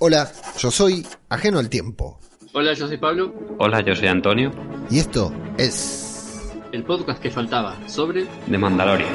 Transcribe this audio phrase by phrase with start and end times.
[0.00, 2.18] Hola, yo soy Ajeno al Tiempo.
[2.52, 4.50] Hola, yo soy Pablo, Hola, yo soy Antonio,
[4.90, 6.50] Y esto es...
[6.72, 9.08] el podcast que faltaba sobre de Mandalorian.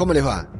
[0.00, 0.50] ¿Cómo les va?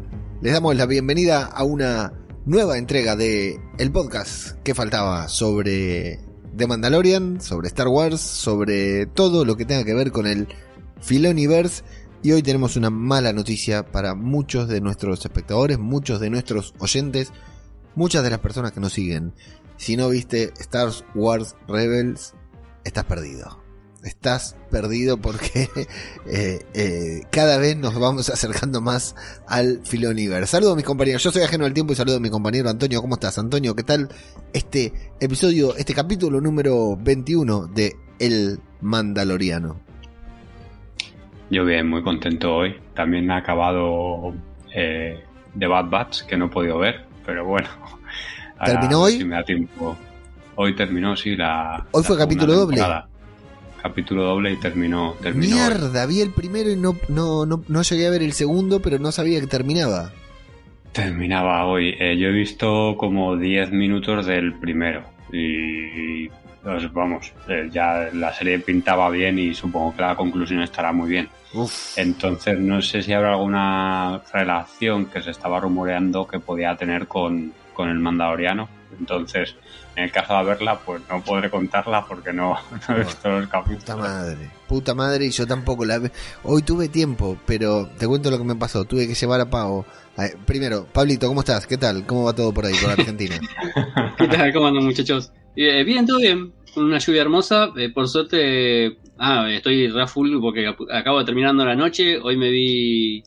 [0.43, 2.13] Les damos la bienvenida a una
[2.45, 6.21] nueva entrega de el podcast que faltaba sobre
[6.55, 10.47] The Mandalorian, sobre Star Wars, sobre todo lo que tenga que ver con el
[11.01, 11.85] Filoniverse.
[12.23, 17.33] Y hoy tenemos una mala noticia para muchos de nuestros espectadores, muchos de nuestros oyentes,
[17.95, 19.33] muchas de las personas que nos siguen.
[19.79, 22.35] Si no viste Star Wars Rebels,
[22.85, 23.70] estás perdido.
[24.05, 25.69] Estás perdido porque
[26.27, 29.15] eh, eh, cada vez nos vamos acercando más
[29.47, 30.47] al Filoniverse.
[30.47, 33.03] Saludos a mis compañeros, yo soy ajeno al tiempo y saludo a mi compañero Antonio.
[33.03, 33.75] ¿Cómo estás, Antonio?
[33.75, 34.09] ¿Qué tal
[34.55, 39.81] este episodio, este capítulo número 21 de El Mandaloriano?
[41.51, 42.77] Yo bien, muy contento hoy.
[42.95, 44.33] También ha acabado
[44.75, 45.23] eh,
[45.59, 47.69] The Bad Batch, que no he podido ver, pero bueno.
[48.59, 49.13] Ahora, ¿Terminó hoy?
[49.19, 49.97] Si me da tiempo.
[50.55, 51.87] Hoy terminó, sí, la.
[51.91, 52.77] Hoy fue capítulo doble.
[52.77, 53.10] temporada.
[53.83, 55.15] Capítulo doble y terminó.
[55.23, 55.57] terminó.
[55.57, 58.99] Mierda, vi el primero y no, no, no, no llegué a ver el segundo, pero
[58.99, 60.13] no sabía que terminaba.
[60.93, 61.95] Terminaba hoy.
[61.99, 65.05] Eh, yo he visto como 10 minutos del primero.
[65.33, 66.29] Y.
[66.63, 71.09] pues, vamos, eh, ya la serie pintaba bien y supongo que la conclusión estará muy
[71.09, 71.29] bien.
[71.55, 71.97] Uf.
[71.97, 77.53] Entonces no sé si habrá alguna relación que se estaba rumoreando que podía tener con,
[77.73, 78.69] con el Mandaloriano.
[78.99, 79.57] Entonces,
[80.01, 82.57] en el caso de verla, pues no podré contarla porque no,
[82.89, 83.99] no he visto los Puta capítulos.
[83.99, 86.11] madre, puta madre, y yo tampoco la ve.
[86.43, 88.85] Hoy tuve tiempo, pero te cuento lo que me pasó.
[88.85, 89.85] Tuve que llevar a Pau.
[90.17, 91.67] a- primero, Pablito, ¿cómo estás?
[91.67, 92.07] ¿Qué tal?
[92.07, 93.39] ¿Cómo va todo por ahí, por Argentina?
[94.19, 94.53] ¿Qué tal?
[94.53, 95.31] ¿Cómo andan muchachos?
[95.57, 96.53] Eh, bien, todo bien.
[96.75, 97.71] Con una lluvia hermosa.
[97.77, 102.19] Eh, por suerte, ah, estoy re full porque acabo de terminando la noche.
[102.19, 103.23] Hoy me vi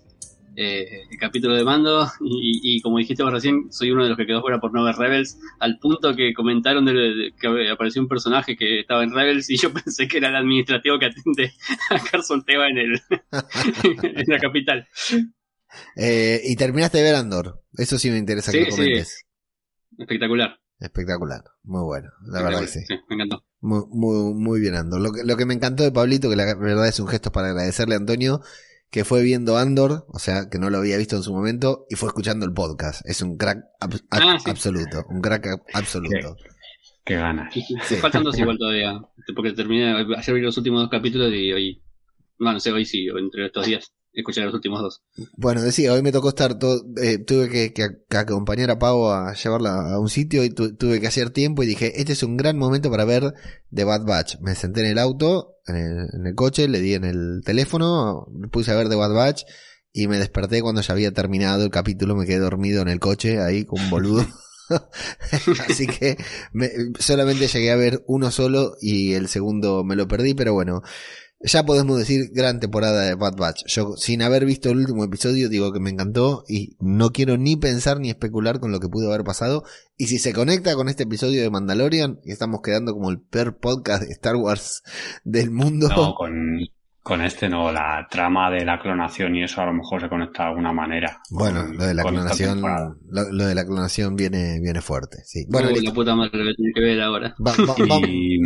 [0.56, 4.18] eh, el capítulo de Mando y, y como dijiste vos recién, soy uno de los
[4.18, 5.40] que quedó fuera por no ver Rebels.
[5.60, 9.58] Al punto que comentaron de, de- que apareció un personaje que estaba en Rebels y
[9.58, 11.54] yo pensé que era el administrativo que atiende
[11.90, 13.02] a Carson Teva en, el,
[13.84, 14.88] en la capital.
[15.96, 17.62] Eh, y terminaste de ver Andor.
[17.78, 18.78] Eso sí me interesa que Sí, lo sí.
[18.78, 19.26] comentes.
[19.98, 20.60] Espectacular.
[20.80, 22.80] Espectacular, muy bueno, la verdad que sí.
[22.80, 23.06] Espectacular.
[23.10, 23.46] me encantó.
[23.62, 25.00] Muy, muy, muy bien, Andor.
[25.00, 27.50] Lo que, lo que me encantó de Pablito, que la verdad es un gesto para
[27.50, 28.42] agradecerle a Antonio,
[28.94, 31.96] que fue viendo Andor, o sea, que no lo había visto en su momento, y
[31.96, 33.02] fue escuchando el podcast.
[33.10, 34.50] Es un crack ab- Ah, sí.
[34.52, 36.36] absoluto, un crack ab- absoluto.
[37.04, 37.52] Qué ganas.
[37.54, 37.96] Sí.
[37.96, 39.02] Faltan dos igual todavía.
[39.36, 41.82] Porque terminé, ayer vi los últimos dos capítulos y hoy,
[42.38, 45.02] no, no sé, hoy sí, o entre estos días, escuché los últimos dos.
[45.38, 49.10] Bueno, decía, hoy me tocó estar todo, eh, tuve que, que- que acompañar a Pau
[49.12, 52.24] a llevarla a un sitio y tu- tuve que hacer tiempo y dije, este es
[52.24, 53.34] un gran momento para ver
[53.74, 54.40] The Bad Batch.
[54.42, 58.28] Me senté en el auto, en el, en el coche, le di en el teléfono,
[58.32, 59.44] me puse a ver The Bad Batch
[59.92, 63.40] y me desperté cuando ya había terminado el capítulo, me quedé dormido en el coche
[63.42, 64.26] ahí como un boludo.
[65.70, 66.18] Así que
[66.54, 70.82] me- solamente llegué a ver uno solo y el segundo me lo perdí, pero bueno,
[71.44, 73.66] ya podemos decir gran temporada de Bad Batch.
[73.68, 77.58] Yo, sin haber visto el último episodio, digo que me encantó y no quiero ni
[77.58, 79.64] pensar ni especular con lo que pudo haber pasado.
[79.98, 83.58] Y si se conecta con este episodio de Mandalorian, y estamos quedando como el peor
[83.58, 84.84] podcast de Star Wars
[85.24, 85.90] del mundo.
[85.90, 86.60] No, con,
[87.02, 90.44] Con este no, la trama de la clonación y eso a lo mejor se conecta
[90.44, 91.22] de alguna manera.
[91.30, 95.46] Bueno, lo de la clonación, lo, de la clonación viene, viene fuerte, sí.
[95.50, 97.36] Bueno, la puta madre lo que ver ahora.
[98.08, 98.40] y,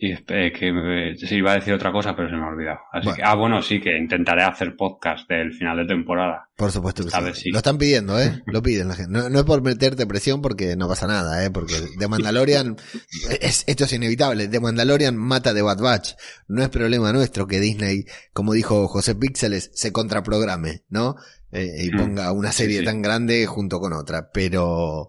[0.00, 2.78] y que se iba a decir otra cosa, pero se me ha olvidado.
[2.92, 6.48] Así que, ah, bueno, sí, que intentaré hacer podcast del final de temporada.
[6.56, 7.50] Por supuesto que sí.
[7.50, 8.42] Lo están pidiendo, ¿eh?
[8.46, 9.10] Lo piden la gente.
[9.10, 11.50] No, es por meterte presión porque no pasa nada, ¿eh?
[11.50, 12.76] Porque The Mandalorian,
[13.40, 14.46] es, esto es inevitable.
[14.46, 16.12] The Mandalorian mata de Bad Batch.
[16.46, 21.16] No es problema nuestro que Disney, como dijo José Píxeles, se contraprograme, ¿no?
[21.50, 21.96] Eh, y mm.
[21.96, 24.30] ponga una serie tan grande junto con otra.
[24.32, 25.08] Pero,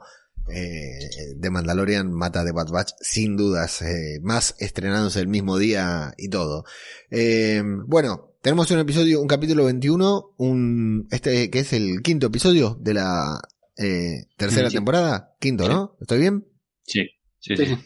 [0.52, 6.14] eh, de Mandalorian mata de Bad Batch, sin dudas, eh, más estrenándose el mismo día
[6.18, 6.66] y todo.
[7.10, 12.78] Eh, bueno, tenemos un episodio, un capítulo 21, un, este que es el quinto episodio
[12.80, 13.42] de la
[13.78, 15.98] eh, tercera temporada, quinto, ¿no?
[16.02, 16.48] ¿Estoy bien?
[16.84, 17.10] Sí,
[17.40, 17.78] sí, sí.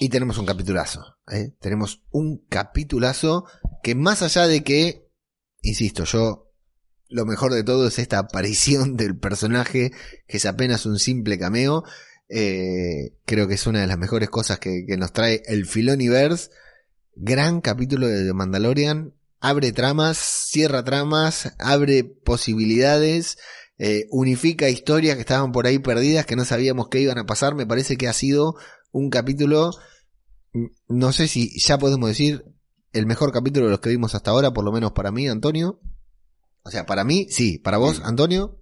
[0.00, 1.52] Y tenemos un capitulazo, ¿eh?
[1.60, 3.44] tenemos un capitulazo
[3.82, 5.08] que más allá de que,
[5.60, 6.51] insisto, yo
[7.12, 9.92] lo mejor de todo es esta aparición del personaje,
[10.26, 11.84] que es apenas un simple cameo.
[12.28, 16.50] Eh, creo que es una de las mejores cosas que, nos trae el Filoniverse.
[17.14, 19.14] Gran capítulo de The Mandalorian.
[19.38, 23.38] Abre tramas, cierra tramas, abre posibilidades,
[23.76, 27.54] eh, unifica historias que estaban por ahí perdidas, que no sabíamos qué iban a pasar.
[27.54, 28.54] Me parece que ha sido
[28.92, 29.72] un capítulo,
[30.86, 32.44] no sé si ya podemos decir,
[32.92, 35.80] el mejor capítulo de los que vimos hasta ahora, por lo menos para mí, Antonio.
[36.64, 37.58] O sea, para mí, sí.
[37.58, 38.06] Para vos, mm.
[38.06, 38.58] Antonio.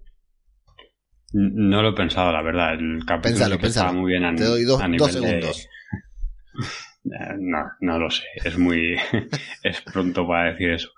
[1.33, 2.73] No lo he pensado, la verdad.
[2.73, 4.81] El capítulo estaba muy bien Te doy dos,
[5.11, 5.67] segundos.
[7.03, 8.23] Eh, no, no lo sé.
[8.35, 8.95] Es muy.
[9.63, 10.89] es pronto para decir eso.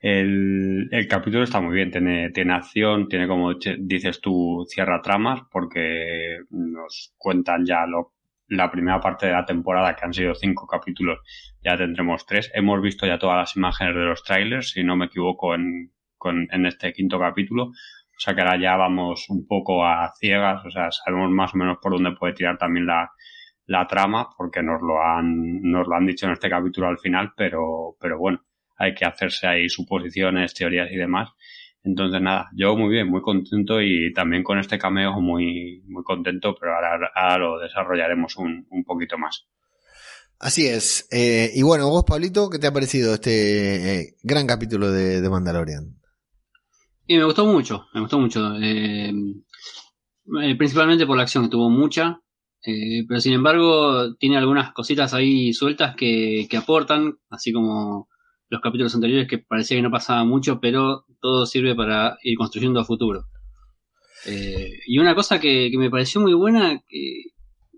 [0.00, 5.42] El, el, capítulo está muy bien, tiene, tiene acción, tiene como dices tú, cierra tramas,
[5.52, 8.14] porque nos cuentan ya lo,
[8.48, 11.18] la primera parte de la temporada, que han sido cinco capítulos,
[11.62, 12.50] ya tendremos tres.
[12.54, 16.46] Hemos visto ya todas las imágenes de los trailers, si no me equivoco, en, con,
[16.52, 17.64] en este quinto capítulo.
[17.64, 21.56] O sea que ahora ya vamos un poco a ciegas, o sea, sabemos más o
[21.56, 23.10] menos por dónde puede tirar también la,
[23.64, 27.32] la trama, porque nos lo han, nos lo han dicho en este capítulo al final,
[27.34, 28.44] pero, pero bueno,
[28.76, 31.30] hay que hacerse ahí suposiciones, teorías y demás.
[31.82, 36.54] Entonces nada, yo muy bien, muy contento y también con este cameo muy, muy contento,
[36.60, 39.46] pero ahora, lo desarrollaremos un, un poquito más.
[40.38, 41.08] Así es.
[41.10, 45.30] Eh, y bueno, vos, Pablito, ¿qué te ha parecido este eh, gran capítulo de, de
[45.30, 45.99] Mandalorian?
[47.10, 48.54] Y me gustó mucho, me gustó mucho.
[48.62, 49.12] Eh,
[50.42, 52.20] eh, principalmente por la acción, que tuvo mucha.
[52.64, 58.08] Eh, pero sin embargo, tiene algunas cositas ahí sueltas que, que, aportan, así como
[58.48, 62.78] los capítulos anteriores que parecía que no pasaba mucho, pero todo sirve para ir construyendo
[62.78, 63.24] a futuro.
[64.86, 67.32] y una cosa que, que, me pareció muy buena, que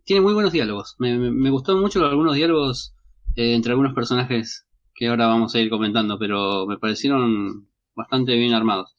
[0.04, 0.94] tiene muy buenos diálogos.
[0.98, 2.94] Me, me, gustó mucho algunos diálogos
[3.34, 8.94] entre algunos personajes que ahora vamos a ir comentando, pero me parecieron bastante bien armados.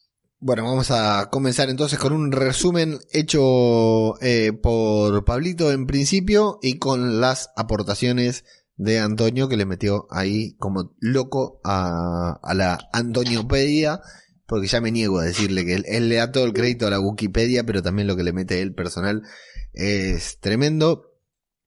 [0.45, 6.80] Bueno, vamos a comenzar entonces con un resumen hecho eh, por Pablito en principio y
[6.80, 8.44] con las aportaciones
[8.75, 14.01] de Antonio que le metió ahí como loco a, a la Antoniopedia,
[14.45, 17.00] porque ya me niego a decirle que él, le da todo el crédito a la
[17.00, 19.22] Wikipedia, pero también lo que le mete él personal
[19.72, 21.13] es tremendo.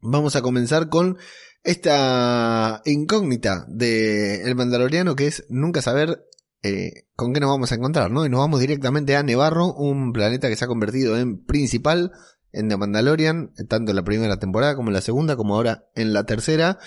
[0.03, 1.17] Vamos a comenzar con
[1.65, 6.27] esta incógnita de El Mandaloriano que es nunca saber
[6.67, 8.27] eh, con qué nos vamos a encontrar, ¿no?
[8.27, 12.13] Y nos vamos directamente a Nevarro, un planeta que se ha convertido en principal
[12.53, 16.13] en The Mandalorian, tanto en la primera temporada como en la segunda, como ahora en
[16.13, 16.79] la tercera,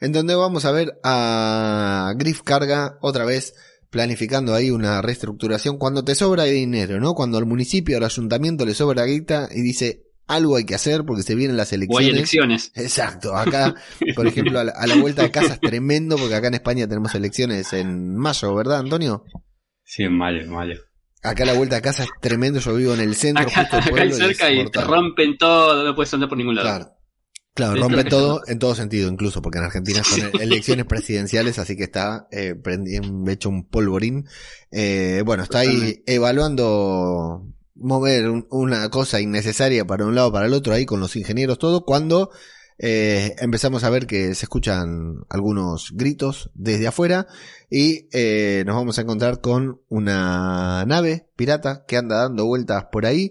[0.00, 3.54] en donde vamos a ver a Griff Carga otra vez
[3.90, 7.14] planificando ahí una reestructuración cuando te sobra dinero, ¿no?
[7.14, 11.22] Cuando al municipio, al ayuntamiento le sobra guita y dice, algo hay que hacer porque
[11.22, 12.06] se vienen las elecciones.
[12.06, 12.72] O hay elecciones.
[12.74, 13.36] Exacto.
[13.36, 13.74] Acá,
[14.14, 17.72] por ejemplo, a la, vuelta de casa es tremendo porque acá en España tenemos elecciones
[17.72, 19.24] en mayo, ¿verdad, Antonio?
[19.84, 20.80] Sí, en mayo, en mayo.
[21.22, 22.58] Acá la vuelta de casa es tremendo.
[22.60, 26.12] Yo vivo en el centro, acá, justo acá cerca y, te rompen todo, no puedes
[26.14, 26.68] andar por ningún lado.
[26.68, 26.96] Claro.
[27.54, 31.82] Claro, rompen todo en todo sentido, incluso porque en Argentina son elecciones presidenciales, así que
[31.84, 32.54] está eh,
[33.28, 34.26] hecho un polvorín.
[34.70, 40.72] Eh, bueno, está ahí evaluando mover una cosa innecesaria para un lado para el otro
[40.72, 42.30] ahí con los ingenieros todo cuando
[42.78, 47.26] eh, empezamos a ver que se escuchan algunos gritos desde afuera
[47.70, 53.06] y eh, nos vamos a encontrar con una nave pirata que anda dando vueltas por
[53.06, 53.30] ahí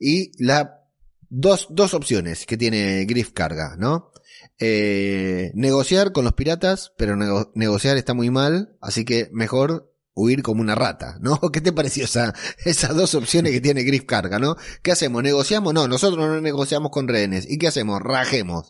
[0.00, 0.80] y la
[1.28, 4.10] dos, dos opciones que tiene Griff Carga, ¿no?
[4.58, 7.16] Eh, negociar con los piratas, pero
[7.54, 11.38] negociar está muy mal, así que mejor huir como una rata, ¿no?
[11.52, 12.34] ¿Qué te pareció esa,
[12.64, 14.56] esas dos opciones que tiene Griff Carga, ¿no?
[14.82, 15.22] ¿Qué hacemos?
[15.22, 15.72] ¿Negociamos?
[15.74, 17.50] No, nosotros no negociamos con rehenes.
[17.50, 18.00] ¿Y qué hacemos?
[18.02, 18.68] Rajemos.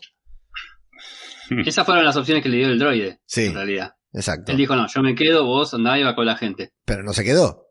[1.65, 3.47] Esas fueron las opciones que le dio el droide, sí.
[3.47, 3.95] en realidad.
[4.13, 4.51] exacto.
[4.51, 6.73] Él dijo, no, yo me quedo, vos andá y va con la gente.
[6.85, 7.65] Pero no se quedó.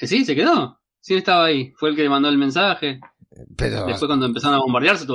[0.00, 0.80] Eh, Sí, se quedó.
[1.00, 1.72] Sí, estaba ahí.
[1.76, 3.00] Fue el que le mandó el mensaje.
[3.56, 3.86] Pero...
[3.86, 5.08] Después cuando empezaron a bombardearse si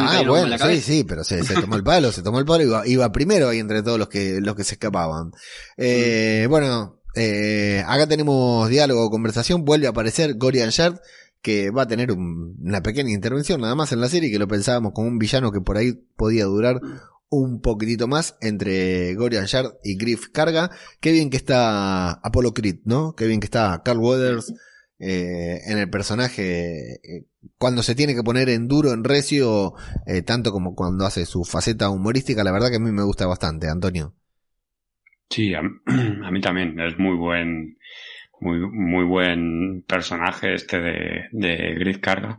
[0.00, 0.82] no Ah, bueno, en la sí, cabeza.
[0.86, 3.48] sí, pero se, se tomó el palo, se tomó el palo y iba, iba primero
[3.48, 5.32] ahí entre todos los que, los que se escapaban.
[5.76, 10.98] Eh, Bueno, eh, acá tenemos diálogo, conversación, vuelve a aparecer Gorian Shard,
[11.42, 14.48] que va a tener un- una pequeña intervención nada más en la serie, que lo
[14.48, 16.80] pensábamos como un villano que por ahí podía durar
[17.30, 20.70] un poquitito más entre Gorian Shard y Griff Carga.
[21.00, 23.14] Qué bien que está Apollo Creed, ¿no?
[23.14, 24.52] Qué bien que está Carl Weathers
[24.98, 26.94] eh, en el personaje.
[27.02, 27.26] eh,
[27.58, 29.74] cuando se tiene que poner en duro, en recio,
[30.06, 33.26] eh, tanto como cuando hace su faceta humorística, la verdad que a mí me gusta
[33.26, 34.14] bastante, Antonio.
[35.30, 35.62] Sí, a,
[36.30, 36.78] mí también.
[36.80, 37.76] Es muy buen,
[38.40, 42.38] muy, muy buen personaje este de, de Carga.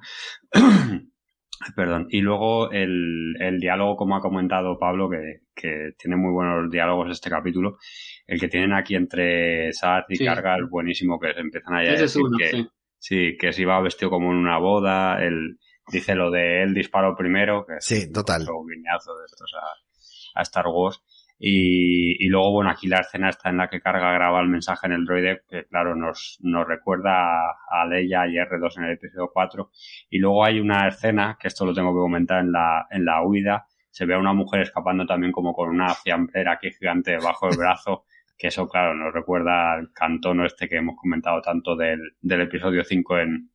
[1.76, 2.08] Perdón.
[2.10, 7.10] Y luego el, el diálogo, como ha comentado Pablo, que, que tiene muy buenos diálogos
[7.12, 7.78] este capítulo.
[8.28, 10.26] El que tienen aquí entre Sart y Sí.
[10.26, 12.68] Carga es buenísimo, que se empiezan a es decir uno, que, sí.
[12.98, 15.24] sí, que se iba vestido como en una boda.
[15.24, 15.60] Él
[15.92, 18.42] dice lo de él disparó primero, que es Sí, total.
[18.42, 21.04] otro guiñazo de estos a, a Star Wars.
[21.38, 24.88] Y, y luego, bueno, aquí la escena está en la que carga graba el mensaje
[24.88, 28.92] en el droide, que claro, nos, nos recuerda a, a Leia y R2 en el
[28.94, 29.70] episodio 4.
[30.12, 33.22] Y luego hay una escena, que esto lo tengo que comentar en la, en la
[33.22, 37.48] huida, se ve a una mujer escapando también como con una fiambrera aquí gigante debajo
[37.50, 38.06] del brazo,
[38.38, 42.84] que eso, claro, nos recuerda al cantono este que hemos comentado tanto del, del episodio
[42.84, 43.50] 5 en,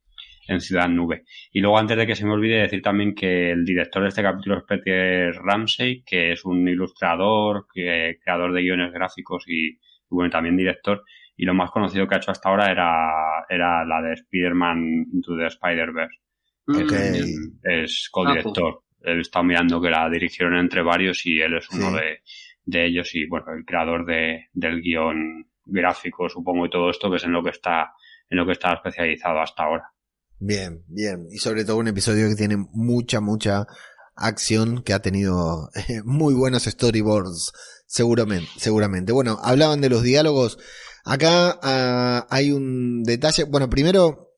[0.48, 1.24] en Ciudad Nube.
[1.52, 4.22] Y luego, antes de que se me olvide, decir también que el director de este
[4.22, 9.78] capítulo es Peter Ramsey, que es un ilustrador, que, creador de guiones gráficos y, y,
[10.08, 11.04] bueno, también director.
[11.36, 15.36] Y lo más conocido que ha hecho hasta ahora era, era la de Spider-Man Into
[15.36, 16.16] the Spider-Verse.
[16.66, 16.92] Mm, Ok.
[16.92, 18.82] Es, es codirector.
[19.02, 21.94] Él está mirando que la dirigieron entre varios y él es uno Sí.
[21.96, 22.18] de,
[22.70, 27.16] de ellos y, bueno, el creador de, del guion gráfico, supongo, y todo esto, que
[27.16, 27.92] es en lo que está,
[28.28, 29.92] en lo que está especializado hasta ahora.
[30.38, 31.26] Bien, bien.
[31.30, 33.66] Y sobre todo un episodio que tiene mucha, mucha
[34.14, 37.52] acción, que ha tenido eh, muy buenos storyboards,
[37.86, 39.12] seguramente, seguramente.
[39.12, 40.58] Bueno, hablaban de los diálogos.
[41.04, 43.44] Acá ah, hay un detalle.
[43.44, 44.30] Bueno, primero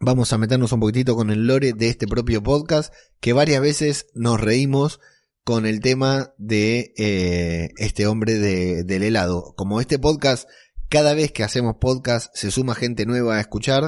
[0.00, 4.06] vamos a meternos un poquitito con el lore de este propio podcast, que varias veces
[4.14, 5.00] nos reímos
[5.48, 9.54] con el tema de eh, este hombre de, del helado.
[9.56, 10.46] Como este podcast,
[10.90, 13.84] cada vez que hacemos podcast se suma gente nueva a escuchar,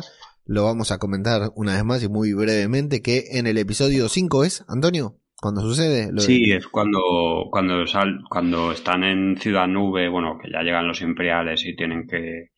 [0.46, 4.44] lo vamos a comentar una vez más y muy brevemente, que en el episodio 5
[4.44, 6.06] es, Antonio, cuando sucede.
[6.10, 6.98] Lo de- Sí, es cuando,
[7.50, 12.06] cuando, sal, cuando están en Ciudad Nube, bueno, que ya llegan los imperiales y tienen
[12.08, 12.52] que,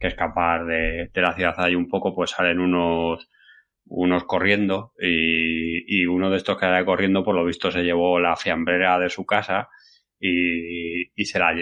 [0.00, 3.28] que escapar de, de la ciudad ahí un poco, pues salen unos,
[3.90, 8.20] unos corriendo y, y uno de estos que sale corriendo, por lo visto, se llevó
[8.20, 9.68] la fiambrera de su casa
[10.20, 11.54] y, y, se la,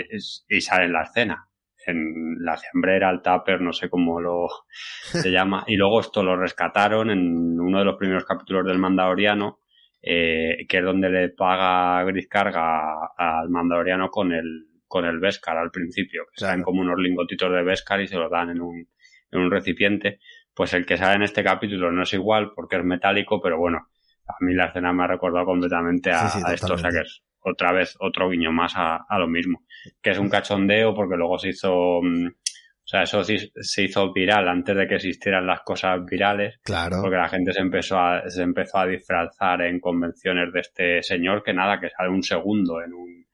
[0.48, 1.48] y sale en la escena.
[1.86, 4.48] En la fiambrera, el tupper, no sé cómo lo
[5.02, 5.64] se llama.
[5.68, 7.20] Y luego esto lo rescataron en
[7.60, 9.60] uno de los primeros capítulos del Mandaloriano,
[10.02, 15.58] eh, que es donde le paga Gris Carga al Mandaloriano con el, con el Beskar
[15.58, 16.50] al principio, que Claro.
[16.50, 18.88] salen como unos lingotitos de Beskar y se los dan en un,
[19.30, 20.18] en un recipiente.
[20.56, 23.86] Pues el que sale en este capítulo no es igual porque es metálico, pero bueno,
[24.26, 26.90] a mí la escena me ha recordado completamente a, Sí, sí, a esto, o sea
[26.90, 29.64] que es otra vez otro guiño más a, a lo mismo.
[30.02, 34.12] Que es un cachondeo porque luego se hizo, mm, o sea, eso sí- se hizo
[34.12, 37.02] viral antes de que existieran las cosas virales Claro.
[37.02, 41.42] porque la gente se empezó a, se empezó a disfrazar en convenciones de este señor
[41.44, 43.26] que nada, que sale un segundo en un,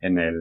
[0.00, 0.36] en el,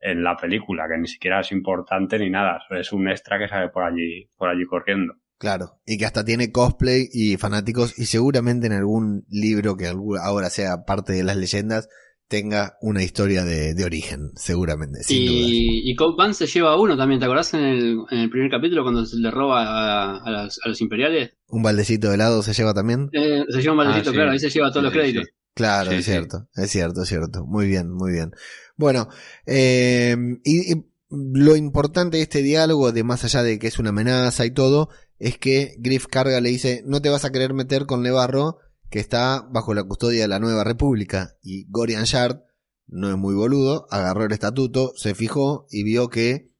[0.00, 3.68] en la película, que ni siquiera es importante ni nada, es un extra que sale
[3.68, 5.14] por allí, por allí corriendo.
[5.42, 9.88] Claro, y que hasta tiene cosplay y fanáticos y seguramente en algún libro que
[10.22, 11.88] ahora sea parte de las leyendas
[12.28, 15.24] tenga una historia de, de origen, seguramente, sin.
[15.24, 18.52] Y, y Cobb se lleva a uno también, ¿te acordás en el, en el primer
[18.52, 21.32] capítulo cuando se le roba a, a las- a los imperiales?
[21.48, 23.10] ¿Un baldecito de helado se lleva también?
[23.12, 24.16] Eh, se lleva un maldito, Ah, sí.
[24.16, 25.24] claro, ahí se lleva todos Sí, los créditos.
[25.24, 25.30] sí.
[25.54, 26.10] Claro, Sí, es sí.
[26.12, 27.44] cierto, es cierto, es cierto.
[27.46, 28.30] Muy bien, muy bien.
[28.76, 29.08] Bueno,
[29.44, 33.90] eh, y, y lo importante de este diálogo, de más allá de que es una
[33.90, 34.88] amenaza y todo,
[35.22, 38.58] es que Griff Carga le dice, no te vas a querer meter con Nevarro,
[38.90, 41.36] que está bajo la custodia de la Nueva República.
[41.44, 42.40] Y Gorian Shard,
[42.88, 46.50] no es muy boludo, agarró el estatuto, se fijó y vio que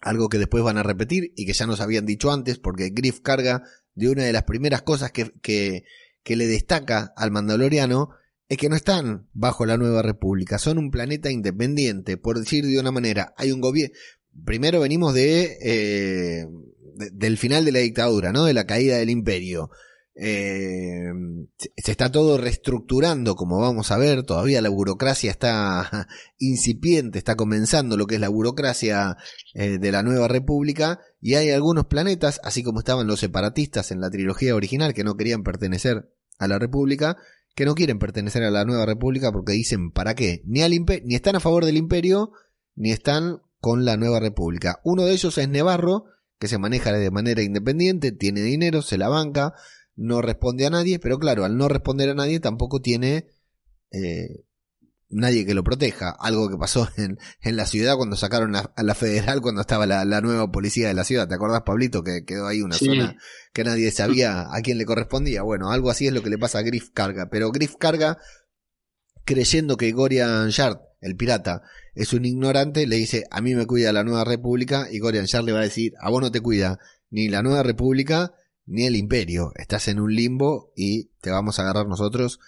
[0.00, 3.18] algo que después van a repetir y que ya nos habían dicho antes, porque Griff
[3.18, 3.64] Carga,
[3.96, 5.82] de una de las primeras cosas que, que,
[6.22, 8.10] que le destaca al Mandaloriano,
[8.48, 12.78] es que no están bajo la nueva república, son un planeta independiente, por decir de
[12.78, 13.92] una manera, hay un gobierno,
[14.44, 16.46] primero venimos de, eh,
[16.98, 18.44] de- del final de la dictadura, ¿no?
[18.44, 19.70] De la caída del imperio.
[20.20, 21.04] Eh,
[21.76, 24.24] se está todo reestructurando, como vamos a ver.
[24.24, 29.16] Todavía la burocracia está incipiente, está comenzando lo que es la burocracia
[29.54, 30.98] eh, de la nueva república.
[31.20, 35.16] Y hay algunos planetas, así como estaban los separatistas en la trilogía original, que no
[35.16, 37.16] querían pertenecer a la república,
[37.54, 40.42] que no quieren pertenecer a la nueva república porque dicen, ¿para qué?
[40.46, 40.72] Ni, al
[41.04, 42.32] ni están a favor del imperio,
[42.74, 44.80] ni están con la nueva república.
[44.84, 46.04] Uno de ellos es Nevarro,
[46.38, 49.54] que se maneja de manera independiente, tiene dinero, se la banca,
[49.96, 53.26] no responde a nadie, pero claro, al no responder a nadie tampoco tiene
[53.90, 54.44] eh,
[55.10, 56.10] nadie que lo proteja.
[56.10, 60.20] Algo que pasó en, en la ciudad cuando sacaron a, la federal, cuando estaba la,
[60.20, 61.28] nueva policía de la ciudad.
[61.28, 63.16] ¿Te acordás, Pablito, que quedó ahí una zona
[63.52, 65.42] que nadie sabía a quién le correspondía?
[65.42, 67.28] Bueno, algo así es lo que le pasa a Griff Carga.
[67.30, 68.18] Pero Griff Carga,
[69.24, 71.62] creyendo que Gorian Shard, el pirata,
[71.98, 75.44] es un ignorante, le dice, a mí me cuida la nueva república, y Gorian Shard
[75.44, 76.78] le va a decir, a vos no te cuida
[77.10, 78.34] ni la nueva república,
[78.66, 79.50] ni el imperio.
[79.56, 82.38] Estás en un limbo y te vamos a agarrar nosotros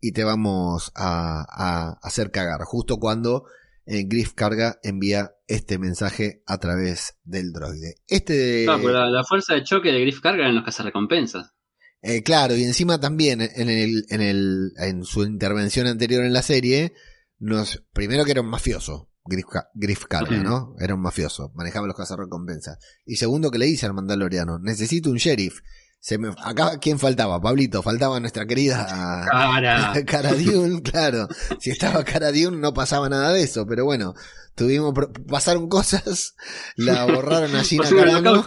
[0.00, 2.60] y te vamos a, hacer cagar.
[2.62, 3.46] Justo cuando
[3.84, 7.96] eh, Griff Carga envía este mensaje a través del droide.
[8.06, 11.52] Este la, fuerza de choque de Griff Carga en los cazarrecompensas.
[12.00, 16.42] Eh, claro, y encima también en, el, en, el, en su intervención anterior en la
[16.42, 16.94] serie,
[17.40, 20.74] nos, primero que era un mafioso, Griff, Carga, ¿no?
[20.78, 22.78] Era un mafioso, manejaba los cazarrecompensas.
[23.04, 25.60] Y segundo que le dice al mandaloriano, necesito un sheriff.
[26.00, 27.40] Se me, acá, ¿quién faltaba?
[27.42, 28.86] Pablito, faltaba nuestra querida
[29.30, 29.92] Cara.
[30.06, 31.28] Cara Dune, claro.
[31.58, 34.14] Si estaba Cara Dune no pasaba nada de eso, pero bueno,
[34.54, 34.94] tuvimos,
[35.28, 36.34] pasaron cosas,
[36.76, 38.44] la borraron a Gina Carano.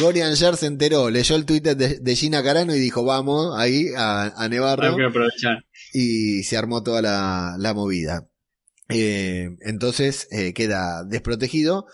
[0.00, 4.32] Gorian Jar se enteró, leyó el Twitter de, Gina Carano y dijo, vamos, ahí, a,
[4.34, 4.96] a Nevarro.
[5.92, 8.26] Y se armó toda la, la movida.
[8.88, 11.86] Eh, entonces eh, queda desprotegido.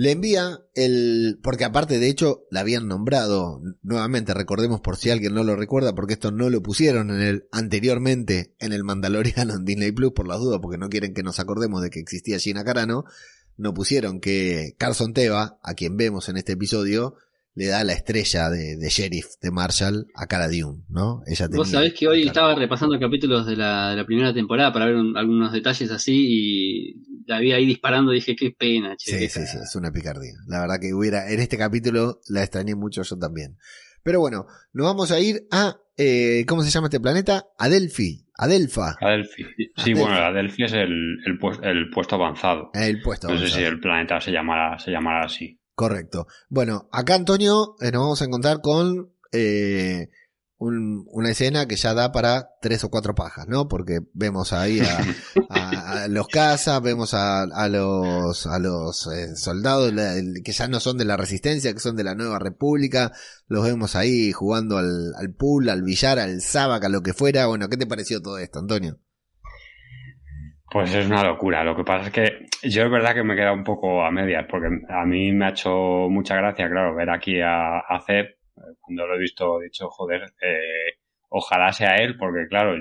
[0.00, 1.40] Le envía el.
[1.42, 3.60] Porque aparte, de hecho, la habían nombrado.
[3.82, 7.48] Nuevamente, recordemos por si alguien no lo recuerda, porque esto no lo pusieron en el
[7.50, 11.40] anteriormente en el Mandaloriano en Disney Plus, por las dudas, porque no quieren que nos
[11.40, 13.06] acordemos de que existía Gina Carano.
[13.56, 17.16] No pusieron que Carson Teva, a quien vemos en este episodio,
[17.58, 21.22] le da la estrella de, sheriff de Marshall a Cara Dune, ¿no?
[21.26, 25.52] Ella Vos sabés que hoy estaba repasando capítulos de la, primera temporada para ver algunos
[25.52, 29.10] detalles así y la vi ahí disparando y dije, qué pena, che.
[29.10, 30.34] Sí, sí, sí, es una picardía.
[30.46, 33.58] La verdad que hubiera, en este capítulo la extrañé mucho yo también.
[34.04, 37.44] Pero bueno, nos vamos a ir a, eh, ¿cómo se llama este planeta?
[37.58, 38.24] Adelphi.
[38.36, 38.94] Adelfa.
[39.00, 39.46] Adelphi.
[39.76, 42.70] Sí, bueno, Adelphi es el, el, puesto avanzado.
[42.72, 43.48] El puesto avanzado.
[43.48, 45.57] No sé si el planeta se llamará, se llamará así.
[45.78, 46.26] Correcto.
[46.48, 50.10] Bueno, acá Antonio eh, nos vamos a encontrar con eh,
[50.58, 53.68] una escena que ya da para tres o cuatro pajas, ¿no?
[53.68, 59.92] Porque vemos ahí a, los cazas, vemos a, los, a los eh, soldados
[60.44, 63.12] que ya no son de la resistencia, que son de la nueva república,
[63.46, 67.46] los vemos ahí jugando al, al pool, al billar, al sabac, a lo que fuera.
[67.46, 68.98] Bueno, ¿qué te pareció todo esto, Antonio?
[70.70, 71.64] Pues es una locura.
[71.64, 74.10] Lo que pasa es que yo es verdad que me he quedado un poco a
[74.10, 78.36] medias, porque a mí me ha hecho mucha gracia, claro, ver aquí a, a Zeb.
[78.80, 80.98] Cuando lo he visto, he dicho, joder, eh,
[81.30, 82.76] ojalá sea él, porque claro,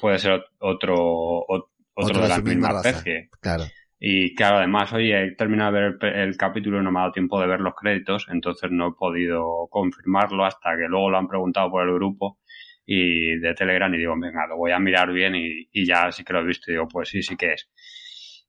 [0.00, 3.28] puede ser otro, otro, de la misma especie.
[3.40, 3.64] Claro.
[3.98, 7.02] Y claro, además, hoy he terminado de ver el, el, capítulo y no me ha
[7.02, 11.18] dado tiempo de ver los créditos, entonces no he podido confirmarlo hasta que luego lo
[11.18, 12.38] han preguntado por el grupo
[12.86, 16.32] y de Telegram y digo, venga, lo voy a mirar bien y, ya sí que
[16.32, 17.68] lo he visto y digo, pues sí, sí que es.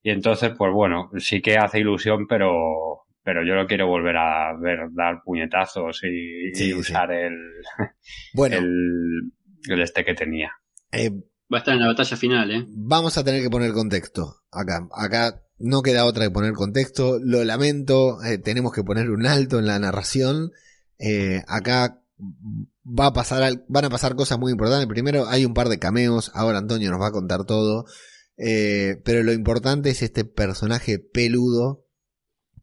[0.04, 4.56] Y entonces, pues bueno, sí que hace ilusión, pero, pero yo lo quiero volver a
[4.62, 7.36] ver dar puñetazos y, usar el,
[8.34, 10.52] bueno, el, este que tenía.
[10.91, 11.12] Eh,
[11.52, 12.65] Va a estar en la batalla final, ¿eh?
[12.67, 14.86] Vamos a tener que poner contexto acá.
[14.91, 17.19] Acá no queda otra que poner contexto.
[17.23, 20.52] Lo lamento, eh, tenemos que poner un alto en la narración.
[21.00, 22.02] Eh, acá
[22.88, 24.88] va a pasar, van a pasar cosas muy importantes.
[24.88, 27.86] Primero hay un par de cameos, ahora Antonio nos va a contar todo.
[28.38, 31.86] Eh, pero lo importante es este personaje peludo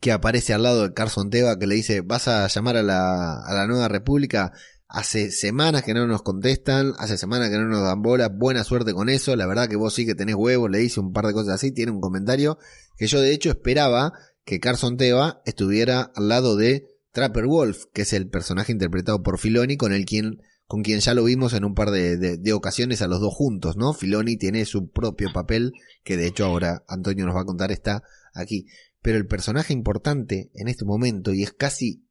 [0.01, 3.43] que aparece al lado de Carson Teva que le dice, vas a llamar a la,
[3.43, 4.53] a la nueva república.
[4.87, 8.93] Hace semanas que no nos contestan, hace semanas que no nos dan bola, buena suerte
[8.93, 11.33] con eso, la verdad que vos sí que tenés huevos, le dice un par de
[11.33, 12.59] cosas así, tiene un comentario
[12.97, 14.13] que yo de hecho esperaba
[14.45, 19.38] que Carson Teva estuviera al lado de Trapper Wolf, que es el personaje interpretado por
[19.38, 23.03] Filoni, con el quien, con quien ya lo vimos en un par de, de, ocasiones
[23.03, 23.94] a los dos juntos, ¿no?
[23.94, 28.03] Filoni tiene su propio papel, que de hecho ahora Antonio nos va a contar, está
[28.35, 28.66] aquí.
[29.00, 32.05] Pero el personaje importante en este momento, y es casi...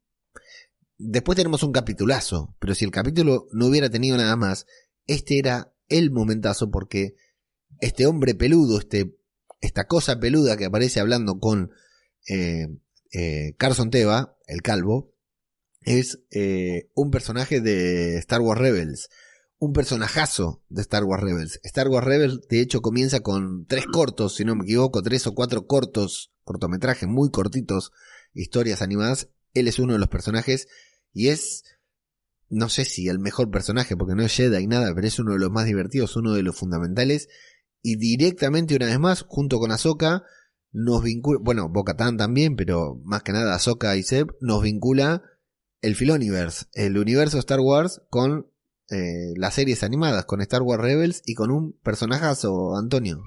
[0.97, 4.67] Después tenemos un capitulazo, pero si el capítulo no hubiera tenido nada más,
[5.05, 7.15] este era el momentazo porque
[7.81, 9.17] este hombre peludo, este,
[9.59, 11.71] esta cosa peluda que aparece hablando con
[12.29, 12.69] eh,
[13.13, 15.13] eh, Carson Teva, el calvo,
[15.81, 19.09] es eh, un personaje de Star Wars Rebels.
[19.59, 21.59] Un personajazo de Star Wars Rebels.
[21.63, 25.33] Star Wars Rebels, de hecho, comienza con tres cortos, si no me equivoco, tres o
[25.33, 27.91] cuatro cortos, cortometrajes muy cortitos,
[28.33, 29.29] historias animadas.
[29.53, 30.67] Él es uno de los personajes
[31.13, 31.63] y es,
[32.49, 35.33] no sé si el mejor personaje, porque no es Jedi y nada, pero es uno
[35.33, 37.29] de los más divertidos, uno de los fundamentales.
[37.81, 40.23] Y directamente, una vez más, junto con Ahsoka,
[40.73, 45.21] nos vincula, bueno, Bocatán también, pero más que nada Ahsoka y Seb, nos vincula
[45.81, 48.47] el Filoniverse, el universo Star Wars con
[48.89, 53.21] eh, las series animadas, con Star Wars Rebels y con un personajazo, Antonio.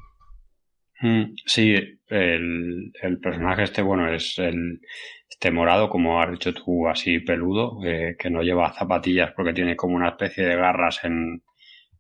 [1.01, 1.75] Mm, sí,
[2.09, 4.81] el, el, personaje este, bueno, es el
[5.29, 9.77] este morado, como has dicho tú, así peludo, eh, que no lleva zapatillas porque tiene
[9.77, 11.43] como una especie de garras en,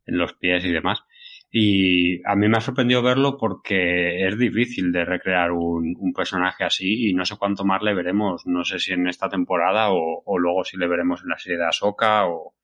[0.06, 1.00] en los pies y demás.
[1.50, 7.09] Y a mí me ha sorprendido verlo porque es difícil de recrear un, personaje así
[7.11, 10.38] y no sé cuánto más le veremos, no sé si en esta temporada o, o
[10.38, 12.54] luego si le veremos en la serie de Ahsoka o,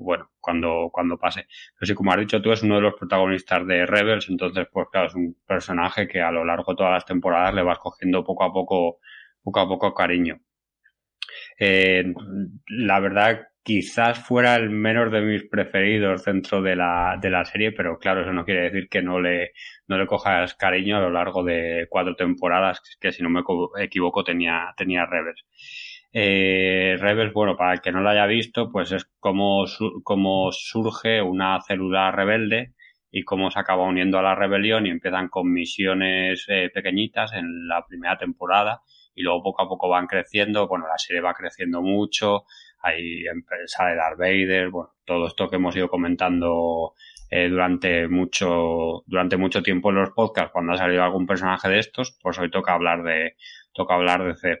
[0.00, 1.46] bueno, cuando, cuando pase.
[1.78, 4.88] Pero sí, como has dicho tú, es uno de los protagonistas de Rebels, entonces, pues
[4.90, 8.24] claro, es un personaje que a lo largo de todas las temporadas le vas cogiendo
[8.24, 8.98] poco a poco,
[9.42, 10.40] poco a poco cariño.
[11.58, 12.12] Eh,
[12.68, 17.72] la verdad quizás fuera el menos de mis preferidos dentro de la, de la serie,
[17.72, 19.52] pero claro, eso no quiere decir que no le,
[20.06, 23.42] cojas cariño a lo largo de cuatro temporadas, que si no me
[23.82, 25.44] equivoco tenía, tenía Rebels.
[26.12, 26.96] Eh,
[27.32, 29.64] bueno, para el que no lo haya visto, pues es como,
[30.02, 32.74] como surge una célula rebelde
[33.12, 37.68] y cómo se acaba uniendo a la rebelión y empiezan con misiones eh, pequeñitas en
[37.68, 38.82] la primera temporada
[39.14, 42.44] y luego poco a poco van creciendo, bueno, la serie va creciendo mucho,
[42.82, 43.24] hay
[43.66, 46.94] sale Darth Vader, bueno, todo esto que hemos ido comentando
[47.30, 51.78] eh, durante mucho durante mucho tiempo en los podcasts cuando ha salido algún personaje de
[51.78, 53.36] estos, pues hoy toca hablar de
[53.72, 54.58] toca hablar de Zed.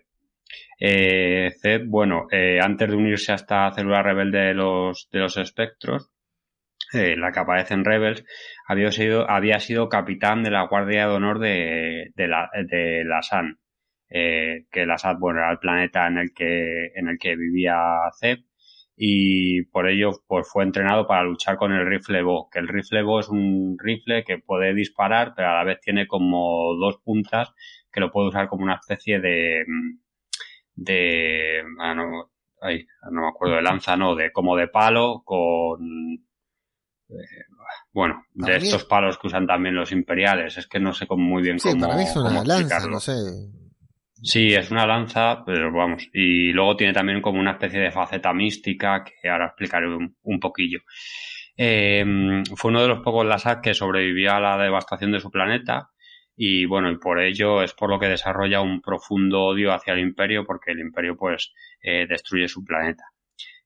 [0.78, 5.36] Eh, Zed, bueno, eh, antes de unirse a esta célula rebelde de los de los
[5.36, 6.10] espectros,
[6.92, 8.24] eh, la que aparece en Rebels,
[8.66, 13.22] había sido, había sido capitán de la Guardia de Honor de, de la, de la
[13.22, 13.58] SAN
[14.10, 17.78] eh, que la SAT, bueno, era el planeta en el que, en el que vivía
[18.18, 18.40] Zeb
[19.02, 23.02] y por ello pues fue entrenado para luchar con el rifle Bo, que el rifle
[23.02, 27.50] Bo es un rifle que puede disparar, pero a la vez tiene como dos puntas
[27.90, 29.64] que lo puede usar como una especie de
[30.74, 35.80] de ah, no, ay, no me acuerdo de lanza, no, de como de palo con
[37.08, 37.44] eh,
[37.92, 41.42] bueno, de estos palos que usan también los imperiales, es que no sé cómo muy
[41.42, 43.14] bien sí, cómo, para mí es una cómo lanza, no sé.
[44.22, 46.08] Sí, es una lanza, pero vamos.
[46.12, 50.40] Y luego tiene también como una especie de faceta mística que ahora explicaré un, un
[50.40, 50.80] poquillo.
[51.56, 52.04] Eh,
[52.56, 55.90] fue uno de los pocos Lasat que sobrevivió a la devastación de su planeta
[56.36, 60.00] y bueno, y por ello es por lo que desarrolla un profundo odio hacia el
[60.00, 61.52] imperio porque el imperio pues
[61.82, 63.04] eh, destruye su planeta.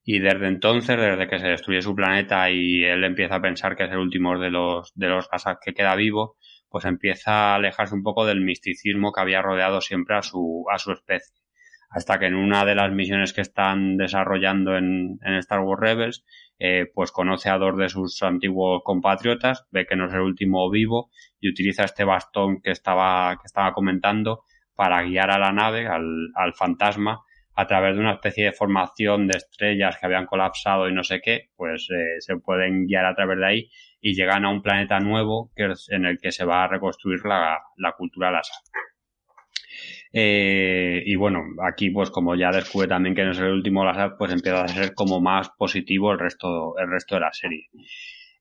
[0.02, 3.84] Y desde entonces, desde que se destruye su planeta y él empieza a pensar que
[3.84, 5.28] es el último de los, de los
[5.64, 6.36] que queda vivo,
[6.74, 10.76] pues empieza a alejarse un poco del misticismo que había rodeado siempre a su, a
[10.78, 11.36] su especie.
[11.88, 16.24] Hasta que en una de las misiones que están desarrollando en, en Star Wars Rebels,
[16.58, 20.68] eh, pues conoce a dos de sus antiguos compatriotas, ve que no es el último
[20.68, 24.42] vivo y utiliza este bastón que estaba, que estaba comentando
[24.74, 27.20] para guiar a la nave, al, al fantasma,
[27.54, 31.20] a través de una especie de formación de estrellas que habían colapsado y no sé
[31.20, 33.70] qué, pues eh, se pueden guiar a través de ahí
[34.06, 37.58] y llegan a un planeta nuevo que en el que se va a reconstruir la,
[37.78, 38.52] la cultura Lhasa.
[40.12, 44.14] Eh, y bueno, aquí pues como ya descubre también que no es el último Lhasa,
[44.18, 47.70] pues empieza a ser como más positivo el resto, el resto de la serie.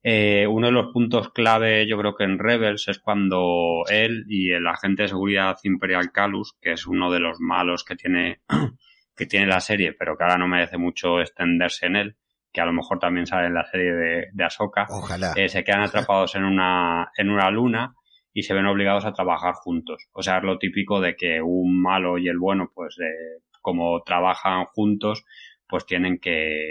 [0.02, 4.52] Eh, uno de los puntos clave, yo creo que en Rebels, es cuando él y
[4.52, 8.42] el agente de seguridad Imperial Calus, que es uno de los malos que tiene,
[9.16, 12.16] que tiene la serie, pero que ahora no merece mucho extenderse en él,
[12.54, 15.32] que a lo mejor también sale en la serie de, de Ahsoka, Ojalá.
[15.36, 17.94] eh, se quedan atrapados en una, en una luna
[18.32, 20.06] y se ven obligados a trabajar juntos.
[20.12, 24.02] O sea, es lo típico de que un malo y el bueno, pues eh, como
[24.04, 25.24] trabajan juntos,
[25.68, 26.70] pues tienen que,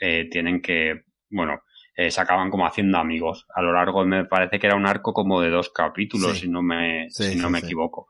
[0.00, 1.60] eh, tienen que, bueno,
[1.96, 3.46] eh, se acaban como haciendo amigos.
[3.54, 6.42] A lo largo, me parece que era un arco como de dos capítulos, Sí.
[6.42, 8.08] si no me, Sí, si no sí, me equivoco.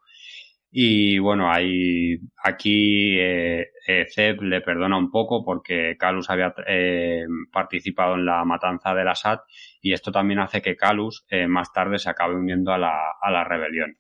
[0.72, 7.24] Y bueno, ahí, aquí eh, eh, Zeb le perdona un poco porque Calus había eh,
[7.52, 9.40] participado en la matanza de la SAT
[9.83, 13.30] y esto también hace que Calus eh, más tarde se acabe uniendo a la, a
[13.33, 13.96] la rebelión.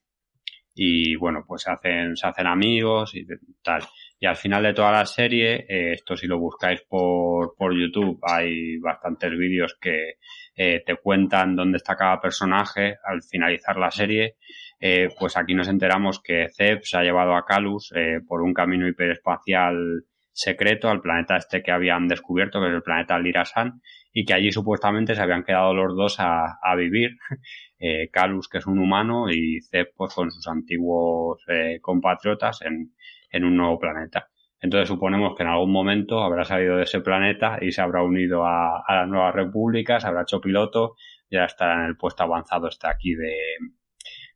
[0.74, 3.26] Y bueno, pues se hacen, se hacen amigos y
[3.62, 3.82] tal.
[4.22, 8.20] Y al final de toda la serie, eh, esto si lo buscáis por, por YouTube,
[8.22, 10.16] hay bastantes vídeos que
[10.54, 14.36] eh, te cuentan dónde está cada personaje al finalizar la serie.
[14.80, 18.54] Eh, pues aquí nos enteramos que Zeb se ha llevado a Calus eh, por un
[18.54, 24.24] camino hiperespacial secreto al planeta este que habían descubierto, que es el planeta Lirasan, y
[24.24, 27.16] que allí supuestamente se habían quedado los dos a, vivir.
[27.82, 32.92] Eh, Calus, que es un humano, y Zeb, pues, con sus antiguos eh, compatriotas en,
[33.30, 34.28] en un nuevo planeta.
[34.60, 38.44] Entonces suponemos que en algún momento habrá salido de ese planeta y se habrá unido
[38.44, 40.96] a, a la nueva república, se habrá hecho piloto,
[41.30, 43.34] ya estará en el puesto avanzado está aquí de,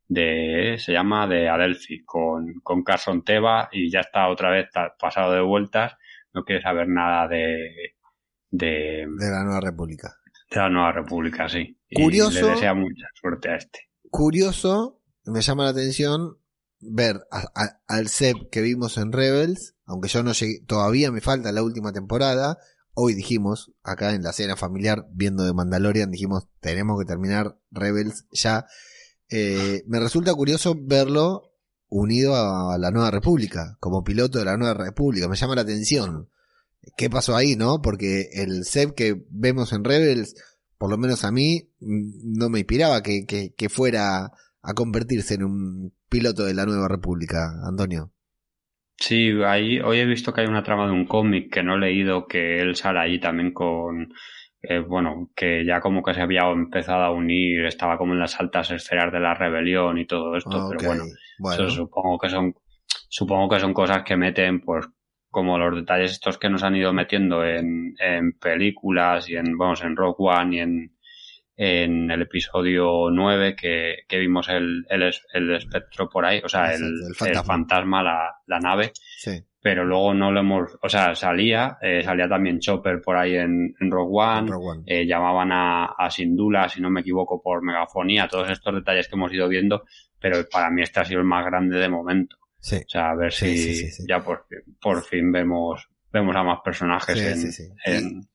[0.09, 4.67] de se llama de Adelphi con, con Carson Teva y ya está otra vez
[4.99, 5.95] pasado de vueltas,
[6.33, 7.95] no quiere saber nada de,
[8.51, 10.15] de, de la nueva república.
[10.51, 11.79] De la nueva república, sí.
[11.93, 12.39] Curioso.
[12.39, 13.81] Y le desea mucha suerte a este.
[14.11, 16.39] Curioso, me llama la atención
[16.81, 17.21] ver
[17.89, 21.93] al Seb que vimos en Rebels, aunque yo no llegué, todavía me falta la última
[21.93, 22.59] temporada.
[22.93, 28.27] Hoy dijimos, acá en la cena familiar, viendo de Mandalorian, dijimos, tenemos que terminar Rebels
[28.31, 28.67] ya.
[29.37, 31.51] Eh, me resulta curioso verlo
[31.89, 35.27] unido a la Nueva República, como piloto de la Nueva República.
[35.27, 36.29] Me llama la atención.
[36.97, 37.83] ¿Qué pasó ahí, no?
[37.83, 40.37] Porque el Seb que vemos en Rebels,
[40.79, 44.31] por lo menos a mí, no me inspiraba que, que, que fuera
[44.63, 48.13] a convertirse en un piloto de la Nueva República, Antonio.
[48.97, 51.81] Sí, ahí, hoy he visto que hay una trama de un cómic que no he
[51.81, 54.15] leído, que él sale allí también con,
[54.69, 58.39] eh, bueno, que ya como que se había empezado a unir, estaba como en las
[58.41, 61.05] altas esferas de la rebelión y todo esto, pero bueno,
[61.53, 62.55] Eso supongo que son,
[63.09, 64.87] supongo que son cosas que meten, pues,
[65.31, 69.83] como los detalles estos que nos han ido metiendo en, en películas y en, vamos,
[69.83, 70.97] en Rock One y en,
[71.57, 76.73] en el episodio 9 que, que vimos el, el, el, espectro por ahí, o sea,
[76.73, 78.93] el, el, fantasma, la, la, nave.
[78.95, 79.43] Sí.
[79.65, 83.75] Pero luego no lo hemos, o sea, salía, eh, salía también Chopper por ahí en,
[83.81, 84.51] en Rogue One,
[84.85, 89.17] Eh, llamaban a, a Sindula, si no me equivoco, por megafonía, todos estos detalles que
[89.17, 89.85] hemos ido viendo,
[90.21, 92.37] pero para mí este ha sido el más grande de momento.
[92.61, 92.77] Sí.
[92.77, 94.45] O sea, a ver si ya por,
[94.83, 97.17] por fin vemos, vemos a más personajes
[97.87, 98.29] en, en,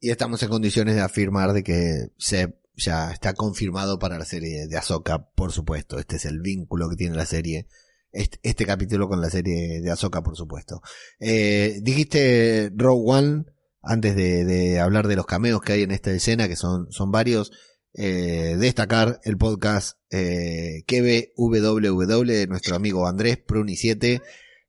[0.00, 4.66] y estamos en condiciones de afirmar de que se ya está confirmado para la serie
[4.66, 6.00] de Ahsoka, por supuesto.
[6.00, 7.68] Este es el vínculo que tiene la serie.
[8.14, 10.80] Este, capítulo con la serie de Ahsoka, por supuesto.
[11.18, 13.44] Eh, dijiste Rogue One,
[13.82, 17.50] antes de, hablar de los cameos que hay en esta escena, que son, son varios.
[17.96, 24.20] Eh, destacar el podcast eh, KBWW de nuestro amigo Andrés Pruni7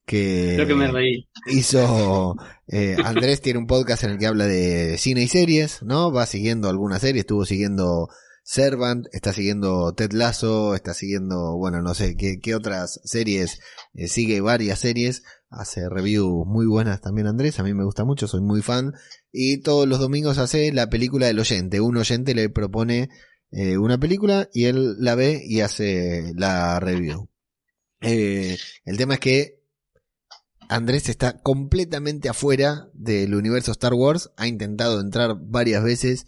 [0.05, 1.27] que, que me reí.
[1.47, 2.35] hizo
[2.67, 6.11] eh, Andrés tiene un podcast en el que habla de cine y series, ¿no?
[6.11, 8.09] Va siguiendo algunas series, estuvo siguiendo
[8.47, 13.59] Servant, está siguiendo Ted Lasso, está siguiendo, bueno, no sé qué, otras series,
[13.95, 18.27] eh, sigue varias series, hace reviews muy buenas también Andrés, a mí me gusta mucho,
[18.27, 18.93] soy muy fan,
[19.31, 23.09] y todos los domingos hace la película del oyente, un oyente le propone
[23.49, 27.27] eh, una película y él la ve y hace la review.
[27.99, 28.59] el
[28.95, 29.59] tema es que
[30.69, 36.27] Andrés está completamente afuera del universo Star Wars, ha intentado entrar varias veces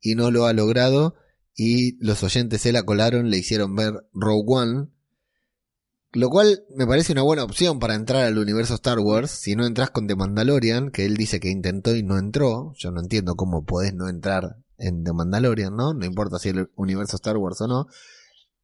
[0.00, 1.14] y no lo ha logrado
[1.60, 4.88] y los oyentes se la colaron, le hicieron ver Rogue One,
[6.12, 9.32] lo cual me parece una buena opción para entrar al universo Star Wars.
[9.32, 12.92] Si no entras con The Mandalorian, que él dice que intentó y no entró, yo
[12.92, 15.94] no entiendo cómo podés no entrar en The Mandalorian, ¿no?
[15.94, 17.86] No importa si el universo Star Wars o no.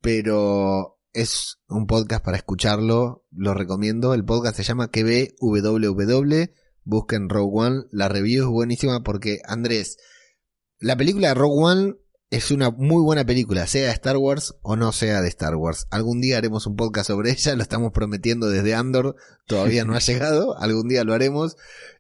[0.01, 4.15] Pero es un podcast para escucharlo, lo recomiendo.
[4.15, 6.45] El podcast se llama KBWW.
[6.85, 7.83] Busquen Rogue One.
[7.91, 9.97] La review es buenísima porque, Andrés,
[10.79, 11.95] la película de Rogue One
[12.35, 15.87] es una muy buena película, sea de Star Wars o no sea de Star Wars.
[15.91, 19.15] Algún día haremos un podcast sobre ella, lo estamos prometiendo desde Andor,
[19.47, 21.57] todavía no ha llegado, algún día lo haremos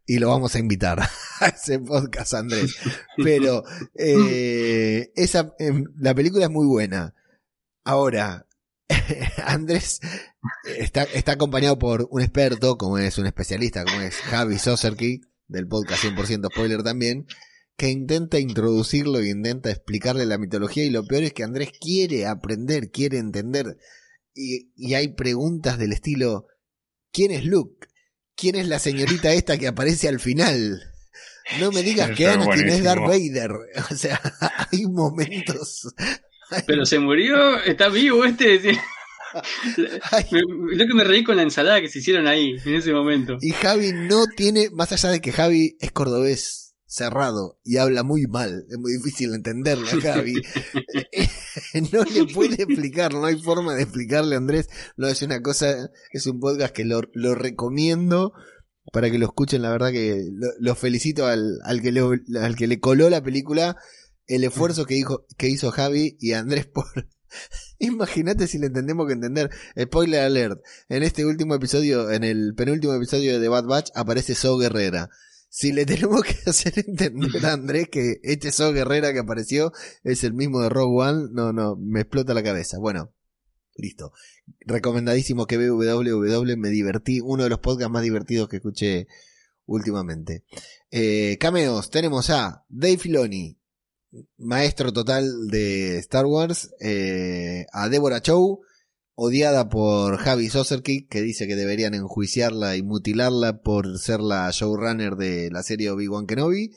[0.07, 1.01] y lo vamos a invitar
[1.41, 2.77] a ese podcast, Andrés.
[3.17, 3.63] Pero
[3.95, 7.15] eh, esa, em, la película es muy buena.
[7.85, 8.49] Ahora,
[9.47, 10.01] Andrés
[10.65, 15.69] está, está acompañado por un experto, como es un especialista, como es Javi Soserki, del
[15.69, 17.29] podcast 100% Spoiler también,
[17.77, 22.27] que intenta introducirlo y intenta explicarle la mitología y lo peor es que Andrés quiere
[22.27, 23.77] aprender, quiere entender
[24.35, 26.47] y, y hay preguntas del estilo
[27.13, 27.87] ¿Quién es Luke?
[28.37, 30.83] ¿Quién es la señorita esta que aparece al final?
[31.61, 33.53] No me digas que Anakin es Darth Vader.
[33.91, 34.21] O sea,
[34.73, 35.87] hay momentos
[36.67, 38.79] pero se murió, está vivo este.
[40.31, 43.39] Lo que me reí con la ensalada que se hicieron ahí, en ese momento.
[43.41, 46.64] Y Javi no tiene, más allá de que Javi es cordobés
[46.95, 50.35] cerrado y habla muy mal, es muy difícil entenderle a Javi.
[51.93, 54.69] no le puede explicar, no hay forma de explicarle, Andrés.
[54.97, 58.33] No es una cosa, es un podcast que lo, lo recomiendo
[58.93, 59.63] para que lo escuchen.
[59.63, 60.25] La verdad que
[60.59, 62.01] lo, felicito al, al, que le,
[62.41, 63.77] al que le coló la película
[64.27, 66.87] el esfuerzo que, dijo, que hizo Javi y Andrés por,
[67.79, 69.51] Imagínate si le entendemos que entender.
[69.79, 70.61] Spoiler alert.
[70.89, 75.11] En este último episodio, en el penúltimo episodio de The Bad Batch, aparece So Guerrera.
[75.57, 80.25] Si le tenemos que hacer entender a Andrés que este So Guerrera que apareció es
[80.25, 82.81] el mismo de Rogue One, no, no, me explota la cabeza.
[82.81, 83.15] Bueno,
[83.77, 84.13] listo.
[84.59, 87.21] Recomendadísimo que www, me divertí.
[87.21, 89.07] Uno de los podcasts más divertidos que escuché
[89.67, 90.43] últimamente.
[90.91, 93.57] Eh, cameos, tenemos a Dave Filoni,
[94.39, 98.61] maestro total de Star Wars, eh, a Deborah Chow,
[99.15, 105.17] odiada por Javi Soserkick, que dice que deberían enjuiciarla y mutilarla por ser la showrunner
[105.17, 106.73] de la serie Obi-Wan Kenobi,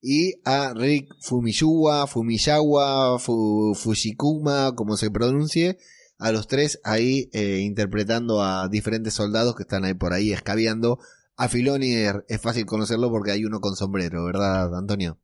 [0.00, 5.78] y a Rick Fumiyawa, Fumiyawa, Fushikuma, como se pronuncie,
[6.18, 10.98] a los tres ahí eh, interpretando a diferentes soldados que están ahí por ahí escabeando.
[11.36, 15.20] A Filoni es fácil conocerlo porque hay uno con sombrero, ¿verdad, Antonio?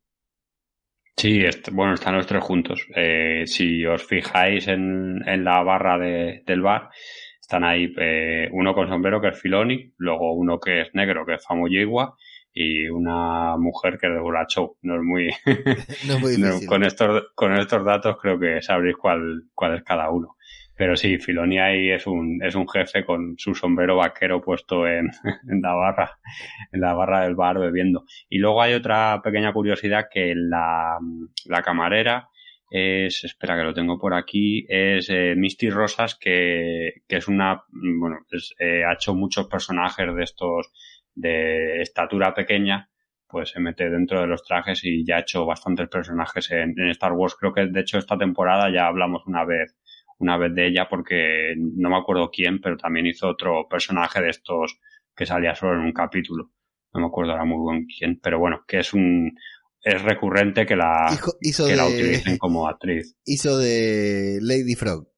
[1.16, 2.87] Sí, bueno, están los tres juntos.
[2.94, 6.90] Eh, si os fijáis en, en la barra de, del bar,
[7.40, 11.35] están ahí eh, uno con sombrero que es Filoni, luego uno que es negro que
[11.35, 12.16] es Famuyigua
[12.53, 14.77] y una mujer que es de Show.
[14.83, 15.31] No es muy,
[16.07, 16.66] no es muy difícil.
[16.66, 20.33] con estos con estos datos creo que sabréis cuál cuál es cada uno.
[20.76, 25.10] Pero sí, Filoni ahí es un, es un jefe con su sombrero vaquero puesto en,
[25.48, 26.18] en, la barra,
[26.72, 28.04] en la barra del bar bebiendo.
[28.28, 30.98] Y luego hay otra pequeña curiosidad que la,
[31.46, 32.28] la camarera
[32.70, 37.62] es, espera que lo tengo por aquí, es eh, Misty Rosas, que, que es una,
[37.70, 38.18] bueno,
[38.58, 40.72] eh, ha hecho muchos personajes de estos
[41.14, 42.90] de estatura pequeña,
[43.28, 46.88] pues se mete dentro de los trajes y ya ha hecho bastantes personajes en, en
[46.90, 47.37] Star Wars.
[47.38, 49.76] Creo que de hecho esta temporada ya hablamos una vez
[50.18, 54.31] una vez de ella porque no me acuerdo quién, pero también hizo otro personaje de
[54.31, 54.79] estos
[55.14, 56.50] que salía solo en un capítulo.
[56.92, 59.33] No me acuerdo ahora muy bien quién, pero bueno, que es un
[59.85, 63.16] es recurrente que la que la utilicen como actriz.
[63.24, 65.09] Hizo de Lady Frog.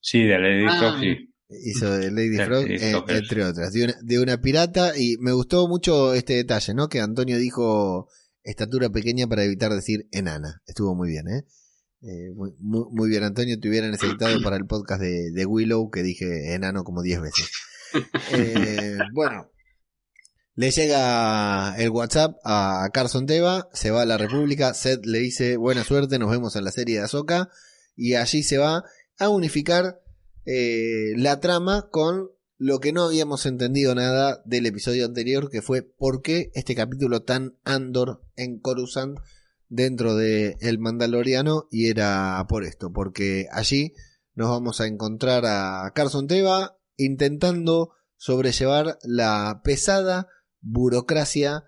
[0.00, 0.78] Sí, de Lady ah.
[0.78, 1.34] Frog, sí.
[1.66, 5.68] Hizo de Lady Frog, eh, entre otras, de una, de una pirata y me gustó
[5.68, 6.88] mucho este detalle, ¿no?
[6.88, 8.08] Que Antonio dijo
[8.42, 10.62] estatura pequeña para evitar decir enana.
[10.66, 11.44] Estuvo muy bien, ¿eh?
[12.02, 16.54] Eh, muy, muy, bien, Antonio, te hubiera necesitado para el podcast de, Willow, que dije
[16.54, 17.50] enano como 10 veces.
[18.32, 19.50] Eh, bueno,
[20.54, 25.56] le llega el WhatsApp a Carson Teva, se va a la República, Seth le dice
[25.56, 27.50] buena suerte, nos vemos en la serie de Azoka,
[27.96, 28.84] y allí se va
[29.18, 30.00] a unificar
[30.46, 35.82] eh, la trama con lo que no habíamos entendido nada del episodio anterior, que fue
[35.82, 39.18] por qué este capítulo tan Andor en Coruscant
[39.70, 43.94] dentro de El Mandaloriano y era por esto, porque allí
[44.34, 50.28] nos vamos a encontrar a Carson Teva intentando sobrellevar la pesada
[50.60, 51.64] burocracia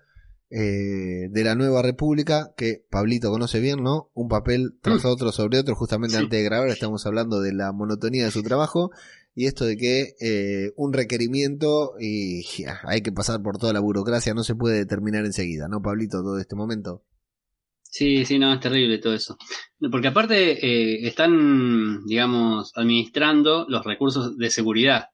[0.51, 4.11] eh, de la nueva república que Pablito conoce bien, ¿no?
[4.13, 5.07] Un papel tras mm.
[5.07, 8.91] otro sobre otro, justamente antes de grabar estamos hablando de la monotonía de su trabajo
[9.33, 12.45] y esto de que eh, un requerimiento y
[12.83, 16.37] hay que pasar por toda la burocracia, no se puede determinar enseguida, ¿no, Pablito, todo
[16.37, 17.03] este momento?
[17.93, 19.37] Sí, sí, no, es terrible todo eso.
[19.91, 25.09] Porque aparte eh, están, digamos, administrando los recursos de seguridad,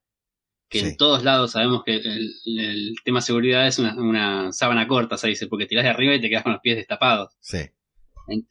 [0.69, 5.47] que en todos lados sabemos que el, tema seguridad es una, sábana corta, se dice,
[5.47, 7.33] porque tirás de arriba y te quedas con los pies destapados.
[7.41, 7.57] Sí.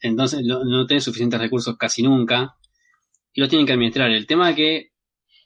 [0.01, 2.55] entonces no, no tenés suficientes recursos casi nunca
[3.33, 4.11] y lo tienen que administrar.
[4.11, 4.91] El tema es que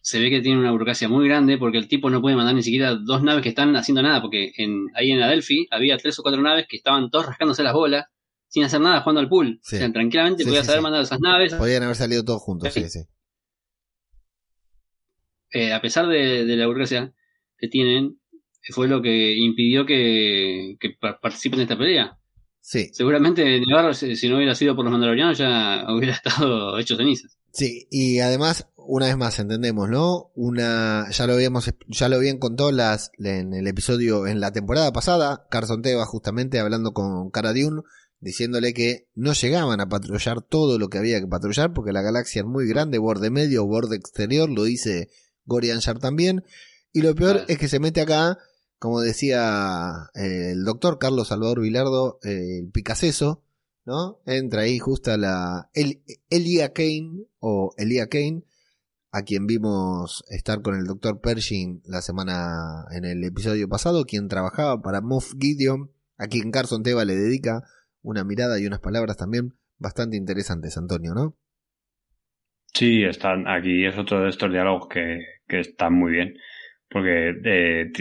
[0.02, 2.64] se ve que tiene una burocracia muy grande porque el tipo no puede mandar ni
[2.64, 6.22] siquiera dos naves que están haciendo nada, porque en, ahí en Adelphi había tres o
[6.22, 8.08] cuatro naves que estaban todos rascándose las bolas
[8.54, 9.60] sin hacer nada jugando al pool.
[9.64, 11.56] O sea, tranquilamente podías haber mandado esas naves.
[11.56, 13.00] Podían haber salido todos juntos, sí, sí.
[15.52, 17.12] Eh, a pesar de, la burocracia
[17.58, 18.20] que tienen,
[18.70, 20.78] fue lo que impidió que,
[21.20, 22.20] participen en esta pelea.
[22.62, 22.92] Sí.
[22.94, 27.36] Seguramente Nevarro, si no hubiera sido por los mandalorianos, ya hubiera estado hecho cenizas.
[27.52, 30.32] Sí, y además, una vez más, entendemos, ¿no?
[30.36, 34.94] Una, ya lo habíamos, ya lo habían contado las, en el episodio, en la temporada
[34.94, 37.82] pasada, Carson Teva justamente hablando con Cara Dune,
[38.24, 42.42] diciéndole que no llegaban a patrullar todo lo que había que patrullar porque la galaxia
[42.42, 45.10] es muy grande, borde medio, borde exterior, lo dice
[45.46, 46.44] Gorian Shar también.
[46.94, 48.38] Y lo peor es que se mete acá,
[48.80, 53.44] como decía eh, el doctor Carlos Salvador Vilardo, eh, el Picaceso,
[53.86, 54.22] ¿no?
[54.26, 58.46] Entra ahí justo la el, Elia Kane o Elia Kane,
[59.12, 64.30] a quien vimos estar con el doctor Pershing la semana en el episodio pasado, quien
[64.30, 67.64] trabajaba para Moff Gideon, a quien Carson Teva le dedica
[68.04, 71.36] una mirada y unas palabras también bastante interesantes, Antonio, ¿no?
[72.74, 76.36] Sí, están aquí, es otro de estos diálogos que, que están muy bien,
[76.90, 77.92] porque eh,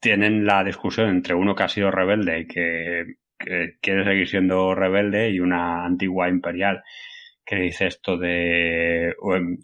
[0.00, 3.16] tienen la discusión entre uno que ha sido rebelde y que,
[3.80, 6.82] quiere seguir siendo rebelde y una antigua imperial
[7.46, 9.14] que dice esto de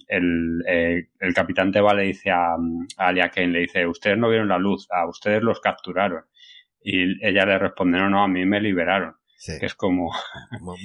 [0.09, 4.29] el, eh, el capitán Teba le dice a, a Alia Kane, le dice, ustedes no
[4.29, 6.25] vieron la luz, a ustedes los capturaron.
[6.87, 9.17] Y ella le responde, no, no, a mí me liberaron.
[9.59, 10.11] Que es como,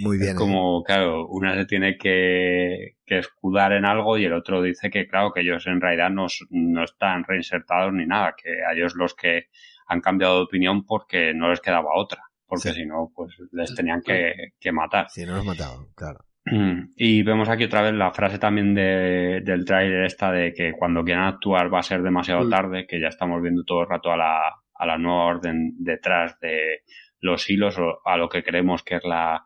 [0.02, 4.62] muy bien, como, claro, una se tiene que, que, escudar en algo y el otro
[4.62, 8.74] dice que, claro, que ellos en realidad no, no están reinsertados ni nada, que a
[8.74, 9.48] ellos los que
[9.88, 14.02] han cambiado de opinión porque no les quedaba otra, porque si no, pues les tenían
[14.02, 15.10] que, que matar.
[15.10, 16.20] Si no los mataban, claro.
[16.96, 21.04] Y vemos aquí otra vez la frase también de, del trailer esta de que cuando
[21.04, 22.50] quieran actuar va a ser demasiado mm.
[22.50, 24.42] tarde, que ya estamos viendo todo el rato a la,
[24.80, 26.84] a la nueva orden detrás de
[27.20, 29.46] los hilos o a lo que creemos que es la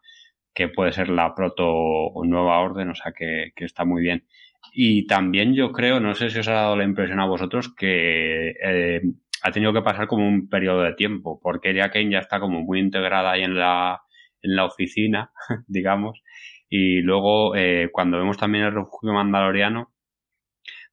[0.53, 4.25] que puede ser la proto nueva orden, o sea que, que está muy bien.
[4.71, 8.53] Y también yo creo, no sé si os ha dado la impresión a vosotros, que
[8.63, 9.01] eh,
[9.41, 12.61] ha tenido que pasar como un periodo de tiempo, porque Eria Kane ya está como
[12.61, 14.01] muy integrada ahí en la,
[14.41, 15.31] en la oficina,
[15.67, 16.21] digamos,
[16.69, 19.92] y luego eh, cuando vemos también el refugio mandaloriano,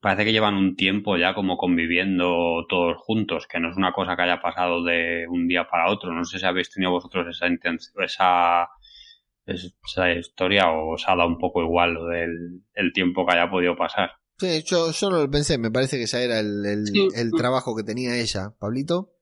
[0.00, 4.16] parece que llevan un tiempo ya como conviviendo todos juntos, que no es una cosa
[4.16, 6.12] que haya pasado de un día para otro.
[6.12, 7.46] No sé si habéis tenido vosotros esa
[8.02, 8.68] esa,
[9.46, 13.50] esa historia o os ha dado un poco igual lo del el tiempo que haya
[13.50, 14.12] podido pasar.
[14.38, 17.82] Sí, yo, yo no lo pensé, me parece que ya era el, el, trabajo que
[17.82, 18.54] tenía ella.
[18.58, 19.12] ¿Pablito?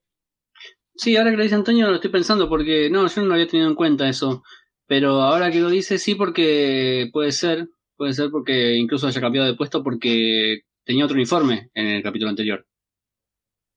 [0.94, 3.48] Sí, ahora que lo dice Antonio lo estoy pensando porque no, yo no lo había
[3.48, 4.44] tenido en cuenta eso.
[4.86, 9.48] Pero ahora que lo dice, sí, porque puede ser, puede ser porque incluso haya cambiado
[9.48, 12.66] de puesto porque tenía otro uniforme en el capítulo anterior.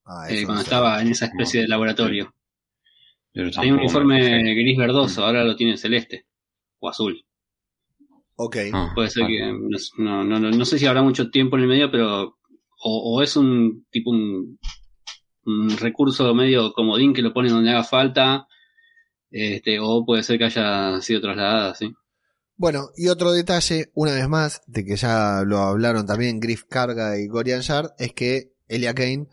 [0.06, 2.34] Ah, eh, cuando estaba en esa especie de laboratorio.
[3.34, 6.26] Tenía un uniforme gris verdoso, ahora lo tiene celeste
[6.80, 7.22] o azul.
[8.38, 8.58] Ok.
[8.72, 9.42] Ah, Puede ser que.
[9.98, 12.38] No, no, no, sé si habrá mucho tiempo en el medio, pero.
[12.84, 14.58] O, es un tipo un,
[15.46, 18.48] un, recurso medio comodín que lo pone donde haga falta.
[19.30, 21.94] Este, o puede ser que haya sido trasladada, sí.
[22.62, 27.18] Bueno, y otro detalle, una vez más, de que ya lo hablaron también Griff Carga
[27.18, 29.28] y Gorian Shard, es que Elia Kane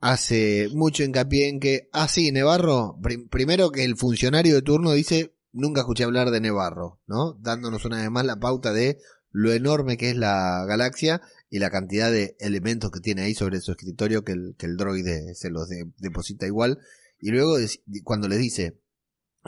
[0.00, 2.98] hace mucho hincapié en que, ah, sí, Nevarro,
[3.28, 7.34] primero que el funcionario de turno dice, nunca escuché hablar de Nevarro, ¿no?
[7.34, 8.96] Dándonos una vez más la pauta de
[9.30, 13.60] lo enorme que es la galaxia y la cantidad de elementos que tiene ahí sobre
[13.60, 16.78] su escritorio que el, que droide se los deposita igual.
[17.20, 17.58] Y luego
[18.04, 18.78] cuando les dice,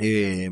[0.02, 0.50] eh,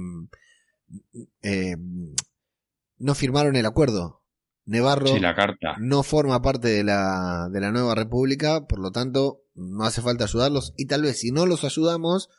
[2.98, 4.22] no firmaron el acuerdo.
[4.66, 5.76] Nevarro la carta.
[5.78, 10.24] no forma parte de la, de la nueva república, por lo tanto no hace falta
[10.24, 12.30] ayudarlos y tal vez si no los ayudamos,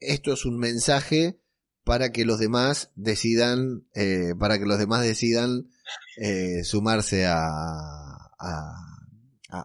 [0.00, 1.40] esto es un mensaje
[1.84, 5.68] para que los demás decidan, eh, para que los demás decidan
[6.16, 8.92] eh, sumarse a, a,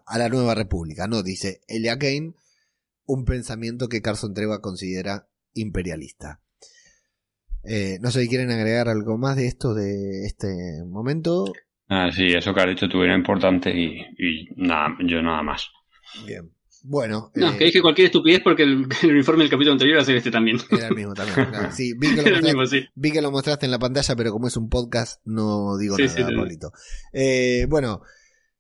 [0.06, 1.24] a, la nueva república, ¿no?
[1.24, 2.34] Dice Elia Kane,
[3.06, 6.42] un pensamiento que Carson Treva considera imperialista.
[7.64, 10.48] Eh, no sé si quieren agregar algo más de esto, de este
[10.86, 11.46] momento.
[11.90, 15.70] Ah, sí, eso que has dicho tú era importante y, y nada, yo nada más.
[16.26, 16.52] Bien.
[16.84, 17.32] Bueno.
[17.36, 20.58] No, eh, que dije cualquier estupidez porque el, uniforme del capítulo anterior era este también.
[20.72, 21.48] Era el mismo también.
[21.72, 24.58] Sí, vi que, lo mostraste, vi que, lo mostraste, en la pantalla, pero como es
[24.58, 26.72] un podcast, no digo nada, sí, Paulito.
[27.12, 28.02] Eh, bueno,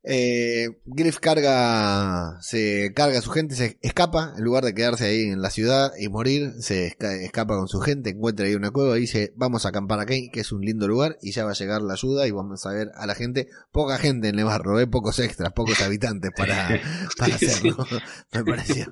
[0.09, 5.23] eh, Griff carga, se carga a su gente, se escapa, en lugar de quedarse ahí
[5.23, 9.01] en la ciudad y morir, se escapa con su gente, encuentra ahí una cueva y
[9.01, 11.81] dice, vamos a acampar aquí, que es un lindo lugar, y ya va a llegar
[11.81, 14.87] la ayuda y vamos a ver a la gente, poca gente en Nevarro, ¿eh?
[14.87, 16.79] pocos extras, pocos habitantes para,
[17.17, 17.85] para hacerlo,
[18.31, 18.85] me pareció.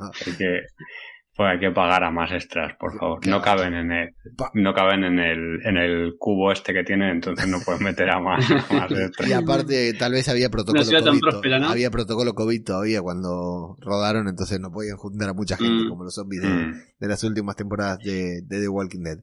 [1.35, 3.27] Pues hay que pagar a más extras, por favor.
[3.27, 4.15] No caben en el,
[4.53, 8.21] no caben en el, en el cubo este que tienen, entonces no puedes meter a
[8.21, 9.29] más, extras.
[9.29, 11.63] Y aparte, tal vez había protocolo COVID.
[11.63, 15.89] Había protocolo COVID todavía cuando rodaron, entonces no podían juntar a mucha gente, mm.
[15.89, 16.71] como los zombies mm.
[16.99, 19.17] de, las últimas temporadas de, de The Walking Dead.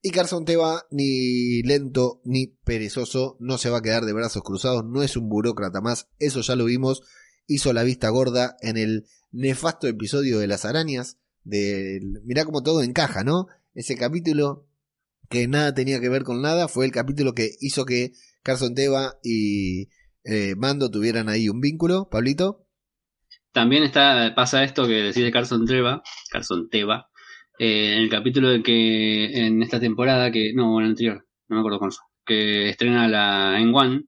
[0.00, 4.84] Y Carson Teva, ni lento ni perezoso, no se va a quedar de brazos cruzados,
[4.84, 7.02] no es un burócrata más, eso ya lo vimos,
[7.48, 13.24] hizo la vista gorda en el nefasto episodio de las arañas, mirá cómo todo encaja,
[13.24, 13.46] ¿no?
[13.74, 14.66] Ese capítulo
[15.28, 18.12] que nada tenía que ver con nada fue el capítulo que hizo que
[18.42, 19.88] Carson Teva y
[20.24, 22.66] eh, Mando tuvieran ahí un vínculo, Pablito.
[23.52, 27.08] También está, pasa esto que decide Carson Teva, Carson Teva,
[27.58, 31.56] eh, en el capítulo de que en esta temporada, que no, en el anterior, no
[31.56, 34.02] me acuerdo cuándo que estrena la en One,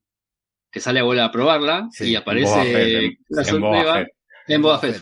[0.70, 4.06] que sale a bola a probarla y aparece Carson Teva
[4.46, 5.00] en Boba Fett,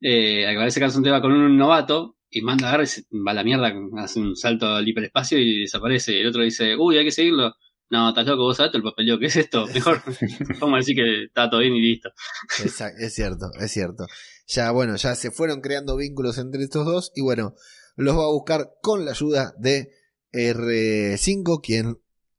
[0.00, 3.44] eh, aparece Carson Teva con un novato y manda a agarrar y va a la
[3.44, 6.20] mierda, hace un salto al hiperespacio y desaparece.
[6.20, 7.54] El otro dice, uy, hay que seguirlo.
[7.90, 9.66] No, estás loco, vos sabés el papeleo, ¿qué es esto?
[9.66, 10.02] Mejor
[10.60, 12.10] vamos a decir que está todo bien y listo.
[12.58, 14.06] es cierto, es cierto.
[14.46, 17.54] Ya, bueno, ya se fueron creando vínculos entre estos dos y bueno,
[17.96, 19.90] los va a buscar con la ayuda de
[20.32, 21.98] R5, quien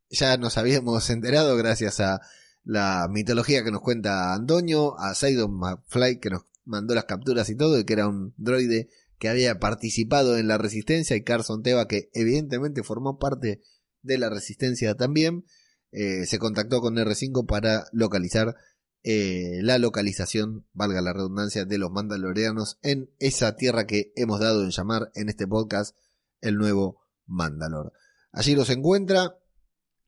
[0.09, 2.21] ya nos habíamos enterado gracias a
[2.63, 7.55] la mitología que nos cuenta Antonio, a Sidon McFly que nos mandó las capturas y
[7.55, 11.87] todo, y que era un droide que había participado en la resistencia, y Carson Teva
[11.87, 13.61] que evidentemente formó parte
[14.01, 15.43] de la resistencia también,
[15.91, 18.55] eh, se contactó con R5 para localizar
[19.03, 24.63] eh, la localización, valga la redundancia, de los mandalorianos en esa tierra que hemos dado
[24.63, 25.95] en llamar en este podcast
[26.41, 27.93] el nuevo Mandalor.
[28.31, 29.37] Allí los encuentra,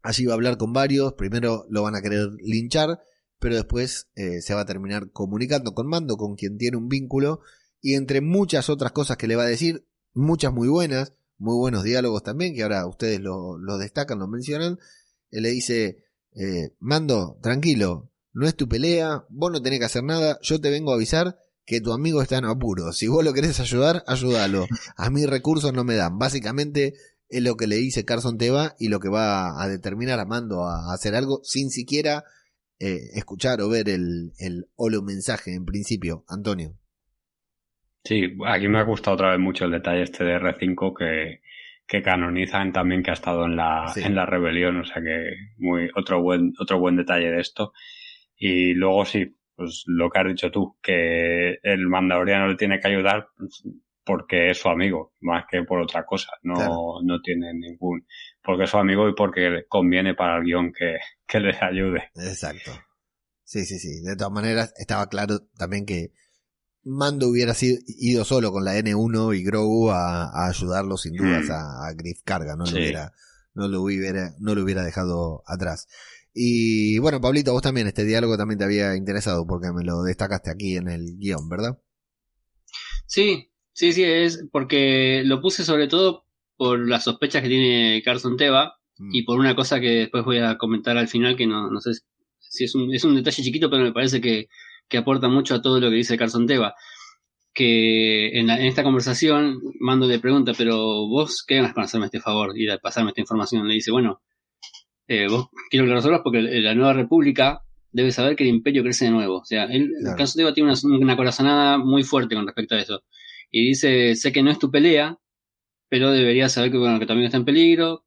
[0.01, 2.99] allí va a hablar con varios, primero lo van a querer linchar,
[3.41, 7.41] pero después eh, se va a terminar comunicando con Mando, con quien tiene un vínculo,
[7.81, 9.83] y entre muchas otras cosas que le va a decir,
[10.13, 14.77] muchas muy buenas, muy buenos diálogos también, que ahora ustedes lo, destacan, lo mencionan,
[15.31, 16.03] él le dice,
[16.35, 20.69] eh, Mando, tranquilo, no es tu pelea, vos no tenés que hacer nada, yo te
[20.69, 22.93] vengo a avisar que tu amigo está en apuro.
[22.93, 24.67] Si vos lo querés ayudar, ayúdalo.
[24.97, 26.19] A mí recursos no me dan.
[26.19, 26.93] Básicamente
[27.27, 30.65] es lo que le dice Carson Teva y lo que va a determinar a Mando
[30.65, 32.25] a hacer algo sin siquiera
[32.81, 36.25] eh, escuchar o ver el, el holo mensaje en principio.
[36.27, 36.73] Antonio.
[38.03, 41.41] Sí, aquí me ha gustado otra vez mucho el detalle este de R5 que,
[41.85, 45.89] que canonizan también que ha estado en la, en la rebelión, o sea que muy,
[45.95, 47.73] otro buen, otro buen detalle de esto.
[48.35, 52.87] Y luego sí, pues lo que has dicho tú, que el mandaloriano le tiene que
[52.87, 53.27] ayudar
[54.03, 56.31] porque es su amigo, más que por otra cosa.
[56.43, 58.05] No, no tiene ningún.
[58.43, 60.97] Porque es su amigo y porque conviene para el guion que,
[61.27, 62.09] que les ayude.
[62.15, 62.71] Exacto.
[63.43, 64.01] Sí, sí, sí.
[64.01, 66.11] De todas maneras, estaba claro también que
[66.83, 71.51] Mando hubiera sido, ido solo con la N1 y Grogu a, ayudarlo sin dudas mm.
[71.51, 73.13] a, Griff Carga, no, lo hubiera,
[73.53, 75.87] no, lo hubiera, no lo hubiera dejado atrás.
[76.33, 80.49] Y bueno, Pablito, vos también, este diálogo también te había interesado porque me lo destacaste
[80.49, 81.77] aquí en el guion, ¿verdad?
[83.05, 86.25] Sí, sí, sí, es porque lo puse sobre todo
[86.57, 89.09] por las sospechas que tiene Carson Teva mm.
[89.13, 91.91] y por una cosa que después voy a comentar al final que no, no sé
[92.39, 94.47] si es un, es un detalle chiquito, pero me parece que,
[94.87, 96.75] que aporta mucho a todo lo que dice Carson Teva.
[97.53, 102.19] Que en, en, esta conversación Mando le pregunta, pero vos qué ganas con hacerme este
[102.19, 103.67] favor y de pasarme esta información.
[103.67, 104.21] Le dice, bueno,
[105.07, 107.61] eh, vos quiero que lo resuelvas porque la nueva república
[107.91, 109.39] debe saber que el imperio crece de nuevo.
[109.39, 113.03] O sea, el caso de tiene una, corazonada muy fuerte con respecto a eso.
[113.51, 115.19] Y dice, sé que no es tu pelea,
[115.89, 118.05] pero deberías saber que, bueno, que también está en peligro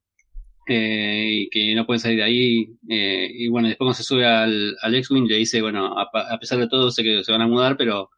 [0.66, 2.76] eh, y que no pueden salir de ahí.
[2.88, 6.59] Eh, y bueno, después cuando se sube al, al X-Wing le dice, bueno, a, pesar
[6.59, 8.11] de todo sé que se van a mudar, pero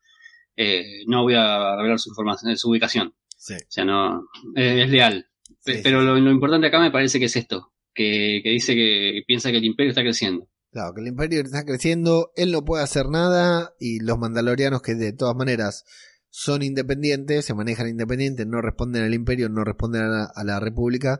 [1.06, 3.08] no voy a revelar su información, su ubicación.
[3.08, 5.26] O sea, no, es leal.
[5.64, 9.64] pero lo importante acá me parece que es esto, que, dice que piensa que el
[9.64, 10.48] imperio está creciendo.
[10.70, 14.94] Claro, que el imperio está creciendo, él no puede hacer nada y los mandalorianos que
[14.94, 15.84] de todas maneras
[16.38, 21.18] son independientes, se manejan independientes, no responden al imperio, no responden a la, república,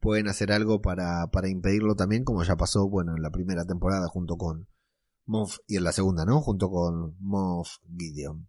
[0.00, 4.08] pueden hacer algo para, para, impedirlo también, como ya pasó, bueno, en la primera temporada
[4.08, 4.66] junto con
[5.24, 6.40] Moff y en la segunda, ¿no?
[6.40, 8.48] Junto con Moff Gideon.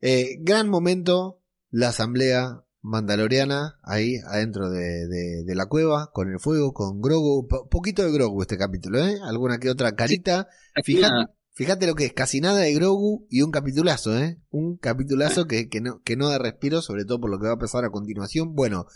[0.00, 6.72] Eh, gran momento, la asamblea mandaloriana ahí adentro de, de, la cueva con el fuego,
[6.72, 9.20] con Grogu, poquito de Grogu este capítulo, ¿eh?
[9.22, 10.48] Alguna que otra carita.
[10.82, 14.38] Fíjate, fíjate, lo que es, casi nada de Grogu y un capitulazo, ¿eh?
[14.50, 17.54] Un capitulazo que, que, no, que no da respiro, sobre todo por lo que va
[17.54, 18.54] a pasar a continuación.
[18.54, 18.86] Bueno,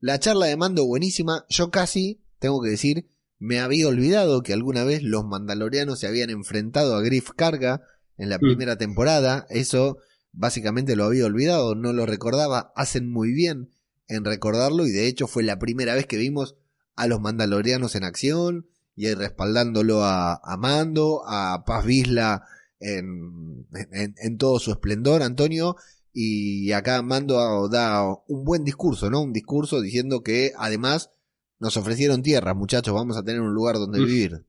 [0.00, 4.84] la charla de mando buenísima, yo casi, tengo que decir, me había olvidado que alguna
[4.84, 7.82] vez los mandalorianos se habían enfrentado a Griff Carga
[8.16, 8.40] en la mm.
[8.40, 9.98] primera temporada, eso
[10.32, 13.70] básicamente lo había olvidado, no lo recordaba, hacen muy bien
[14.08, 16.56] en recordarlo y de hecho fue la primera vez que vimos
[16.96, 18.66] a los mandalorianos en acción
[18.98, 22.42] y respaldándolo a, Mando, a Paz Vizla
[22.80, 25.76] en, en, todo su esplendor, Antonio,
[26.12, 29.22] y acá Mando da un buen discurso, ¿no?
[29.22, 31.12] Un discurso diciendo que además
[31.60, 34.44] nos ofrecieron tierra, muchachos, vamos a tener un lugar donde vivir.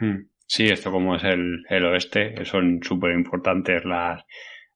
[0.00, 0.26] Hmm.
[0.48, 4.24] Sí, esto como es el, el oeste, son súper importantes las,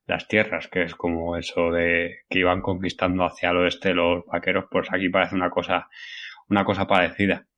[0.06, 4.66] las tierras, que es como eso de que iban conquistando hacia el oeste los vaqueros,
[4.70, 5.88] pues aquí parece una cosa,
[6.48, 7.48] una cosa parecida.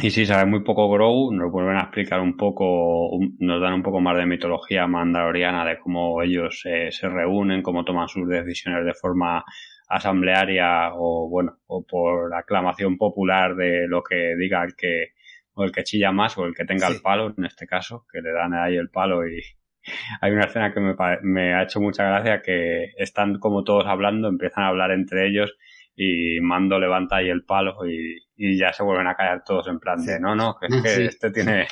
[0.00, 3.82] Y si sabe muy poco Grogu, nos vuelven a explicar un poco, nos dan un
[3.82, 8.94] poco más de mitología mandaloriana de cómo ellos se reúnen, cómo toman sus decisiones de
[8.94, 9.44] forma
[9.88, 15.14] asamblearia o bueno, o por aclamación popular de lo que diga el que,
[15.54, 18.20] o el que chilla más o el que tenga el palo, en este caso, que
[18.20, 19.40] le dan ahí el palo y,
[20.20, 20.80] hay una escena que
[21.22, 25.56] me, ha hecho mucha gracia que están como todos hablando, empiezan a hablar entre ellos
[26.00, 30.00] y Mando levanta ahí el palo y, ya se vuelven a callar todos en plan
[30.06, 31.66] de no, no, que es que este tiene,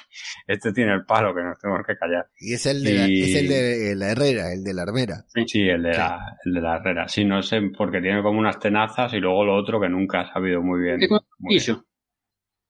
[0.49, 2.27] este tiene el palo que nos tenemos que callar.
[2.41, 5.24] Y es el de, la, es el de la herrera, el de la armera.
[5.29, 7.07] Sí, el de, La, el de la herrera.
[7.07, 10.33] Sí, no sé, porque tiene como unas tenazas y luego lo otro que nunca ha
[10.33, 10.99] sabido muy bien.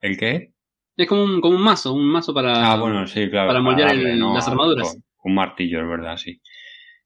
[0.03, 0.53] ¿El qué?
[0.95, 3.49] Es como un, como un mazo, un mazo para, Ah, bueno, sí, claro.
[3.49, 4.35] para moldear darle, el- ¿no?
[4.35, 4.99] las armaduras.
[5.25, 6.39] Un martillo, es verdad, sí.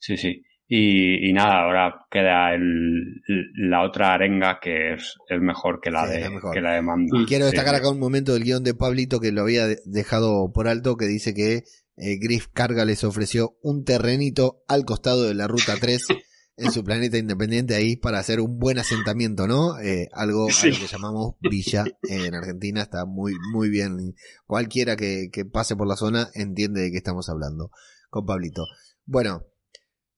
[0.00, 0.42] Sí, sí.
[0.72, 3.22] Y, y nada, ahora queda el,
[3.56, 7.18] la otra arenga que es, es mejor que la, Sí, de, que la de mando.
[7.18, 7.26] Mm.
[7.26, 7.80] Quiero destacar sí.
[7.80, 11.06] acá un momento del guion de Pablito que lo había de- dejado por alto, que
[11.06, 11.64] dice que
[11.96, 16.06] eh, Griff Carga les ofreció un terrenito al costado de la Ruta 3
[16.56, 19.76] en su planeta independiente ahí para hacer un buen asentamiento, ¿no?
[19.80, 24.14] Eh, algo a lo que llamamos villa en Argentina, está muy, muy bien.
[24.46, 27.72] Cualquiera que, que pase por la zona entiende de qué estamos hablando
[28.08, 28.66] con Pablito.
[29.04, 29.46] Bueno,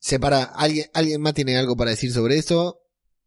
[0.03, 2.83] se para, ¿alguien, ¿alguien más tiene algo para decir sobre eso?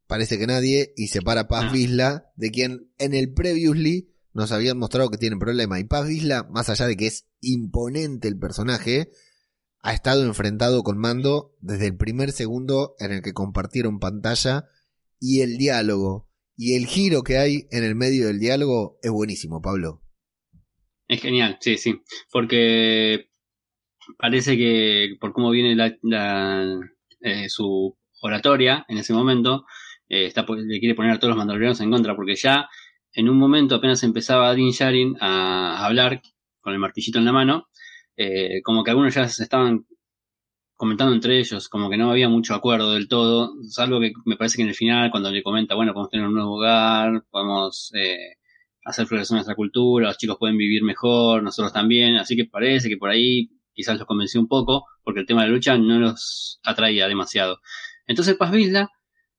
[0.07, 1.71] Parece que nadie, y se para Paz No.
[1.71, 5.79] Vizla, de quien en el previously nos habían mostrado que tiene problema.
[5.79, 9.09] Y Paz Vizla, más allá de que es imponente el personaje,
[9.79, 14.65] ha estado enfrentado con Mando desde el primer segundo en el que compartieron pantalla
[15.17, 19.61] y el diálogo y el giro que hay en el medio del diálogo es buenísimo,
[19.61, 20.01] Pablo.
[21.07, 22.01] Es genial, sí, sí.
[22.31, 23.29] Porque
[24.17, 26.79] parece que por cómo viene la, la,
[27.21, 29.65] eh, su oratoria en ese momento,
[30.09, 32.69] eh, está, le quiere poner a todos los mandalorianos en contra, porque ya
[33.13, 36.21] en un momento apenas empezaba Din Djarin a, a hablar
[36.61, 37.67] con el martillito en la mano,
[38.17, 39.85] eh, como que algunos ya se estaban
[40.75, 44.57] comentando entre ellos, como que no había mucho acuerdo del todo, salvo que me parece
[44.57, 48.35] que en el final, cuando le comenta, bueno, podemos tener un nuevo hogar, podemos eh,
[48.83, 52.97] hacer florecer nuestra cultura, los chicos pueden vivir mejor, nosotros también, así que parece que
[52.97, 56.59] por ahí quizás los convenció un poco, porque el tema de la lucha no los
[56.63, 57.59] atraía demasiado.
[58.07, 58.89] Entonces Paz Vizla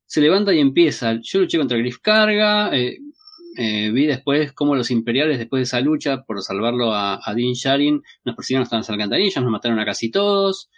[0.05, 2.99] se levanta y empieza, yo luché contra Griff Carga, eh,
[3.59, 7.55] eh, vi después cómo los imperiales, después de esa lucha, por salvarlo a, a Din
[7.55, 10.71] Djarin, nos persiguieron hasta las alcantarillas, nos mataron a casi todos,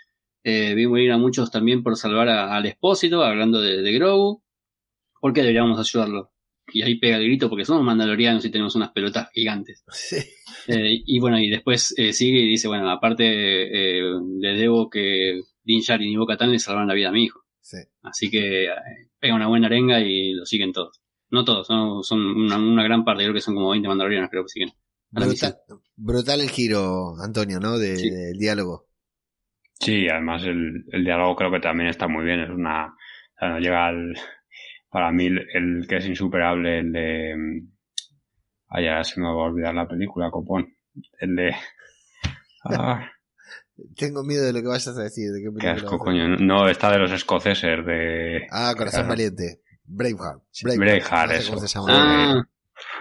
[0.45, 4.43] eh, vi morir a muchos también por salvar al expósito, hablando de, de Grogu,
[5.21, 6.31] ¿por qué deberíamos ayudarlo?
[6.73, 9.85] Y ahí pega el grito porque somos mandalorianos y tenemos unas pelotas gigantes.
[10.67, 14.03] Eh, y bueno, y después eh, sigue y dice, bueno, aparte eh,
[14.39, 17.41] le debo que Din Djarin y Bo-Katan le salvaron la vida a mi hijo.
[17.61, 17.79] Sí.
[18.03, 18.71] Así que eh,
[19.19, 21.01] pega una buena arenga y lo siguen todos.
[21.31, 22.03] No todos, ¿no?
[22.03, 24.71] son una, una gran parte, creo que son como 20 mandalorianos, creo que siguen.
[25.11, 25.57] Brutal,
[25.97, 27.79] brutal el giro, Antonio, ¿no?
[27.79, 28.11] De- Sí.
[28.11, 28.89] del diálogo.
[29.81, 32.41] Sí, además el, el diálogo creo que también está muy bien.
[32.41, 32.87] Es una.
[32.87, 34.15] o sea, no llega al.
[34.91, 37.63] Para mí, el, que es insuperable, el de.
[38.83, 40.75] ya se me va a olvidar la película, copón.
[41.19, 41.55] El de.
[42.65, 43.09] Ah,
[43.97, 45.31] Tengo miedo de lo que vayas a decir.
[45.31, 46.29] De qué qué asco, coño.
[46.37, 48.47] No, esta de los escoceses, de.
[48.51, 49.09] Ah, Corazón.
[49.09, 49.61] Valiente.
[49.85, 50.43] Braveheart.
[50.65, 51.55] Braveheart, no sé eso.
[51.55, 51.89] cómo se llama.
[52.41, 52.49] Ah,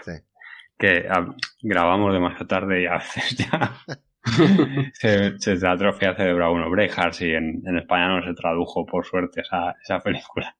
[0.04, 0.12] Sí.
[0.78, 3.78] que ah, grabamos demasiado tarde y a veces ya
[4.94, 6.70] se, se atrofia cerebro uno.
[6.70, 10.56] Braveheart, sí, en, en España no se tradujo, por suerte, esa, esa película.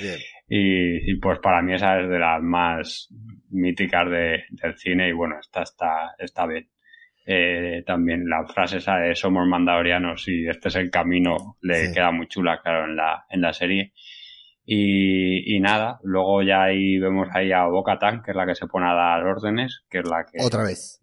[0.00, 0.18] Bien.
[0.48, 3.08] Y, y, pues para mí esa es de las más
[3.50, 6.68] míticas de, del cine y bueno, esta está, está bien.
[7.24, 11.94] Eh, también la frase esa de somos mandalorianos y este es el camino le Sí.
[11.94, 13.92] queda muy chula, claro, en la, en la serie.
[14.64, 18.54] Y, y nada, luego ya ahí vemos ahí a Boca Tan, que es la que
[18.54, 21.00] se pone a dar órdenes, que es la que Otra vez.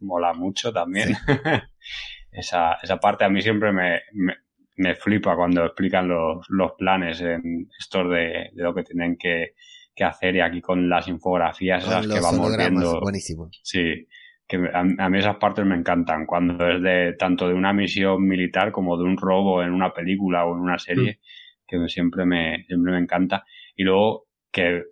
[0.00, 1.10] mola mucho también.
[2.32, 4.34] esa, esa parte a mí siempre me, me,
[4.80, 9.54] me flipa cuando explican los, los planes en estos de, de lo que tienen que,
[9.94, 13.00] que hacer y aquí con las infografías Con esas los que vamos viendo.
[13.00, 13.48] Buenísimo.
[13.62, 14.06] Sí,
[14.48, 18.26] que a, a mí esas partes me encantan, cuando es de tanto de una misión
[18.26, 21.20] militar como de un robo en una película o en una serie,
[21.66, 23.44] que me- siempre me, siempre me encanta.
[23.76, 24.82] Y luego que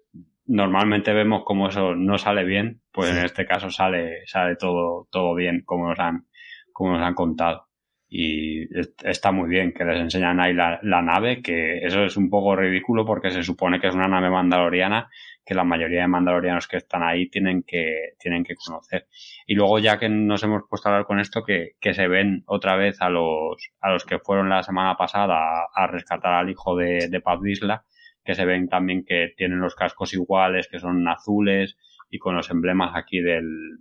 [0.46, 3.16] normalmente vemos como eso no sale bien, pues Sí.
[3.18, 6.26] en este caso sale, sale todo, todo bien, como nos han,
[6.72, 7.67] como nos han contado.
[8.10, 12.30] Y es- está muy bien que les enseñan ahí la, nave, que eso es un
[12.30, 15.08] poco ridículo porque se supone que es una nave mandaloriana
[15.44, 19.06] que la mayoría de mandalorianos que están ahí tienen que, tienen que conocer.
[19.46, 22.42] Y luego ya que nos hemos puesto a hablar con esto, que, que se ven
[22.46, 26.76] otra vez a los, a los que fueron la semana pasada a, rescatar al hijo
[26.76, 27.84] de, de Paz Vizsla,
[28.24, 31.78] que se ven también que tienen los cascos iguales, que son azules
[32.10, 33.78] y con los emblemas aquí del,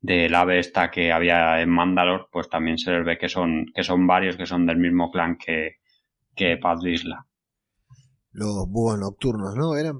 [0.00, 3.82] del ave esta que había en Mandalor, pues también se les ve que son, que
[3.82, 5.76] son varios que son del mismo clan que,
[6.36, 7.26] que Paz Vizsla.
[8.32, 9.76] Los búhos nocturnos, ¿no?
[9.76, 9.96] Eran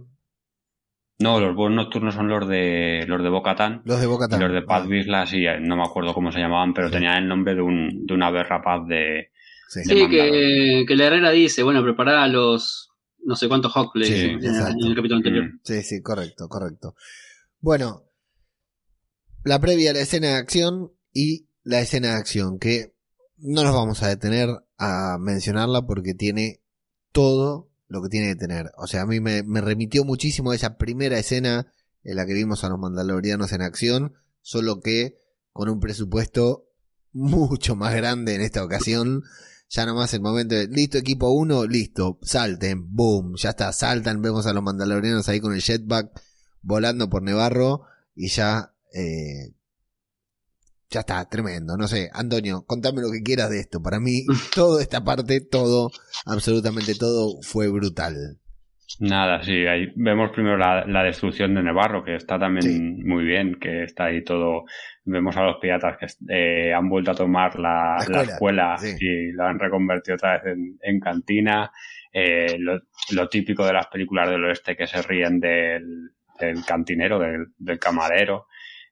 [1.19, 3.83] No, los búhos nocturnos son los de, los de Bocatán.
[3.85, 6.39] los de Boca Y los de Paz Vizsla, sí, eh, no me acuerdo cómo se
[6.39, 6.95] llamaban, pero Sí.
[6.95, 9.31] tenían el nombre de, un, de una ave rapaz de...
[9.69, 9.81] Sí.
[9.81, 12.85] de sí, que, que la Herrera dice, bueno, preparar a los
[13.25, 15.45] no sé cuántos Hawk Sí, en, en el capítulo anterior.
[15.45, 15.61] Mm.
[15.65, 16.95] Sí, sí, correcto, correcto.
[17.61, 18.05] Bueno,
[19.45, 22.95] la previa a la escena de acción y la escena de acción, que
[23.37, 26.61] no nos vamos a detener a mencionarla porque tiene
[27.13, 28.71] todo lo que tiene que tener.
[28.77, 31.73] O sea, a mí me, remitió muchísimo esa primera escena
[32.05, 35.19] en la que vimos a los mandalorianos en acción, solo que
[35.53, 36.69] con un presupuesto
[37.13, 39.25] mucho más grande en esta ocasión.
[39.71, 44.47] Ya nomás el momento de, listo equipo 1, listo, salten, boom, ya está, saltan, vemos
[44.47, 46.11] a los mandalorianos ahí con el jetpack
[46.63, 47.83] volando por Nevarro
[48.15, 49.53] y ya, eh,
[50.91, 53.83] ya está, tremendo, no sé, Antonio, contame lo que quieras de esto.
[53.83, 54.25] Para mí,
[54.55, 55.91] toda esta parte, todo,
[56.27, 58.39] absolutamente todo fue brutal.
[59.01, 63.85] Nada, sí, ahí vemos primero la, destrucción de Nevarro, que está también muy bien, que
[63.85, 64.65] está ahí todo.
[65.05, 69.59] Vemos a los piratas que eh, han vuelto a tomar la, escuela, y lo han
[69.59, 71.71] reconvertido otra vez en, cantina.
[72.13, 76.11] Eh, lo, típico de las películas del oeste que se ríen del,
[76.67, 78.47] cantinero, del, camarero.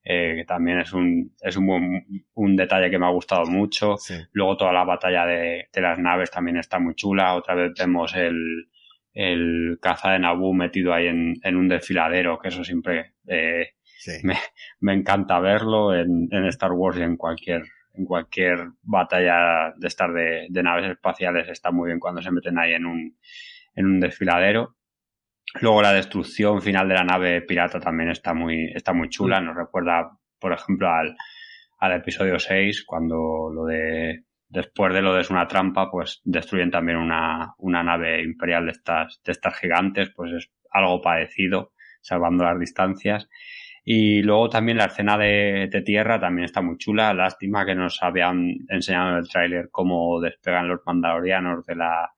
[0.09, 3.96] Eh, que también es un, es un, un detalle que me ha gustado mucho.
[4.30, 7.34] Luego toda la batalla de, de las naves también está muy chula.
[7.34, 8.68] Otra vez vemos el,
[9.12, 13.70] el caza de Naboo metido ahí en, en un desfiladero, que eso siempre eh,
[14.22, 14.36] me,
[14.78, 20.12] me, encanta verlo en, en, Star Wars y en cualquier, en cualquier batalla de estar
[20.12, 23.18] de, de, naves espaciales está muy bien cuando se meten ahí en un,
[23.74, 24.76] en un desfiladero.
[25.61, 29.40] Luego la destrucción final de la nave pirata también está muy, está muy chula.
[29.40, 31.16] Nos recuerda, por ejemplo, al,
[31.78, 36.70] al episodio 6, cuando lo de después de lo de es una trampa, pues destruyen
[36.70, 42.44] también una, una nave imperial de estas, de estas gigantes, pues es algo parecido, salvando
[42.44, 43.28] las distancias.
[43.84, 47.14] Y luego también la escena de, de, tierra también está muy chula.
[47.14, 52.11] Lástima que nos habían enseñado en el tráiler cómo despegan los mandalorianos de la,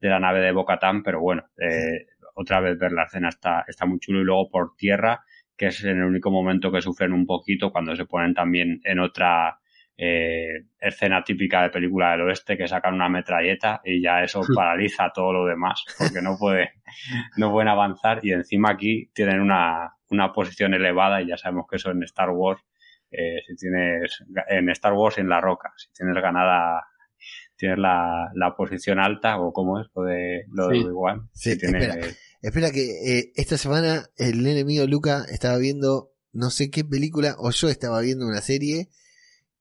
[0.00, 3.86] de la nave de Bocatán, pero bueno, eh, otra vez ver la escena está, está
[3.86, 4.20] muy chulo.
[4.20, 5.24] Y luego por tierra,
[5.56, 8.98] que es en el único momento que sufren un poquito cuando se ponen también en
[8.98, 9.60] otra
[9.96, 15.12] eh, escena típica de película del oeste que sacan una metralleta y ya eso paraliza
[15.14, 16.72] todo lo demás porque no puede
[17.36, 21.76] no pueden avanzar y encima aquí tienen una, una posición elevada y ya sabemos que
[21.76, 22.62] eso en Star Wars
[23.10, 26.82] eh, si tienes en Star Wars y en la roca si tienes ganada
[27.62, 31.22] tienes la, la posición alta o cómo es lo de lo igual
[32.42, 37.36] espera, que eh, esta semana el nene mío Luca estaba viendo no sé qué película
[37.38, 38.88] o yo estaba viendo una serie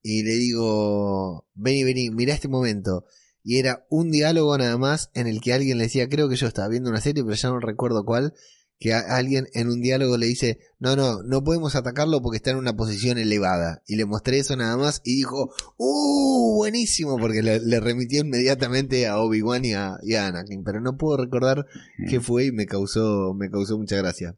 [0.02, 3.06] y le digo, vení, vení, mira este momento.
[3.44, 6.48] Y era un diálogo nada más en el que alguien le decía, creo que yo
[6.48, 8.34] estaba viendo una serie, pero ya no recuerdo cuál,
[8.82, 12.58] que alguien en un diálogo le dice, no, no, no podemos atacarlo porque está en
[12.58, 13.84] una posición elevada.
[13.86, 16.56] Y le mostré eso nada más y dijo, ¡uh!
[16.56, 21.68] Buenísimo, porque le, remitió inmediatamente a Obi-Wan y a, Anakin, pero no puedo recordar
[22.10, 24.36] qué fue y me causó, me causó mucha gracia.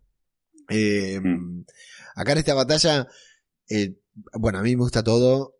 [0.69, 1.21] Eh,
[2.13, 3.07] acá en esta batalla,
[3.69, 3.95] eh,
[4.33, 5.55] bueno, a mí me gusta todo.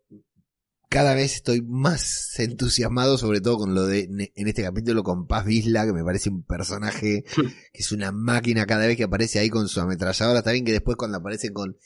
[0.94, 5.44] Cada vez estoy más entusiasmado, sobre todo con lo de, en este capítulo, con Paz
[5.44, 7.24] Vizla, que me parece un personaje
[7.72, 10.38] que es una máquina cada vez que aparece ahí con su ametralladora.
[10.38, 11.76] Está bien que después cuando aparece con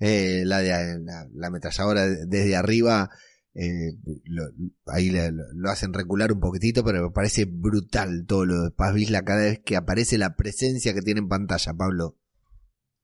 [0.00, 3.10] eh, la, la, ametralladora desde arriba,
[3.52, 4.44] eh, lo,
[4.86, 9.26] ahí lo, hacen recular un poquitito, pero me parece brutal todo lo de Paz Vizla
[9.26, 12.16] cada vez que aparece la presencia que tiene en pantalla, Pablo.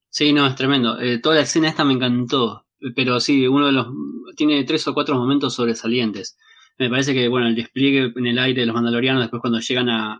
[0.09, 0.99] Sí, no, es tremendo.
[0.99, 3.87] Eh, toda la escena esta me encantó pero sí, uno de los
[4.35, 6.37] tiene tres o cuatro momentos sobresalientes.
[6.77, 9.89] Me parece que, bueno, el despliegue en el aire de los mandalorianos, después cuando llegan
[9.89, 10.19] a,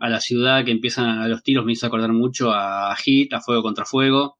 [0.00, 3.40] a la ciudad, que empiezan a los tiros, me hizo acordar mucho a Hit, a
[3.40, 4.38] Fuego contra Fuego,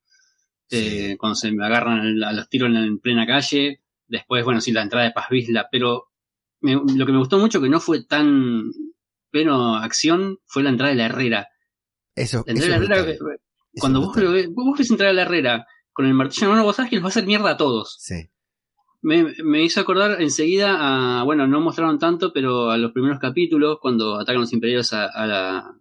[0.71, 3.83] eh, cuando se me agarran a los tiros en, plena calle.
[4.07, 6.09] Después, bueno, sí, la entrada de Paz Vizla, pero
[6.61, 8.71] lo que me gustó mucho, que no fue tan
[9.31, 11.49] pleno acción, fue la entrada de la Herrera.
[12.15, 13.41] Eso, la entrada de la Herrera,
[13.79, 14.17] cuando vos,
[14.51, 15.67] vos ves entrar a la Herrera
[15.99, 17.97] con el martillo en que los va a hacer mierda a todos.
[17.99, 18.31] Sí.
[19.03, 23.79] Me, me, hizo acordar enseguida a, bueno, no mostraron tanto, pero a los primeros capítulos,
[23.83, 25.75] cuando atacan los imperios a, a, la,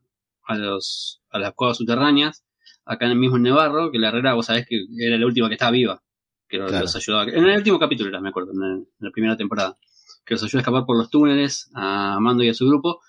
[0.43, 2.43] a, los, a las cuevas subterráneas,
[2.83, 5.53] acá en el mismo Nevarro, que la Herrera, vos sabés que era la última que
[5.53, 6.01] estaba viva,
[6.49, 7.25] que los ayudaba.
[7.25, 9.77] En el último capítulo era, me acuerdo, en, la primera temporada,
[10.25, 13.01] que los ayudó a escapar por los túneles, a Mando y a su grupo.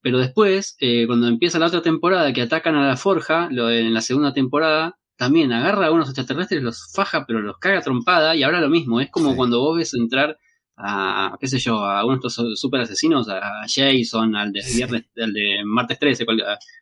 [0.00, 3.82] Pero después, eh, cuando empieza la otra temporada, que atacan a la forja, lo de,
[3.82, 8.34] en la segunda temporada, también agarra a unos extraterrestres, los faja, pero los caga trompada,
[8.34, 10.38] y ahora lo mismo, es como cuando vos ves entrar
[10.76, 15.04] a, qué sé yo, a uno de estos super asesinos, a Jason, al de viernes,
[15.16, 16.24] al de martes 13,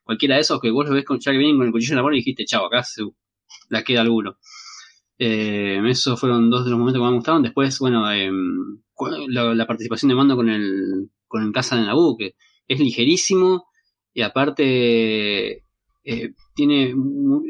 [0.05, 2.03] cualquiera de esos, que vos lo ves con, que vienen con el cuchillo en la
[2.03, 3.03] mano y dijiste, chao, acá se,
[3.68, 4.39] la queda alguno.
[5.18, 7.43] Eh, esos fueron dos de los momentos que me gustaron.
[7.43, 8.31] Después, bueno, eh,
[9.28, 13.66] la, participación de Mando con el, con el Casa de Naboo, que es ligerísimo
[14.14, 15.64] y aparte
[16.05, 16.95] eh, tiene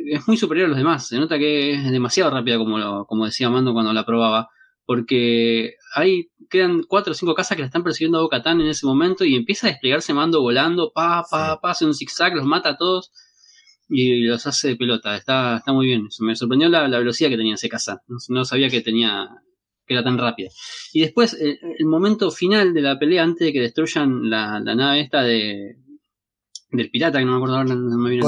[0.06, 1.08] es muy superior a los demás.
[1.08, 4.48] Se nota que es demasiado rápida, como, como decía Mando cuando la probaba.
[4.84, 8.86] Porque ahí quedan cuatro o cinco casas que la están persiguiendo a Bocatán en ese
[8.86, 12.70] momento y empieza a desplegarse Mando volando, pa, pa, pa, hace un zigzag, los mata
[12.70, 13.12] a todos.
[13.88, 15.16] y los hace de pelota.
[15.16, 16.08] Está, está muy bien.
[16.20, 18.02] Me sorprendió la, velocidad que tenía ese caza.
[18.28, 19.28] No, sabía que tenía
[19.86, 20.50] que era tan rápida.
[20.92, 25.22] Y después, el, momento final de la pelea, antes de que destruyan la, nave esta
[25.22, 25.76] de
[26.70, 28.24] del pirata, que no me acuerdo ahora, no me viene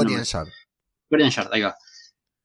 [1.21, 1.53] el Shard.
[1.53, 1.75] Ahí va.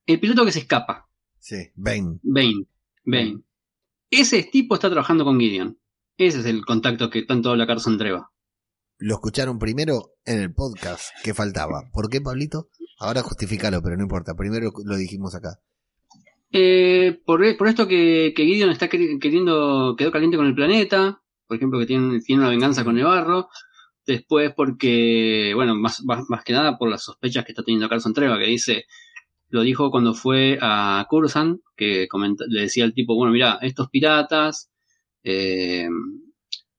[0.06, 1.08] El piloto que se escapa.
[1.38, 2.18] Sí, Bane.
[2.22, 2.66] Bane.
[3.04, 3.42] Bane.
[4.10, 5.78] Ese tipo está trabajando con Gideon.
[6.16, 8.30] Ese es el contacto que tanto habla Carson Treva.
[8.98, 11.90] Lo escucharon primero en el podcast que faltaba.
[11.92, 12.68] ¿Por qué, Pablito?
[12.98, 14.34] Ahora justifícalo, pero no importa.
[14.34, 15.60] Primero lo dijimos acá.
[16.50, 21.22] Eh, por, esto que, Gideon está queriendo, quedó caliente con el planeta.
[21.46, 23.48] Por ejemplo, que tiene, tiene una venganza con Nevarro.
[24.08, 28.38] Después porque, bueno, más, más, que nada por las sospechas que está teniendo Carson Treva,
[28.38, 28.86] que dice,
[29.50, 32.08] lo dijo cuando fue a Cursan, que
[32.48, 34.70] le decía al tipo, bueno, mira, estos piratas
[35.22, 35.90] eh,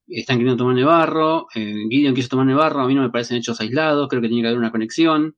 [0.07, 3.61] están queriendo tomar Nevarro, eh, Gideon quiso tomar Nevarro, a mí no me parecen hechos
[3.61, 5.37] aislados, creo que tiene que haber una conexión.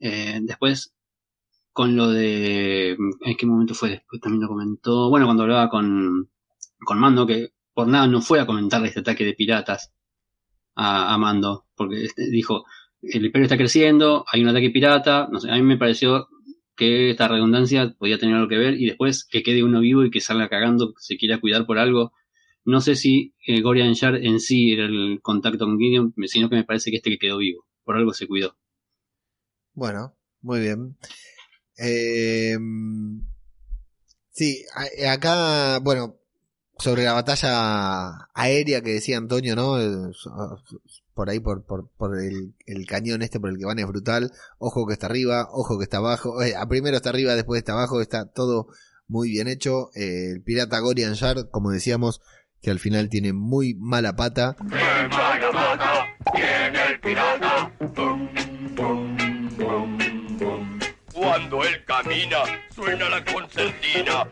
[0.00, 0.94] Eh, después,
[1.72, 2.98] con lo de.
[3.22, 3.90] ¿En qué momento fue?
[3.90, 5.08] Después también lo comentó.
[5.08, 6.30] Bueno, cuando hablaba con,
[6.84, 9.94] con Mando, que por nada no fue a comentarle este ataque de piratas
[10.74, 12.64] a, Mando, porque este, dijo:
[13.02, 15.28] el imperio está creciendo, hay un ataque pirata.
[15.30, 16.28] No sé, a mí me pareció
[16.76, 20.10] que esta redundancia podía tener algo que ver y después que quede uno vivo y
[20.10, 22.12] que salga cagando, se quiera cuidar por algo.
[22.64, 26.56] No sé si eh, Gorian Yard en sí era el contacto con Gideon, sino que
[26.56, 27.66] me parece que este que quedó vivo.
[27.84, 28.56] Por algo se cuidó.
[29.74, 30.96] Bueno, muy bien.
[31.76, 32.56] Eh,
[34.30, 34.64] sí,
[35.06, 36.16] acá, bueno,
[36.78, 39.76] sobre la batalla aérea que decía Antonio, ¿no?
[41.14, 42.54] Por ahí, por, por, por el,
[42.86, 44.32] cañón este por el que van es brutal.
[44.58, 46.42] Ojo que está arriba, ojo que está abajo.
[46.42, 48.00] Eh, primero está arriba, después está abajo.
[48.00, 48.68] Está todo
[49.06, 49.90] muy bien hecho.
[49.94, 52.20] Eh, el pirata Gorian Yard, como decíamos,
[52.60, 54.56] que al final tiene muy mala pata.
[61.12, 62.38] Cuando él camina,
[62.74, 64.28] suena la concertina.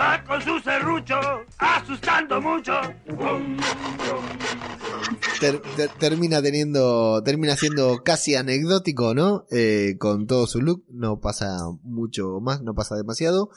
[0.00, 1.20] Va con su serrucho,
[1.58, 2.72] asustando mucho.
[5.98, 9.44] termina teniendo, termina siendo casi anecdótico, ¿no?
[9.50, 13.50] Eh, con todo su look, no pasa mucho más, no pasa demasiado.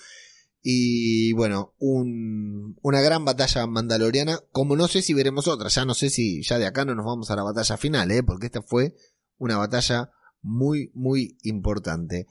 [0.67, 6.09] Y bueno, una gran batalla mandaloriana, como no sé si veremos otra, ya no sé
[6.09, 8.23] si ya de acá no nos vamos a la batalla final, ¿eh?
[8.23, 8.95] porque esta fue
[9.37, 10.09] una batalla
[10.41, 12.25] muy, muy importante.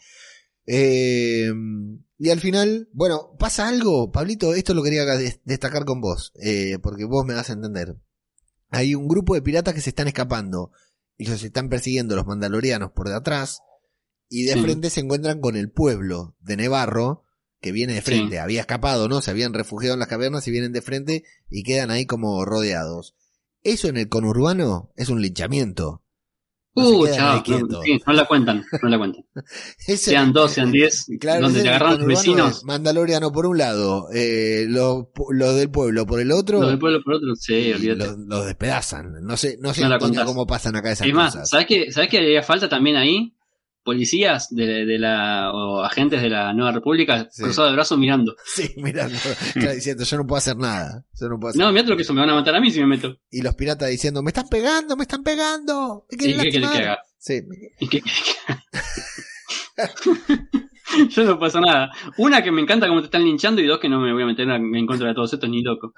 [0.66, 1.53] Eh,
[2.18, 5.05] y al final, bueno, pasa algo, Pablito, esto lo quería
[5.45, 8.01] destacar con vos, eh, porque vos me vas a entender.
[8.70, 10.72] Hay un grupo de piratas que se están escapando
[11.16, 13.61] y los están persiguiendo los mandalorianos por detrás
[14.28, 17.23] y de frente se encuentran con el pueblo de Nevarro
[17.64, 19.22] que viene de frente, había escapado, ¿no?
[19.22, 23.14] Se habían refugiado en las cavernas y vienen de frente y quedan ahí como rodeados.
[23.62, 26.02] Eso en el conurbano es un linchamiento.
[26.76, 29.24] No uh, chao, no, la cuentan, no la cuentan.
[29.78, 31.06] sean dos, sean diez,
[31.40, 32.64] donde te agarran los vecinos.
[32.64, 35.06] Mandaloriano por un lado, eh, los,
[35.56, 36.60] del pueblo por el otro.
[36.60, 38.14] Los del pueblo por otro, sí, olvídate.
[38.26, 39.22] Los, despedazan.
[39.22, 39.84] No sé, no sé
[40.26, 43.34] cómo pasan acá esas es más, ¿sabes qué, ¿sabes qué haría falta también ahí?
[43.85, 48.35] Policías de, de, la o agentes de la Nueva República cruzados de brazos mirando.
[48.47, 49.18] Sí, mirando,
[49.74, 51.05] diciendo yo no puedo hacer nada.
[51.20, 52.70] Yo no, puedo hacer no mira lo que eso me van a matar a mí
[52.70, 53.16] si me meto.
[53.30, 56.07] Y los piratas diciendo, me están pegando, me están pegando.
[56.11, 56.99] ¿Y qué quiere que haga?
[57.18, 57.43] Sí.
[57.78, 58.11] ¿Y qué que
[58.47, 58.64] haga?
[61.11, 61.91] yo no pasa nada.
[62.18, 64.26] Una que me encanta cómo te están linchando y dos que no me voy a
[64.26, 65.93] meter en contra de todos estos ni loco.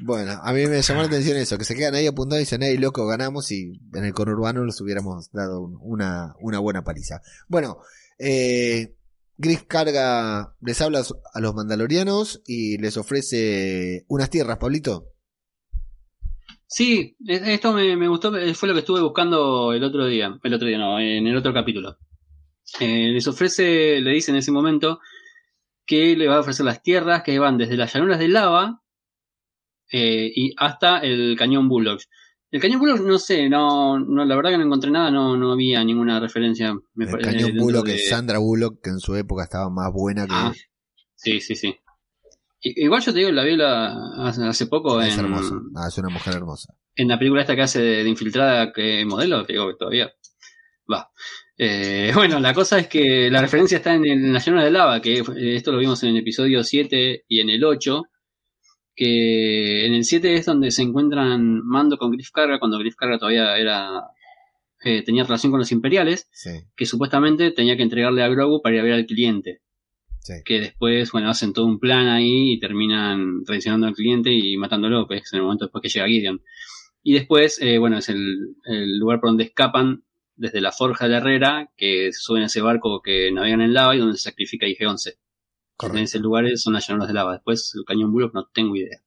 [0.00, 2.62] Bueno, a mí me llamó la atención eso, que se quedan ahí apuntados y dicen,
[2.62, 7.20] hey, loco, ganamos y en el conurbano les hubiéramos dado una, una buena paliza.
[7.48, 7.78] Bueno,
[8.18, 8.94] eh,
[9.36, 15.10] Gris Carga les habla a los mandalorianos y les ofrece unas tierras, Pablito.
[16.66, 20.78] Sí, esto me, gustó, fue lo que estuve buscando el otro día, el otro día
[20.78, 21.98] no, en el otro capítulo.
[22.80, 24.98] Eh, les ofrece, le dice en ese momento
[25.86, 28.82] que le va a ofrecer las tierras que van desde las llanuras de lava
[29.96, 32.00] eh, y hasta el cañón Bullock.
[32.50, 35.52] El cañón Bullock, no sé, no, no, la verdad que no encontré nada, no, no
[35.52, 36.74] había ninguna referencia.
[36.96, 40.32] el cañón Bullock es Sandra Bullock, que en su época estaba más buena que.
[40.34, 40.52] Ah,
[41.14, 41.76] sí, sí, sí.
[42.60, 45.32] Igual yo te digo, la vi hace, poco es en.
[45.76, 46.74] Ah, es una mujer hermosa.
[46.96, 50.10] En la película esta que hace de, infiltrada que modelo, te digo que todavía.
[50.92, 51.08] Va.
[51.56, 55.00] Eh, bueno, la cosa es que la referencia está en, en la llanura de lava,
[55.00, 55.22] que
[55.54, 58.02] esto lo vimos en el episodio 7 y en el 8
[58.94, 63.18] que en el 7 es donde se encuentran Mando con Griff Carga, cuando Griff Carga
[63.18, 64.04] todavía era
[64.84, 66.28] eh, tenía relación con los imperiales,
[66.76, 69.60] que supuestamente tenía que entregarle a Grogu para ir a ver al cliente.
[70.20, 70.32] Sí.
[70.42, 75.06] que después, bueno, hacen todo un plan ahí y terminan traicionando al cliente y matándolo,
[75.06, 76.40] pues, en el momento después que llega Gideon.
[77.02, 80.02] Y después, eh, bueno, es el, el lugar por donde escapan
[80.34, 83.94] desde la forja de la herrera, que suben a ese barco que navegan en lava
[83.94, 85.18] y donde se sacrifica IG-11.
[85.74, 86.04] En Correcto.
[86.04, 87.32] ese lugar son las llanuras de lava.
[87.32, 89.00] Después, el cañón Bullock no tengo idea.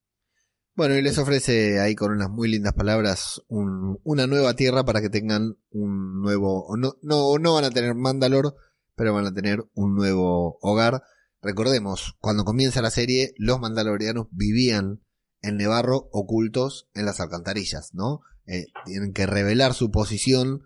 [0.76, 5.01] Bueno, y les ofrece ahí con unas muy lindas palabras un- una nueva tierra para
[5.01, 6.68] que tengan un nuevo...
[6.78, 8.55] No, no, no van a tener Mandalor,
[8.95, 11.01] pero van a tener un nuevo hogar.
[11.41, 15.01] Recordemos, cuando comienza la serie, los mandalorianos vivían
[15.41, 18.22] en Nevarro ocultos en las alcantarillas, ¿no?
[18.45, 20.63] Eh, tienen que revelar su posición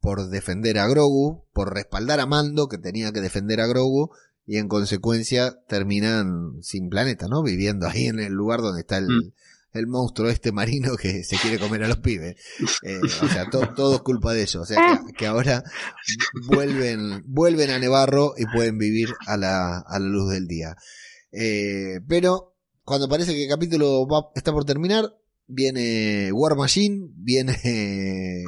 [0.00, 4.10] por defender a Grogu, por respaldar a Mando, que tenía que defender a Grogu,
[4.48, 7.42] y en consecuencia terminan sin planeta, ¿no?
[7.44, 9.32] Viviendo ahí en el lugar donde está el, Mm.
[9.74, 12.34] el monstruo este marino que se quiere comer a los pibes.
[12.82, 14.56] Eh, o sea, to- todo es culpa de ellos.
[14.56, 15.62] O sea, que, que ahora
[16.46, 20.74] vuelven, vuelven a Nevarro y pueden vivir a la, a la luz del día.
[21.30, 25.04] Eh, pero cuando parece que el capítulo va- está por terminar,
[25.46, 28.44] viene War Machine, viene eh.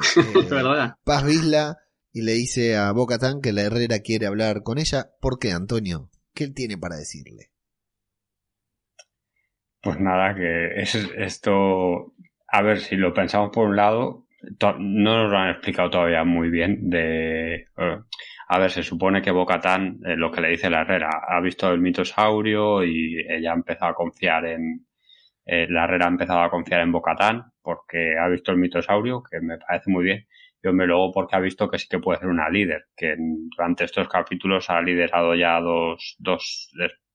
[1.03, 1.77] Paz Vizla
[2.13, 5.11] y le dice a Boca que la Herrera quiere hablar con ella.
[5.19, 6.09] ¿Por qué, Antonio?
[6.33, 7.51] ¿Qué él tiene para decirle?
[9.81, 12.13] Pues nada, que es esto,
[12.47, 14.27] a ver, si lo pensamos por un lado,
[14.59, 17.99] no nos lo han explicado todavía muy bien de, eh,
[18.47, 21.79] a ver, se supone que Bocatán, lo que le dice la Herrera, ha visto el
[21.79, 24.85] mitosaurio y ella ha empezado a confiar en,
[25.45, 29.39] eh, la Herrera ha empezado a confiar en Bocatán porque ha visto el mitosaurio, que
[29.41, 30.27] me parece muy bien,
[30.63, 33.85] y hombre, luego porque ha visto que sí que puede ser una líder, que durante
[33.85, 36.71] estos capítulos ha liderado ya dos, dos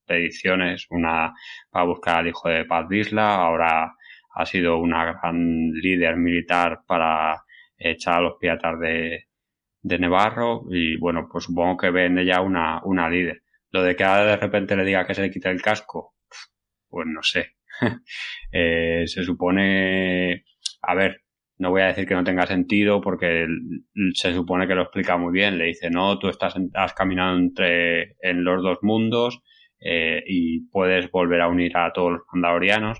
[0.07, 1.35] expediciones, una
[1.71, 3.93] para buscar al hijo de Paz Vizla, ahora
[4.35, 7.43] ha sido una gran líder militar para
[7.79, 9.27] echar a los piratas de,
[9.83, 13.43] de Nevarro y bueno, pues supongo que ve en ella una, una líder.
[13.71, 16.15] Lo de que ahora de repente le diga que se le quite el casco,
[16.89, 17.55] pues no sé.
[18.53, 20.45] Eh, se supone,
[20.83, 21.26] a ver,
[21.59, 23.47] no voy a decir que no tenga sentido porque
[24.15, 25.59] se supone que lo explica muy bien.
[25.59, 29.43] Le dice, no, tú estás, has caminado entre, en los dos mundos
[29.81, 32.99] eh, y puedes volver a unir a todos los mandalorianos.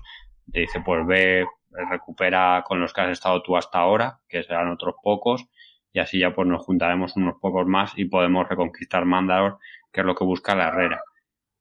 [0.51, 1.45] Le dice, pues ve,
[1.89, 5.45] recupera con los que has estado tú hasta ahora, que serán otros pocos,
[5.93, 9.57] y así ya pues nos juntaremos unos pocos más y podemos reconquistar Mandalor,
[9.91, 11.01] que es lo que busca la Herrera.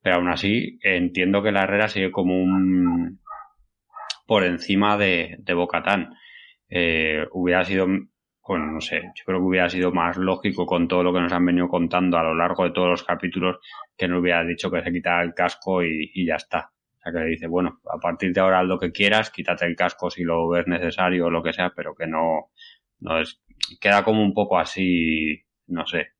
[0.02, 3.20] Pero aún así, entiendo que la Herrera sigue como un
[4.26, 5.54] por encima de, de.
[6.68, 11.02] Eh, hubiera sido, bueno, no sé, yo creo que hubiera sido más lógico con todo
[11.02, 13.58] lo que nos han venido contando a lo largo de todos los capítulos
[13.96, 16.70] que no hubiera dicho que se quitara el casco y, ya está.
[16.98, 19.66] O sea, que le dice, bueno, a partir de ahora haz lo que quieras, quítate
[19.66, 22.50] el casco si lo ves necesario o lo que sea, pero que no,
[23.00, 23.40] no es,
[23.80, 26.12] queda como un poco así, no sé,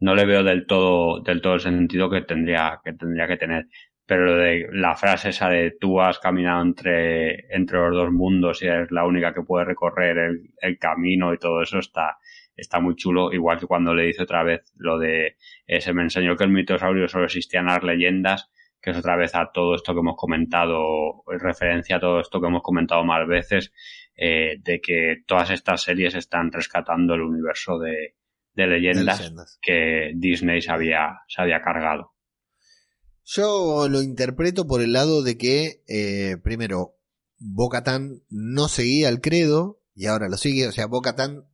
[0.00, 3.66] no le veo del todo, del todo el sentido que tendría, que tendría que tener.
[4.08, 8.62] Pero lo de la frase esa de tú has caminado entre, entre los dos mundos
[8.62, 12.16] y eres la única que puede recorrer el, el camino y todo eso está,
[12.56, 13.30] está muy chulo.
[13.34, 15.36] Igual que cuando le dice otra vez lo de,
[15.66, 18.50] eh, se me enseñó que el mitosaurio solo existía en las leyendas,
[18.80, 22.40] que es otra vez a todo esto que hemos comentado, en referencia a todo esto
[22.40, 23.74] que hemos comentado más veces,
[24.16, 28.14] eh, de que todas estas series están rescatando el universo de,
[28.54, 29.58] de leyendas, De leyendas.
[29.60, 32.14] que Disney se había, se había cargado.
[33.30, 36.96] Yo lo interpreto por el lado de que, eh, primero,
[37.38, 40.66] Bocatán no seguía el credo y ahora lo sigue.
[40.66, 41.44] O sea, Bocatán,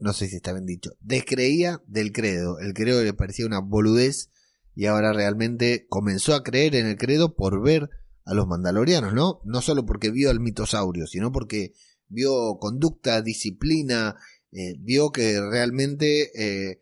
[0.00, 2.58] no sé si está bien dicho, descreía del credo.
[2.58, 4.30] El credo le parecía una boludez
[4.74, 7.88] y ahora realmente comenzó a creer en el credo por ver
[8.24, 9.40] a los mandalorianos, ¿no?
[9.44, 11.74] No solo porque vio al mitosaurio, sino porque
[12.08, 14.16] vio conducta, disciplina,
[14.50, 16.80] eh, vio que realmente eh,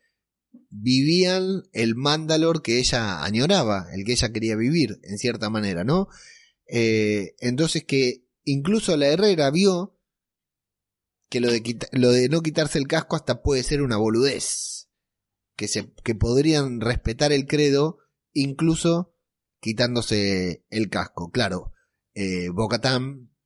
[0.76, 6.08] vivían el Mandalor que ella añoraba, el que ella quería vivir, en cierta manera, ¿no?
[6.66, 9.96] Eh, entonces que incluso la Herrera vio
[11.28, 14.88] que lo de, quita- lo de no quitarse el casco hasta puede ser una boludez,
[15.56, 17.98] que, se, que podrían respetar el credo
[18.32, 19.14] incluso
[19.60, 21.30] quitándose el casco.
[21.30, 21.72] Claro,
[22.14, 22.48] eh,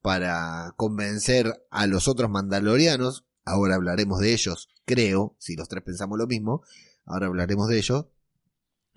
[0.01, 6.17] para convencer a los otros mandalorianos, ahora hablaremos de ellos, creo, si los tres pensamos
[6.17, 6.63] lo mismo,
[7.09, 8.05] ahora hablaremos de ellos,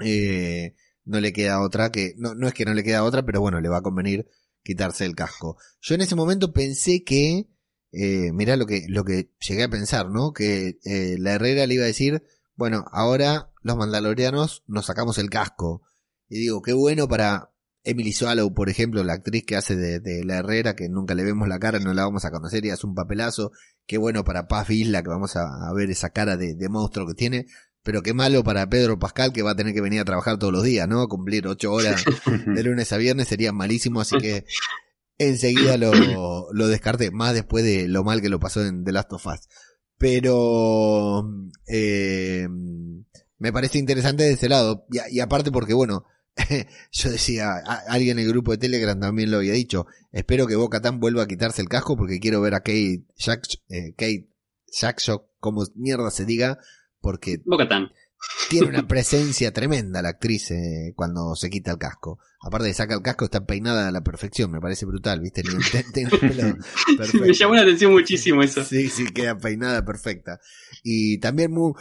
[0.01, 3.41] eh, no le queda otra que, no, no es que no le queda otra, pero
[3.41, 4.27] bueno, le va a convenir
[4.63, 5.57] quitarse el casco.
[5.81, 7.49] Yo en ese momento pensé que,
[7.91, 10.33] eh, mirá lo que, lo que llegué a pensar, ¿no?
[10.33, 12.23] Que eh, la Herrera le iba a decir,
[12.55, 15.83] bueno, ahora los mandalorianos nos sacamos el casco.
[16.29, 17.53] Y digo, qué bueno para
[17.85, 21.49] Emily Swallow, por ejemplo, la actriz que hace de, la Herrera, que nunca le vemos
[21.49, 23.51] la cara, no la vamos a conocer y hace un papelazo.
[23.87, 27.47] Qué bueno para Paz Isla, que vamos a, ver esa cara de monstruo que tiene.
[27.83, 30.53] Pero qué malo para Pedro Pascal que va a tener que venir a trabajar todos
[30.53, 31.07] los días, ¿no?
[31.09, 32.05] Cumplir ocho horas
[32.47, 34.45] de lunes a viernes sería malísimo, así que
[35.19, 35.93] enseguida lo,
[36.53, 39.41] lo descarté, más después de lo mal que lo pasó en The Last of Us.
[39.99, 41.29] Pero
[41.69, 42.49] eh,
[43.39, 46.05] me parece interesante de ese lado, y, y aparte porque, bueno,
[46.93, 50.57] yo decía, a- alguien en el grupo de Telegram también lo había dicho, espero que
[50.57, 54.29] Boca Tan vuelva a quitarse el casco porque quiero ver a Kate, Jack, eh, Kate
[54.73, 56.59] Jackson, como mierda se diga,
[57.03, 57.93] porque Bocatán.
[58.49, 62.19] tiene una presencia tremenda la actriz eh, cuando se quita el casco.
[62.45, 65.43] Aparte de saca el casco, está peinada a la perfección, me parece brutal, ¿viste?
[67.21, 68.65] Me llamó la atención muchísimo eso.
[68.65, 70.41] Sí, sí, queda peinada perfecta.
[70.83, 71.73] Y también muy,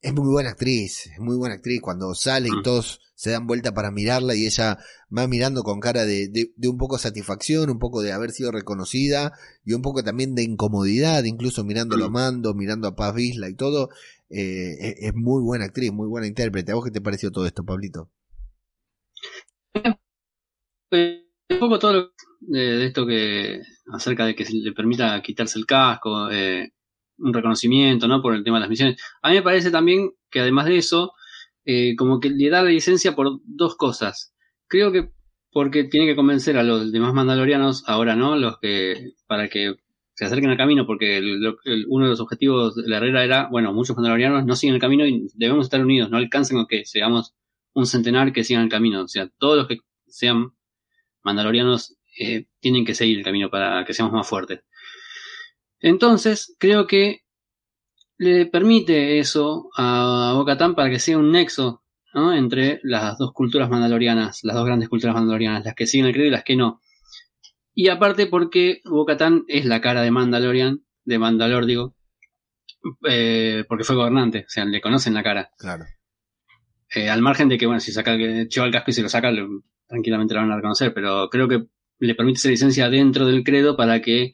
[0.00, 1.80] es muy buena actriz, es muy buena actriz.
[1.80, 2.62] Cuando sale y Mm.
[2.62, 4.78] todos se dan vuelta para mirarla y ella
[5.16, 8.50] va mirando con cara de, de, de un poco satisfacción, un poco de haber sido
[8.50, 9.32] reconocida
[9.64, 12.12] y un poco también de incomodidad, incluso mirando a Mm.
[12.12, 13.88] Mando, mirando a Paz Vizla y todo.
[14.30, 16.72] Eh, es, muy buena actriz, muy buena intérprete.
[16.72, 18.10] ¿A vos qué te pareció todo esto, Pablito?
[20.90, 23.60] Eh, un poco todo de, de esto que
[23.92, 26.72] acerca de que le permita quitarse el casco, eh,
[27.18, 28.22] un reconocimiento, ¿no?
[28.22, 29.00] Por el tema de las misiones.
[29.22, 31.12] A mí me parece también que además de eso,
[31.64, 34.34] eh, como que le da la licencia por dos cosas.
[34.68, 35.10] Creo que
[35.52, 39.76] porque tiene que convencer a los demás mandalorianos, ahora no, los que, para que
[40.14, 43.48] se acerquen al camino, porque el- el- uno de los objetivos de la Herrera era,
[43.50, 46.84] bueno, muchos mandalorianos no siguen el camino y debemos estar unidos, no alcancen con que
[46.86, 47.34] seamos
[47.74, 49.02] un centenar que sigan el camino.
[49.02, 50.52] O sea, todos los que sean
[51.24, 54.60] mandalorianos eh, tienen que seguir el camino para que seamos más fuertes.
[55.80, 57.20] Entonces, creo que
[58.18, 61.82] le permite eso a Bo-Katan para que sea un nexo
[62.14, 66.28] entre las dos culturas mandalorianas, las dos grandes culturas mandalorianas, las que siguen el credo
[66.28, 66.80] y las que no.
[67.74, 71.94] Y aparte porque Bo-Katan es la cara de Mandalorian, de Mandalor digo,
[73.08, 75.50] eh, porque fue gobernante, o sea, le conocen la cara.
[75.58, 75.84] Claro.
[76.94, 79.08] Eh, al margen de que, bueno, si saca el lleva el casco y se lo
[79.08, 81.64] saca, lo- tranquilamente lo van a reconocer, pero creo que
[81.98, 84.32] le permite esa licencia dentro del credo para que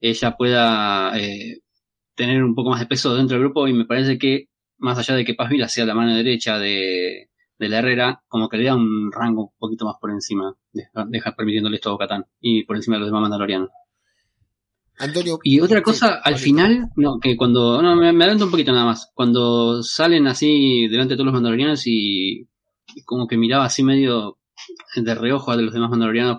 [0.00, 1.60] ella pueda eh,
[2.14, 5.14] tener un poco más de peso dentro del grupo y me parece que, más allá
[5.14, 8.64] de que Paz Vila sea la mano derecha de, de la Herrera, como que le
[8.64, 12.64] da un rango un poquito más por encima, deja, deja permitiéndole esto a Bocatán y
[12.64, 13.70] por encima de los demás mandalorianos.
[14.98, 15.38] Antonio.
[15.42, 18.72] Y otra Sí, cosa, al final, no, que cuando, no, me, me adelanto un poquito
[18.72, 22.48] nada más, cuando salen así delante de todos los mandalorianos y,
[22.94, 24.38] y como que miraba así medio
[24.96, 26.36] de reojo a los demás mandalorianos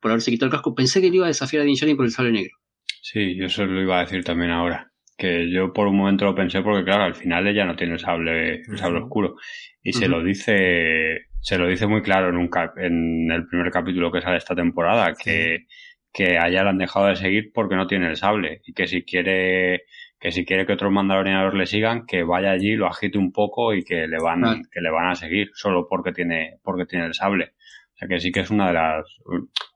[0.00, 2.04] por haberse quitado el casco, pensé que le iba a desafiar a Din Djarin por
[2.06, 2.56] el sable negro.
[3.00, 4.91] Sí, yo eso lo iba a decir también ahora.
[5.22, 7.98] Que yo por un momento lo pensé porque, claro, al final ella no tiene el
[8.00, 9.36] sable, el sable oscuro.
[9.82, 13.70] Y se lo dice, se lo dice muy claro en, un cap- en el primer
[13.70, 15.66] capítulo que sale esta temporada, que,
[16.12, 18.62] que a ella la han dejado de seguir porque no tiene el sable.
[18.66, 19.82] Y que si quiere,
[20.18, 23.74] que si quiere que otros mandalorianos le sigan, que vaya allí, lo agite un poco
[23.74, 24.40] y que le van,
[24.72, 27.52] que le van a seguir solo porque tiene, porque tiene el sable.
[27.94, 29.06] O sea que sí que es una de las,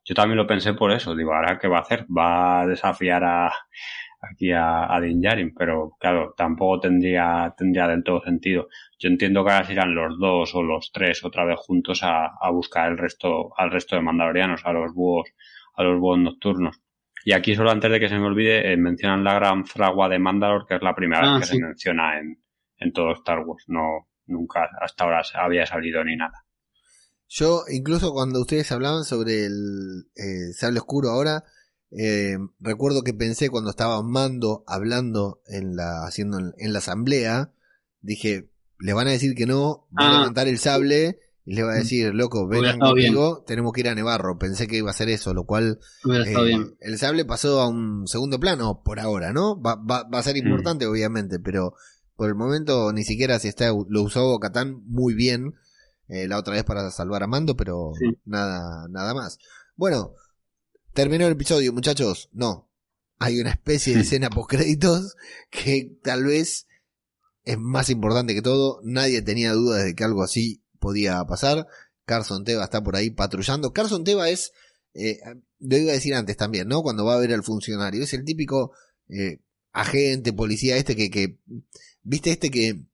[0.05, 3.23] yo también lo pensé por eso, digo, ahora qué va a hacer, va a desafiar
[3.25, 3.53] a,
[4.31, 8.69] aquí a, a Din Djarin, pero claro, tampoco tendría, tendría del todo sentido.
[8.99, 12.27] Yo entiendo que ahora se irán los dos o los tres otra vez juntos a,
[12.41, 15.29] a buscar el resto, al resto de mandalorianos, a los búhos,
[15.75, 16.81] a los búhos nocturnos.
[17.25, 20.19] Y aquí solo antes de que se me olvide, eh, mencionan la gran fragua de
[20.21, 21.59] Mandalor, que es la primera Ah, vez que sí.
[21.59, 22.41] se menciona en,
[22.77, 23.65] en todo Star Wars.
[23.67, 26.45] No, nunca hasta ahora había salido ni nada.
[27.29, 31.43] Yo, incluso cuando ustedes hablaban sobre el eh, sable oscuro ahora,
[31.91, 37.53] eh, recuerdo que pensé cuando estaba Mando hablando en la, haciendo en, la asamblea,
[38.01, 40.13] dije, le van a decir que no, va a Ah.
[40.21, 42.81] levantar el sable y le va a decir, loco, vengan bien.
[43.15, 44.37] conmigo, tenemos que ir a Nevarro.
[44.37, 45.79] Pensé que iba a ser eso, lo cual
[46.27, 46.77] eh, bien.
[46.81, 49.61] el sable pasó a un segundo plano por ahora, ¿no?
[49.61, 50.39] Va, va, va a ser Mm.
[50.49, 51.75] importante, obviamente, pero
[52.17, 55.55] por el momento ni siquiera si está, lo usó Catán muy bien
[56.09, 58.07] eh, la otra vez para salvar a Mando, pero Sí.
[58.25, 59.39] nada, nada más.
[59.77, 60.15] Bueno,
[60.97, 62.31] terminó el episodio, muchachos.
[62.33, 62.69] No,
[63.19, 65.15] hay una especie de escena post créditos
[65.51, 66.67] que tal vez
[67.45, 68.81] es más importante que todo.
[68.83, 71.67] Nadie tenía dudas de que algo así podía pasar.
[72.07, 73.73] Carson Teva está por ahí patrullando.
[73.73, 74.53] Carson Teva es,
[74.95, 75.19] eh,
[75.61, 76.83] lo iba a decir antes también, ¿no?
[76.83, 78.03] Cuando va a ver al funcionario.
[78.03, 78.73] Es el típico
[79.09, 79.41] eh,
[79.73, 81.39] agente, policía este que, que,
[82.03, 82.87] viste este que,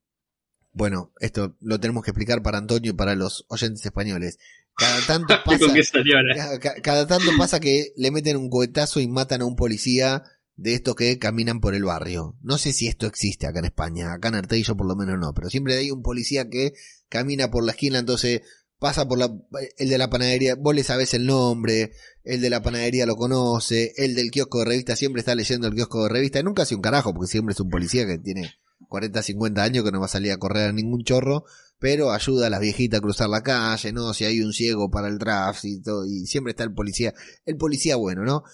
[0.72, 4.38] bueno, esto lo tenemos que explicar para Antonio y para los oyentes españoles.
[6.82, 10.22] Cada tanto pasa, que le meten un cohetazo y matan a un policía
[10.56, 12.36] de estos que caminan por el barrio.
[12.42, 15.32] No sé si esto existe acá en España, acá en Arteillo por lo menos no,
[15.34, 16.74] pero siempre hay un policía que
[17.08, 18.42] camina por la esquina, entonces
[18.78, 19.32] pasa por la,
[19.78, 21.92] el de la panadería, vos le sabés el nombre,
[22.24, 25.74] el de la panadería lo conoce, el del kiosco de revista siempre está leyendo el
[25.74, 28.54] kiosco de revista, y nunca hace un carajo, porque siempre es un policía que tiene
[28.92, 31.46] 40, 50 años que no va a salir a correr a ningún chorro,
[31.78, 34.12] pero ayuda a las viejitas a cruzar la calle, ¿no?
[34.12, 37.14] Si hay un ciego para el tráfico y siempre está el policía,
[37.46, 38.44] el policía bueno, ¿no?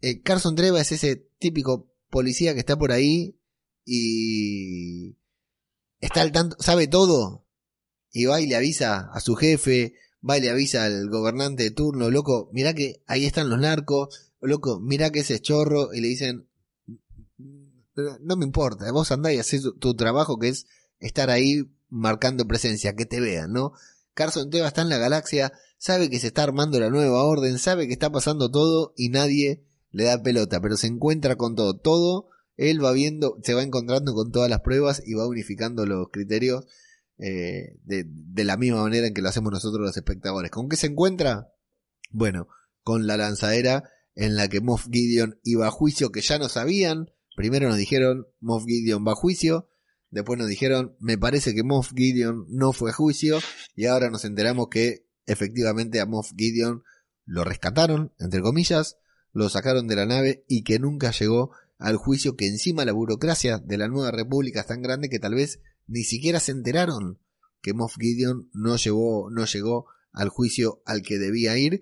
[0.00, 3.38] Eh, Carson Treva es ese típico policía que está por ahí
[3.84, 5.18] y
[6.00, 7.44] está al tanto, sabe todo
[8.12, 9.92] y va y le avisa a su jefe,
[10.26, 14.32] va y le avisa al gobernante de turno, loco, mirá que ahí están los narcos,
[14.40, 16.49] loco, mirá que ese es chorro y le dicen,
[18.20, 20.66] no me importa, vos andá y hacés tu, tu trabajo que es
[20.98, 23.72] estar ahí marcando presencia, que te vean, ¿no?
[24.14, 27.86] Carson Teva está en la galaxia, sabe que se está armando la nueva orden, sabe
[27.86, 31.76] que está pasando todo y nadie le da pelota, pero se encuentra con todo.
[31.78, 36.08] Todo, él va viendo, se va encontrando con todas las pruebas y va unificando los
[36.10, 36.66] criterios
[37.18, 40.50] eh, de, de la misma manera en que lo hacemos nosotros los espectadores.
[40.50, 41.52] ¿Con qué se encuentra?
[42.10, 42.48] Bueno,
[42.82, 47.10] con la lanzadera en la que Moff Gideon iba a juicio, que ya no sabían.
[47.40, 49.70] Primero nos dijeron Moff Gideon va a juicio,
[50.10, 53.38] Después nos dijeron, me parece que Moff Gideon no fue a juicio.
[53.74, 56.82] Y ahora nos enteramos que efectivamente a Moff Gideon
[57.24, 58.98] lo rescataron, entre comillas,
[59.32, 63.56] lo sacaron de la nave y que nunca llegó al juicio que encima la burocracia
[63.56, 67.20] de la nueva república es tan grande que tal vez ni siquiera se enteraron
[67.62, 68.76] que Moff Gideon no
[69.30, 71.80] no llegó al juicio al que debía ir.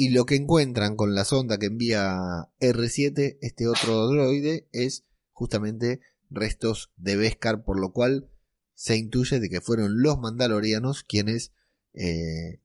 [0.00, 2.16] Y lo que encuentran con la sonda que envía
[2.60, 5.98] R7, este otro droide, es justamente
[6.30, 8.30] restos de Beskar, por lo cual
[8.74, 11.52] se intuye de que fueron los mandalorianos quienes
[11.94, 12.60] eh,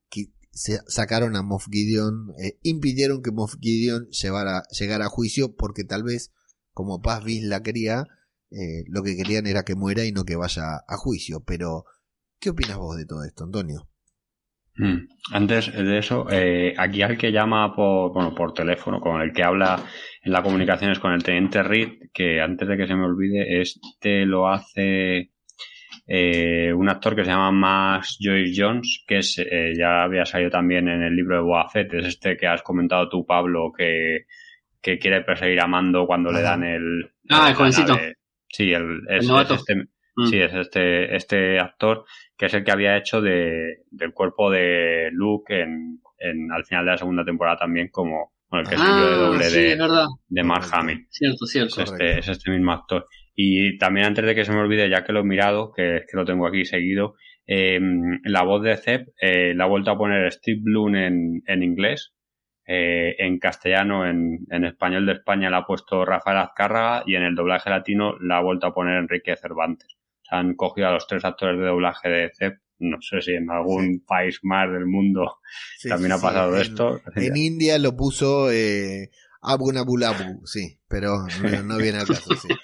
[0.86, 6.04] sacaron a Moff Gideon, eh, impidieron que Moff Gideon llevara, llegara a juicio porque tal
[6.04, 6.32] vez,
[6.72, 8.06] como Paz la quería,
[8.52, 11.44] eh, lo que querían era que muera y no que vaya a juicio.
[11.44, 11.86] Pero,
[12.40, 13.90] ¿qué opinas vos de todo esto, Antonio?
[14.76, 15.08] Mm.
[15.32, 19.44] Antes de eso, eh, aquí al que llama por, bueno, por teléfono, con el que
[19.44, 19.80] habla
[20.22, 23.62] en la comunicación es con el teniente Reed, que antes de que se me olvide,
[23.62, 25.32] este lo hace
[26.08, 30.50] eh, un actor que se llama Max Joyce Jones, que es, eh, ya había salido
[30.50, 34.26] también en el libro de Boa Fett, es este que has comentado tú, Pablo, que,
[34.82, 37.12] que quiere perseguir a Mando cuando le dan el...
[37.30, 37.98] Ah, el jovencito.
[38.50, 40.26] Sí, el, es, El es este, Mm.
[40.28, 42.06] sí, es este, este actor
[42.38, 46.86] que es el que había hecho de, del cuerpo de Luke en, en, al final
[46.86, 49.72] de la segunda temporada también como bueno, el que escribió de Ah, doble sí, de,
[49.74, 50.06] es verdad.
[50.28, 50.66] de Mark.
[50.72, 51.08] Hamill.
[51.10, 51.82] Cierto, cierto.
[51.82, 53.08] Es este, es este mismo actor.
[53.36, 56.06] Y también antes de que se me olvide, ya que lo he mirado, que es
[56.06, 57.16] que lo tengo aquí seguido,
[57.48, 57.80] eh,
[58.26, 62.14] la voz de Zeb eh, la ha vuelto a poner Steve Bloom en, en inglés.
[62.68, 67.24] eh, en castellano, en, en español de España la ha puesto Rafael Azcárraga y en
[67.24, 69.98] el doblaje latino la ha vuelto a poner Enrique Cervantes.
[70.34, 72.54] Han cogido a los tres actores de doblaje de Zeb.
[72.80, 75.38] No sé si en algún país más del mundo
[75.78, 77.02] Sí, también ha pasado en- esto.
[77.16, 79.10] En India lo puso eh,
[79.42, 82.50] Abu Nabulabu, sí, pero no, no viene al caso, sí.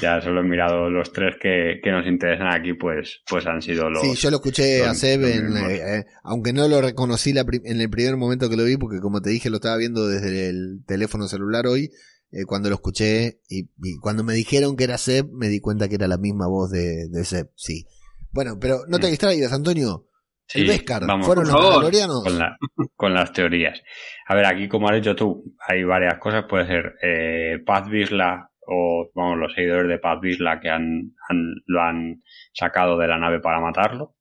[0.00, 3.90] Ya solo he mirado los tres que, que nos interesan aquí, pues, pues han sido
[3.90, 4.00] los.
[4.02, 7.80] Sí, yo lo escuché a Seb, en, eh, eh, aunque no lo reconocí la en
[7.80, 10.84] el primer momento que lo vi, porque como te dije lo estaba viendo desde el
[10.86, 11.90] teléfono celular hoy,
[12.32, 15.88] eh, cuando lo escuché y, y cuando me dijeron que era Seb, me di cuenta
[15.88, 17.86] que era la misma voz de, de Seb, sí.
[18.32, 20.06] Bueno, pero no te distraigas, Antonio.
[20.46, 22.24] Sí, el vamos, ¿fueron los mandalorianos?
[22.24, 22.56] con, la-
[22.96, 23.80] con las teorías.
[24.26, 26.44] A ver, aquí como has dicho tú, hay varias cosas.
[26.48, 31.54] Puede ser eh, Paz Vizla o vamos, los seguidores de Paz Vizla que han, han-
[31.66, 34.16] lo han sacado de la nave para matarlo.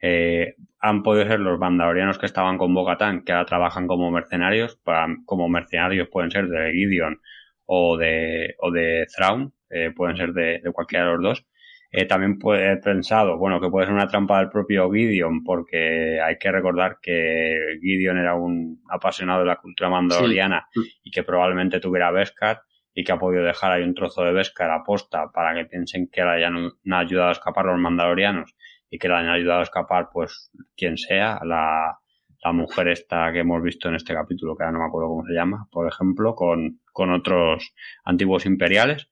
[0.00, 4.76] Eh, han podido ser los mandalorianos que estaban con Bogatán, que ahora trabajan como mercenarios.
[4.84, 7.20] Para- como mercenarios pueden ser de Gideon
[7.66, 11.46] o de, o de Thrawn, eh, pueden ser de, de cualquiera de los dos.
[11.90, 16.20] Eh, también puede- he pensado, bueno, que puede ser una trampa del propio Gideon, porque
[16.20, 20.80] hay que recordar que Gideon era un apasionado de la cultura mandaloriana Sí.
[21.04, 22.62] y que probablemente tuviera Beskar
[22.92, 26.08] y que ha podido dejar ahí un trozo de Beskar a posta para que piensen
[26.12, 28.54] que le hayan ayudado a escapar los mandalorianos
[28.90, 31.98] y que le hayan ayudado a escapar, pues, quien sea, la,
[32.44, 35.26] la mujer esta que hemos visto en este capítulo, que ahora no me acuerdo cómo
[35.26, 39.08] se llama, por ejemplo, con, con otros antiguos imperiales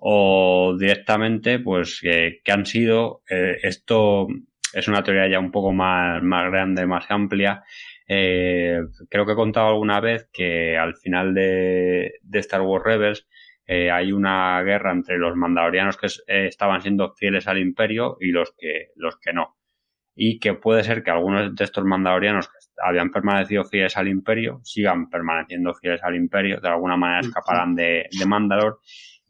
[0.00, 4.26] o directamente pues que, han sido eh, esto
[4.72, 7.62] es una teoría ya un poco más, más grande más amplia.
[8.08, 13.28] Eh, creo que he contado alguna vez que al final de, Star Wars Rebels
[13.66, 18.32] eh, hay una guerra entre los mandalorianos que es- estaban siendo fieles al imperio y
[18.32, 19.56] los que los que no.
[20.14, 22.48] Y que puede ser que algunos de estos mandalorianos
[22.82, 28.08] habían permanecido fieles al imperio sigan permaneciendo fieles al imperio de alguna manera escaparán de,
[28.10, 28.80] de Mandalor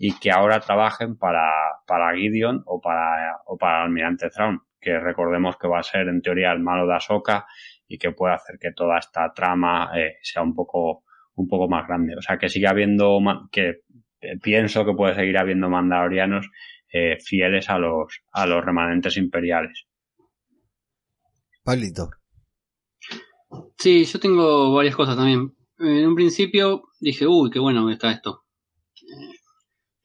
[0.04, 1.48] y que ahora trabajen para,
[1.86, 6.08] para Gideon o para, o para el almirante Thrawn, que recordemos que va a ser
[6.08, 7.46] en teoría el malo de Ahsoka
[7.86, 11.04] y que puede hacer que toda esta trama eh, sea un poco,
[11.36, 12.16] un poco más grande.
[12.16, 13.20] O sea, que sigue habiendo,
[13.52, 13.82] que
[14.20, 16.50] eh, pienso que puede seguir habiendo mandalorianos
[16.92, 19.86] eh, fieles a los, a los remanentes imperiales.
[21.62, 22.10] Pablito.
[23.78, 25.52] Sí, yo tengo varias cosas también.
[25.78, 28.44] En un principio dije, uy, qué bueno está esto.
[29.02, 29.36] Eh,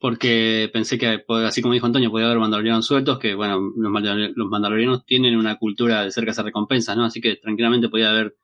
[0.00, 3.92] Porque pensé que, pues, así como dijo Antonio, podía haber mandalorianos sueltos, que bueno, los
[3.92, 7.04] mandalor- los mandalorianos tienen una cultura de cerca hacer recompensas, ¿no?
[7.04, 8.36] Así que tranquilamente podía haber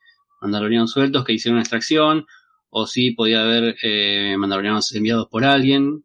[0.43, 2.27] mandalorianos sueltos que hicieron una extracción,
[2.71, 6.05] o sí podía haber eh, mandalorianos enviados por alguien.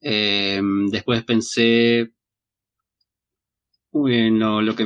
[0.00, 2.12] Eh, después pensé
[3.92, 4.84] en lo, lo que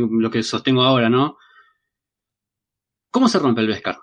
[0.00, 1.36] lo que sostengo ahora, ¿no?
[3.12, 3.98] ¿Cómo se rompe el Beskar?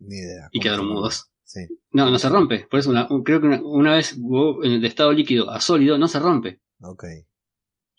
[0.00, 0.48] Ni idea.
[0.52, 1.30] Y ¿Cómo quedaron mudos.
[1.44, 1.60] Sí.
[1.92, 2.66] No, no se rompe.
[2.70, 6.08] Por eso una- un- creo que una, una vez de estado líquido a sólido no
[6.08, 6.60] se rompe.
[6.82, 7.04] Ok.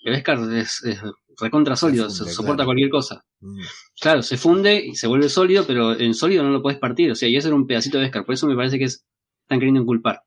[0.02, 1.00] El Beskar es, es
[1.40, 2.68] recontra sólido, Se funde, se soporta claro.
[2.68, 3.26] cualquier cosa.
[3.42, 3.62] Mm.
[4.00, 7.12] Claro, se funde y se vuelve sólido, pero en sólido no lo puedes partir.
[7.12, 8.26] O sea, y eso era un pedacito de Beskar.
[8.26, 9.06] Por eso me parece que es,
[9.44, 10.24] están queriendo inculpar.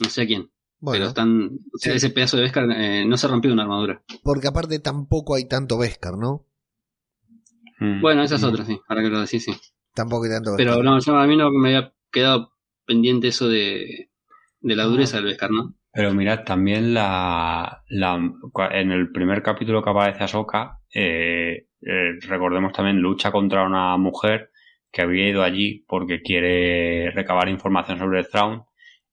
[0.00, 0.50] No sé a quién.
[0.80, 1.50] Pero Bueno, están.
[1.74, 1.96] o sea, sí.
[1.98, 4.02] ese pedazo de Beskar eh, no se rompió una armadura.
[4.22, 6.46] porque aparte tampoco hay tanto Beskar, ¿no?
[7.78, 8.00] Mm.
[8.00, 8.46] Bueno, esa es Mm.
[8.46, 8.78] otra, sí.
[8.88, 9.52] Ahora que lo decís, sí.
[9.94, 10.84] Tampoco hay tanto Pero Beskar.
[10.84, 12.52] no, yo a mí no me había quedado
[12.86, 14.10] pendiente eso de,
[14.60, 15.74] de la dureza del Beskar, ¿no?
[15.92, 18.14] Pero mirad, también la, la
[18.70, 24.50] en el primer capítulo que aparece Ahsoka, eh, eh, recordemos también lucha contra una mujer
[24.92, 28.62] que había ido allí porque quiere recabar información sobre Thrawn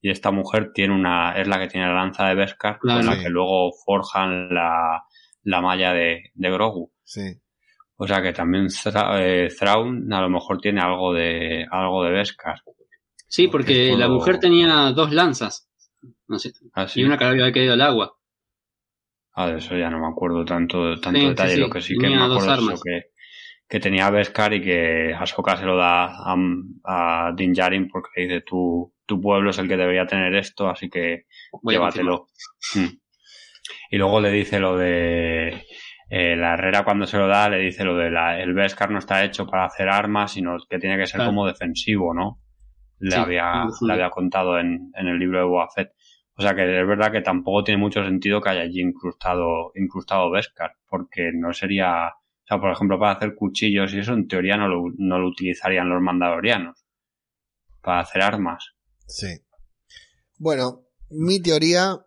[0.01, 2.99] y esta mujer tiene una es la que tiene la lanza de Beskar Claro.
[3.05, 5.03] con la que luego forjan la,
[5.43, 6.91] la malla de, de Grogu.
[7.03, 7.21] Sí.
[7.97, 12.11] O sea que también Thra- eh, Thrawn a lo mejor tiene algo de algo de
[12.11, 12.61] Beskar.
[13.27, 15.69] Sí, porque Porque la mujer tenía dos lanzas.
[16.27, 17.01] No sé, Así.
[17.01, 18.13] y una que había caído al agua.
[19.33, 21.53] Ah, de eso ya no me acuerdo tanto, tanto Sí, detalle.
[21.55, 21.59] sí.
[21.59, 23.01] Lo que sí que me acuerdo es que,
[23.69, 26.35] que tenía Beskar y que Ahsoka se lo da a,
[26.85, 30.69] a Din Djarin porque le dice tu, tu pueblo es el que debería tener esto,
[30.69, 31.25] así que
[31.61, 32.27] Voy llévatelo.
[32.75, 32.85] Mm.
[33.91, 35.65] Y luego le dice lo de
[36.09, 38.99] eh, la Herrera cuando se lo da, le dice lo de la, el Beskar no
[38.99, 41.31] está hecho para hacer armas, sino que tiene que ser Claro.
[41.31, 42.39] como defensivo, ¿no?
[42.99, 45.91] Le Sí, había, le había contado en, en el libro de Boba Fett.
[46.37, 50.31] O sea que es verdad que tampoco tiene mucho sentido que haya allí incrustado, incrustado
[50.31, 52.13] Beskar, porque no sería,
[52.47, 55.27] o sea, por ejemplo, para hacer cuchillos y eso, en teoría no lo, no lo
[55.27, 56.85] utilizarían los mandalorianos.
[57.81, 58.71] Para hacer armas.
[59.05, 59.41] Sí.
[60.37, 62.05] Bueno, mi teoría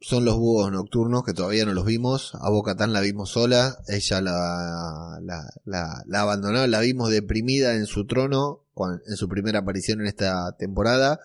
[0.00, 2.34] son los búhos nocturnos que todavía no los vimos.
[2.34, 3.76] A Boca la vimos sola.
[3.86, 8.66] Ella la, la, la, la abandonó, la vimos deprimida en su trono
[9.06, 11.20] en su primera aparición en esta temporada.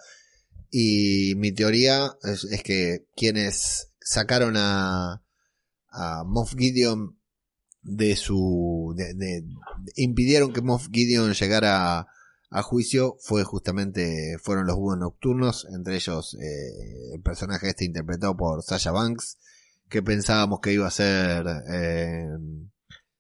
[0.70, 5.24] Y mi teoría es, es que quienes sacaron a,
[5.90, 7.18] a Moff Gideon
[7.84, 8.94] de su.
[8.95, 9.44] de- de-
[9.95, 12.08] impidieron que Moff Gideon llegara
[12.53, 18.36] a juicio fue justamente fueron los búhos nocturnos entre ellos eh, el personaje este interpretado
[18.36, 19.38] por Sasha Banks
[19.90, 22.26] que pensábamos que iba a ser eh,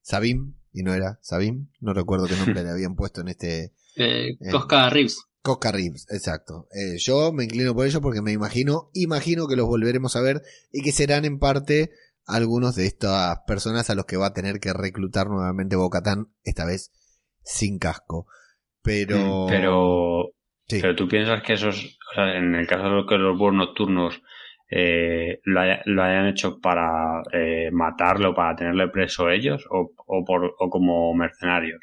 [0.01, 4.37] Sabim y no era Sabim no recuerdo qué nombre le habían puesto en este Eh.
[4.51, 5.17] Cosca Reeves.
[5.43, 6.67] Coca Reeves, exacto.
[6.71, 10.43] Eh, yo me inclino por ello porque me imagino, imagino que los volveremos a ver
[10.71, 11.89] y que serán en parte
[12.27, 16.65] algunos de estas personas a los que va a tener que reclutar nuevamente Bocatán, esta
[16.65, 16.91] vez
[17.43, 18.27] sin casco.
[18.83, 20.31] Pero, Mm, Pero,
[20.67, 20.81] sí.
[20.81, 23.53] pero tú piensas que esos, o sea, en el caso de lo que los búhos
[23.53, 24.21] nocturnos
[24.69, 30.23] eh, lo, haya- lo hayan hecho para eh, matarlo, para tenerle preso ellos, o, o,
[30.25, 31.79] por, o como mercenarios.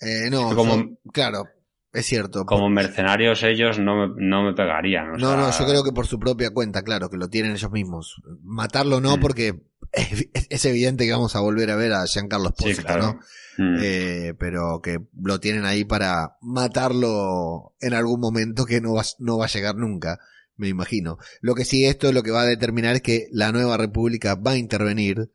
[0.00, 1.44] Eh, no, como- son- claro,
[1.92, 2.44] es cierto.
[2.46, 5.10] Como mercenarios ellos no me, no me pegarían.
[5.10, 7.52] o No, sea, no, yo creo que por su propia cuenta, claro, que lo tienen
[7.52, 8.22] ellos mismos.
[8.42, 9.20] Matarlo no, Mm.
[9.20, 9.62] porque
[9.92, 13.02] es, es evidente que vamos a volver a ver a Giancarlo Sí, Espósito, claro.
[13.02, 13.20] ¿no?
[13.58, 13.78] Mm.
[13.82, 19.36] Eh, pero que lo tienen ahí para matarlo en algún momento que no va, no
[19.38, 20.18] va a llegar nunca,
[20.56, 21.18] me imagino.
[21.40, 24.52] Lo que sí, esto lo que va a determinar es que la nueva república va
[24.52, 25.30] a intervenir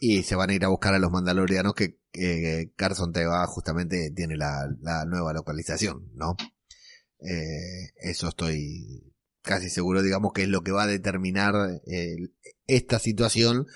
[0.00, 4.12] y se van a ir a buscar a los mandalorianos que, que Carson Teva justamente
[4.14, 4.68] tiene la,
[5.06, 6.36] nueva localización, ¿no?
[7.18, 9.12] Eh, eso estoy
[9.42, 11.54] casi seguro, digamos que es lo que va a determinar
[11.86, 12.16] eh,
[12.66, 13.66] esta situación,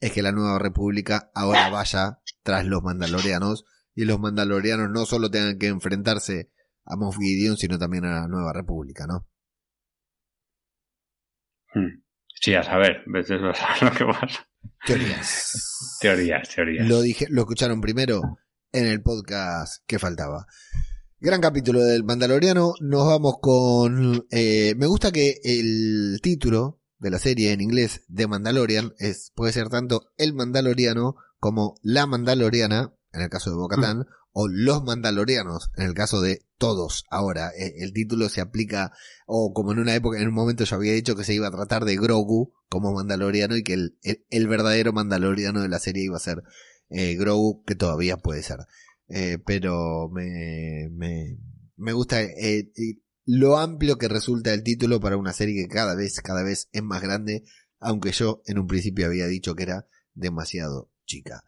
[0.00, 3.64] es que la nueva república ahora vaya tras los mandalorianos
[3.94, 6.50] y los mandalorianos no solo tengan que enfrentarse
[6.84, 9.26] a Moff Gideon, sino también a la nueva república, ¿no?
[11.74, 12.05] Mm.
[12.40, 14.46] Sí, a saber, veces lo sabes lo que pasa.
[14.86, 15.96] Teorías.
[16.00, 16.86] Teorías, teorías.
[16.86, 18.38] Lo dije, lo escucharon primero
[18.72, 20.46] en el podcast que faltaba.
[21.18, 22.74] Gran capítulo del Mandaloriano.
[22.80, 24.26] Nos vamos con.
[24.30, 29.52] eh, me gusta que el título de la serie en inglés de Mandalorian es puede
[29.52, 35.70] ser tanto el Mandaloriano como la Mandaloriana en el caso de Bocatán o los Mandalorianos
[35.76, 37.50] en el caso de todos ahora.
[37.58, 38.92] Eh, El título se aplica,
[39.26, 41.52] o como en una época, en un momento yo había dicho que se iba a
[41.52, 46.16] tratar de Grogu como mandaloriano y que el, el, verdadero mandaloriano de la serie iba
[46.16, 46.42] a ser
[46.88, 48.58] eh, Grogu, que todavía puede ser.
[49.08, 51.38] Eh, pero me, me,
[51.76, 52.72] me gusta eh,
[53.24, 56.82] lo amplio que resulta el título para una serie que cada vez, cada vez es
[56.82, 57.44] más grande,
[57.78, 61.44] aunque yo en un principio había dicho que era demasiado chica.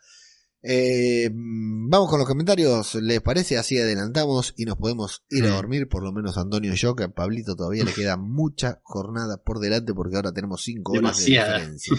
[0.62, 3.58] Eh, vamos con los comentarios, ¿les parece?
[3.58, 5.54] Así adelantamos y nos podemos ir a Sí.
[5.54, 9.42] dormir, por lo menos Antonio y yo, que a Pablito todavía le queda mucha jornada
[9.42, 11.52] por delante porque ahora tenemos cinco horas Demasiada.
[11.52, 11.94] de diferencia.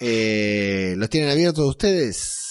[0.00, 2.44] Eh, ¿Los tienen abiertos ustedes?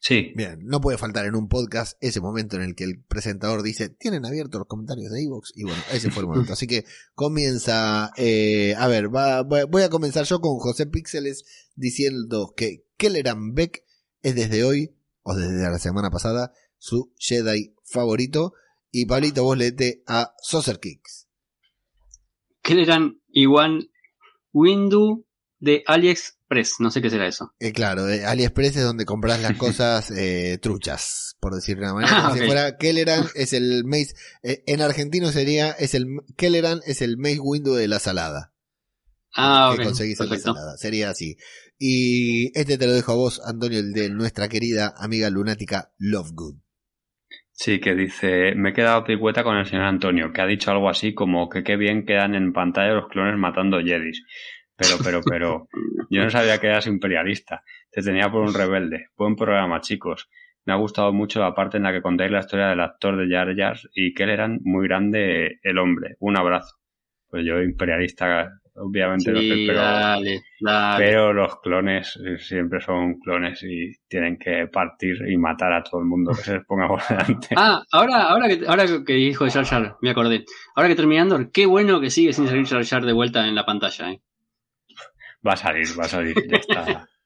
[0.00, 3.62] Sí, Bien, no puede faltar en un podcast ese momento en el que el presentador
[3.62, 6.52] dice, tienen abiertos los comentarios de Evox y bueno, ese fue el momento.
[6.52, 6.84] Así que
[7.14, 11.44] comienza, eh, a ver, va- voy a comenzar yo con José Píxeles
[11.76, 13.84] diciendo que Kelleran Beck
[14.22, 18.54] es desde hoy, o desde la semana pasada, su Jedi favorito.
[18.90, 21.28] Y Pablito, vos leete a Saucer Kicks.
[22.62, 23.90] Que eran igual
[24.52, 25.26] Windu
[25.58, 26.74] de AliExpress.
[26.80, 27.52] No sé qué será eso.
[27.58, 31.94] Eh, claro, eh, AliExpress es donde compras las cosas eh, truchas, por decir de una
[31.94, 32.18] manera.
[32.18, 36.80] Ah, Como si fuera Kelleran es el Mace, eh, en argentino sería, es el, Kelleran
[36.84, 38.52] es el Mace Window de la salada.
[39.34, 39.86] Ah, que ok.
[39.88, 40.76] conseguís en la salada.
[40.76, 41.38] Sería así.
[41.84, 46.54] Y este te lo dejo a vos, Antonio, el de nuestra querida amiga lunática Lovegood.
[47.50, 50.88] sí, que dice, me he quedado picueta con el señor Antonio, que ha dicho algo
[50.88, 54.24] así como que qué bien quedan en pantalla los clones matando jedis.
[54.76, 55.68] Pero, pero, pero,
[56.08, 57.64] yo no sabía que eras imperialista.
[57.90, 59.08] Te tenía por un rebelde.
[59.16, 60.30] Buen programa, chicos.
[60.64, 63.28] Me ha gustado mucho la parte en la que contáis la historia del actor de
[63.28, 66.14] Jar Jar y que él era muy grande el hombre.
[66.20, 66.76] Un abrazo.
[67.28, 69.78] Pues yo imperialista, obviamente Sí, pero...
[69.78, 71.04] dale, dale.
[71.04, 76.00] Pero los clones eh, siempre son clones y tienen que partir y matar a todo
[76.00, 77.48] el mundo que se les ponga por delante.
[77.56, 80.44] Ah, ahora, ahora que ahora que dijo Jar Jar, me acordé.
[80.74, 83.66] Ahora que terminando, qué bueno que sigue sin salir Jar Jar de vuelta en la
[83.66, 84.12] pantalla.
[84.12, 84.22] ¿eh?
[85.46, 87.08] Va a salir, va a salir, ya está.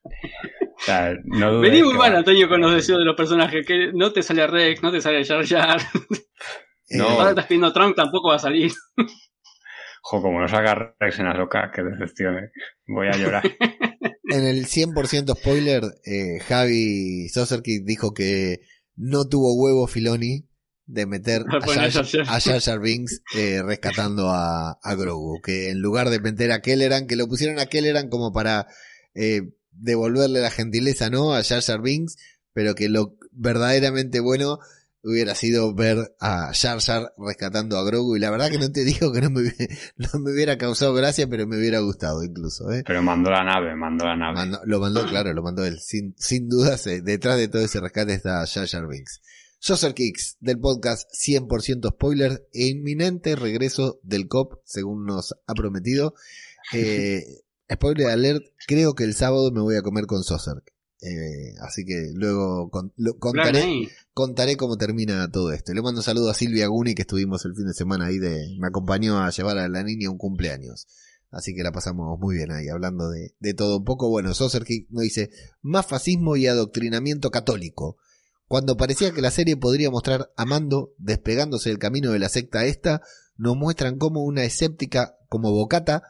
[0.79, 3.67] O sea, no dudes Vení muy mal, Antonio, con los deseos de los personajes.
[3.67, 5.81] Que no te sale Rex, no te sale Jar Jar.
[6.91, 7.09] No.
[7.09, 8.71] Ahora estás pidiendo Trump, tampoco va a salir.
[10.09, 12.51] Jo, como no saca Rex en Azoka, que decepción, eh.
[12.87, 13.43] Voy a llorar.
[14.29, 18.59] En el 100% spoiler, eh, Javi Soserkit dijo que
[18.97, 20.49] no tuvo huevo Filoni
[20.87, 22.35] de meter A a poner Jar, Jar Jar.
[22.37, 25.41] a Jar Jar Binks eh, rescatando a, a Grogu.
[25.41, 28.67] Que en lugar de meter a Kelleran, que lo pusieron a Kelleran como para
[29.15, 31.33] eh, devolverle la gentileza, ¿no?
[31.33, 32.17] A Jar Jar Binks,
[32.53, 34.59] pero que lo verdaderamente bueno
[35.09, 38.17] hubiera sido ver a Jar Jar rescatando a Grogu.
[38.17, 40.93] Y la verdad que no te digo que no me, hubiera- no me hubiera causado
[40.95, 42.83] gracia, pero me hubiera gustado incluso, ¿eh?
[42.87, 44.35] Pero mandó la nave, mandó la nave.
[44.35, 45.79] Mandó- lo mandó, claro, lo mandó él.
[45.81, 49.21] Sin, sin dudas, eh, detrás de todo ese rescate está Jar Jar Binks.
[49.59, 56.15] Saucer Kicks, del podcast 100% spoiler, e inminente regreso del COP, según nos ha prometido.
[56.73, 57.23] Eh,
[57.73, 60.63] spoiler alert, creo que el sábado me voy a comer con Saucer.
[61.01, 63.89] Eh, así que luego con- lo- contaré.
[64.17, 65.75] Contaré cómo termina todo esto.
[65.75, 68.57] Le mando un saludo a Silvia Guni, que estuvimos el fin de semana ahí de,
[68.59, 70.87] me acompañó a llevar a la niña un cumpleaños.
[71.31, 74.09] Así que la pasamos muy bien ahí, hablando de, de todo un poco.
[74.09, 75.29] Bueno, Soserkick nos dice,
[75.61, 77.99] más fascismo y adoctrinamiento católico.
[78.49, 82.65] Cuando parecía que la serie podría mostrar a Mando despegándose del camino de la secta
[82.65, 83.03] esta,
[83.37, 86.05] nos muestran cómo una escéptica como Bocata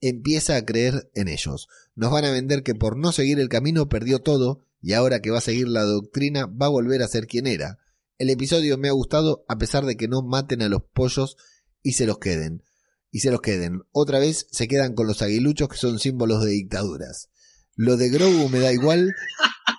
[0.00, 1.68] empieza a creer en ellos.
[1.94, 5.30] Nos van a vender que por no seguir el camino perdió todo y ahora que
[5.30, 7.78] va a seguir la doctrina va a volver a ser quien era.
[8.18, 11.36] El episodio me ha gustado a pesar de que no maten a los pollos
[11.82, 12.64] y se los queden.
[13.10, 13.82] Y se los queden.
[13.92, 17.30] Otra vez se quedan con los aguiluchos que son símbolos de dictaduras.
[17.74, 19.14] Lo de Grogu me da igual.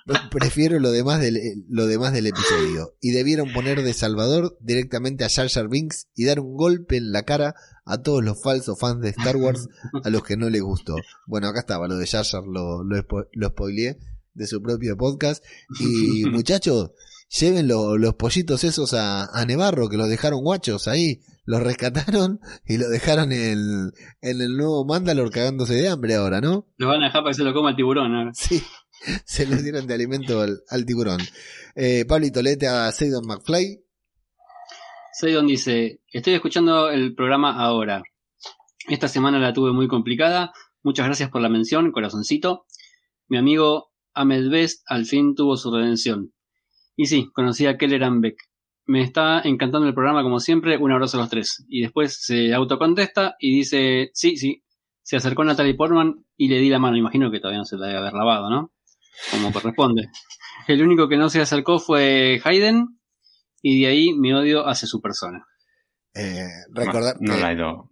[0.31, 2.95] Prefiero lo demás del, lo demás del episodio.
[3.01, 7.11] Y debieron poner de Salvador directamente a Jar Jar Binks y dar un golpe en
[7.11, 7.55] la cara
[7.85, 9.67] a todos los falsos fans de Star Wars
[10.03, 10.95] a los que no les gustó.
[11.25, 13.97] Bueno, acá estaba lo de Jar Jar, lo, lo, lo spoileé
[14.33, 15.43] de su propio podcast.
[15.79, 16.91] Y muchachos,
[17.39, 21.21] lleven lo- los pollitos esos a, a Nevarro, que los dejaron guachos ahí.
[21.45, 23.91] Los rescataron y lo dejaron en,
[24.21, 26.67] en el nuevo Mandalor cagándose de hambre ahora, ¿no?
[26.77, 28.15] Lo van a dejar para que se lo coma el tiburón.
[28.15, 28.31] ahora.
[28.43, 28.63] Sí,
[29.25, 31.19] se los dieron de alimento al, al tiburón.
[31.75, 33.83] Eh, Pablito, léete a Seidon McFly.
[35.11, 38.01] Seidon dice, estoy escuchando el programa ahora.
[38.87, 40.53] Esta semana la tuve muy complicada.
[40.81, 42.65] Muchas gracias por la mención, corazoncito.
[43.27, 46.33] Mi amigo Ahmed Best al fin tuvo su redención.
[46.95, 48.37] Y sí, conocí a Kelleran Beck.
[48.85, 50.77] Me está encantando el programa como siempre.
[50.77, 51.65] Un abrazo a los tres.
[51.67, 54.63] Y después se autocontesta y dice, sí, sí.
[55.01, 56.97] Se acercó Natalie Portman y le di la mano.
[56.97, 58.71] Imagino que todavía no se la debe haber lavado, ¿no?
[59.31, 60.09] Como corresponde.
[60.67, 62.99] El único que no se acercó fue Hayden
[63.61, 65.45] y de ahí mi odio hacia su persona.
[66.13, 67.89] Eh, recordar no, le ha ido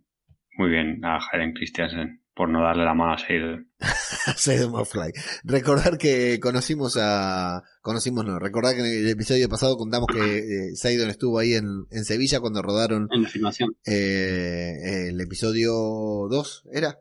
[0.57, 3.67] muy bien a Hayden Christiansen por no darle la mano a Seidel.
[4.71, 5.11] McFly.
[5.43, 7.63] Recordar que conocimos a.
[7.81, 8.39] Conocimos, no.
[8.39, 12.39] Recordar que en el episodio pasado contamos que eh, Seidon estuvo ahí en, en Sevilla
[12.39, 13.75] cuando rodaron En la filmación.
[13.85, 16.99] eh, el episodio 2, ¿era?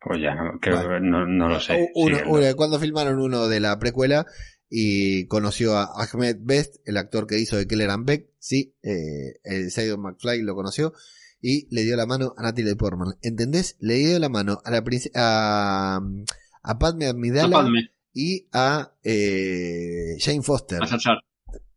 [0.00, 0.88] Pues ya, no, creo Vale.
[0.88, 1.88] que no, no lo sé.
[1.94, 4.24] Uno- Sí, el- uno- cuando filmaron uno de la precuela
[4.68, 9.40] y conoció a Ahmed Best, el actor que hizo de Keller and Beck, sí, eh,
[9.42, 10.92] el Seidon McFly lo conoció
[11.40, 13.14] y le dio la mano a Natalie Portman.
[13.22, 13.76] ¿Entendés?
[13.80, 14.82] Le dio la mano a la
[15.14, 16.00] a,
[16.62, 17.68] a Padme Amidala
[18.12, 20.80] y a eh, Jane Foster.
[20.82, 20.88] a.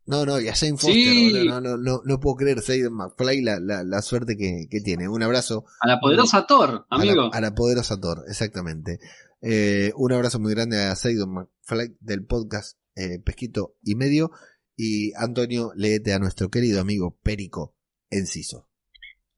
[0.06, 0.92] No, no, y a Jane Foster.
[0.94, 1.32] Sí.
[1.32, 1.44] boludo.
[1.44, 5.08] No, no, no, no puedo creer Seidon McFly la, la, la suerte que, que tiene.
[5.08, 7.30] Un abrazo A la poderosa Thor, a la- amigo.
[7.32, 8.98] A la, poderosa Thor, exactamente.
[9.42, 14.32] Eh, un abrazo muy grande a Seidon McFly del podcast eh, Pesquito y Medio.
[14.76, 17.76] Y Antonio, leete a nuestro querido amigo Perico
[18.08, 18.66] Enciso.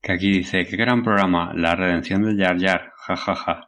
[0.02, 3.66] Que aquí dice, qué gran programa, la redención de Jar Jar, jajaja.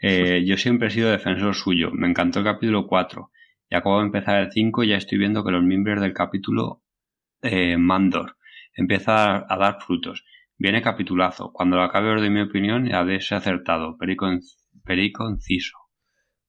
[0.00, 3.30] Eh, yo siempre he sido defensor suyo, me encantó el capítulo 4.
[3.70, 6.82] Y acabo de empezar el 5 y ya estoy viendo que los miembros del capítulo
[7.42, 8.36] eh, Mandor
[8.74, 10.24] empieza a, a dar frutos.
[10.58, 11.52] Viene capitulazo.
[11.52, 13.96] Cuando lo acabe os doy mi opinión y habéis acertado.
[13.96, 14.26] Perico,
[14.84, 15.36] perico.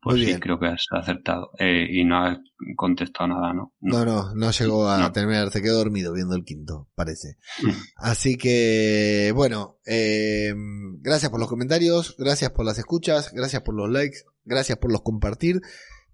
[0.07, 0.39] Pues Muy sí, bien.
[0.39, 1.51] creo que has acertado.
[1.59, 2.37] Eh, y no has
[2.75, 3.73] contestado nada, ¿no?
[3.81, 5.11] No, no, no llegó a No.
[5.11, 7.37] terminar, se quedó dormido viendo el quinto, parece.
[7.97, 10.53] Así que, bueno, eh,
[11.01, 15.01] gracias por los comentarios, gracias por las escuchas, gracias por los likes, gracias por los
[15.01, 15.61] compartir,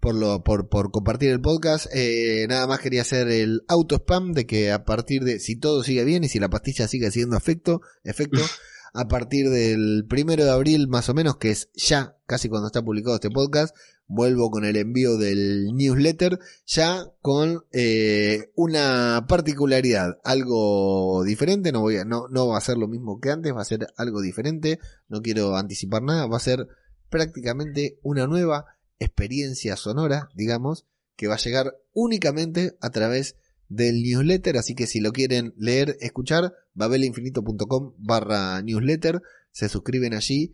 [0.00, 1.86] por, lo, por, por compartir el podcast.
[1.94, 5.82] Eh, nada más quería hacer el auto spam de que a partir de, si todo
[5.82, 8.40] sigue bien y si la pastilla sigue haciendo efecto, efecto,
[8.94, 12.80] a partir del primero de abril más o menos, que es ya, casi cuando está
[12.80, 13.74] publicado este podcast,
[14.06, 21.96] vuelvo con el envío del newsletter, ya con eh, una particularidad, algo diferente, no voy
[21.96, 24.78] a, no, no va a ser lo mismo que antes, va a ser algo diferente,
[25.08, 26.68] no quiero anticipar nada, va a ser
[27.10, 28.66] prácticamente una nueva
[29.00, 33.36] experiencia sonora, digamos, que va a llegar únicamente a través
[33.74, 39.20] del newsletter, así que si lo quieren leer, escuchar, babelinfinito.com barra newsletter,
[39.52, 40.52] se suscriben allí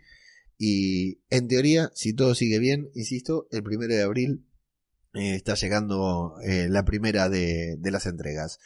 [0.62, 4.44] y en teoría, si todo sigue bien, insisto, el primero de abril
[5.14, 8.58] eh, está llegando eh, la primera de, las entregas.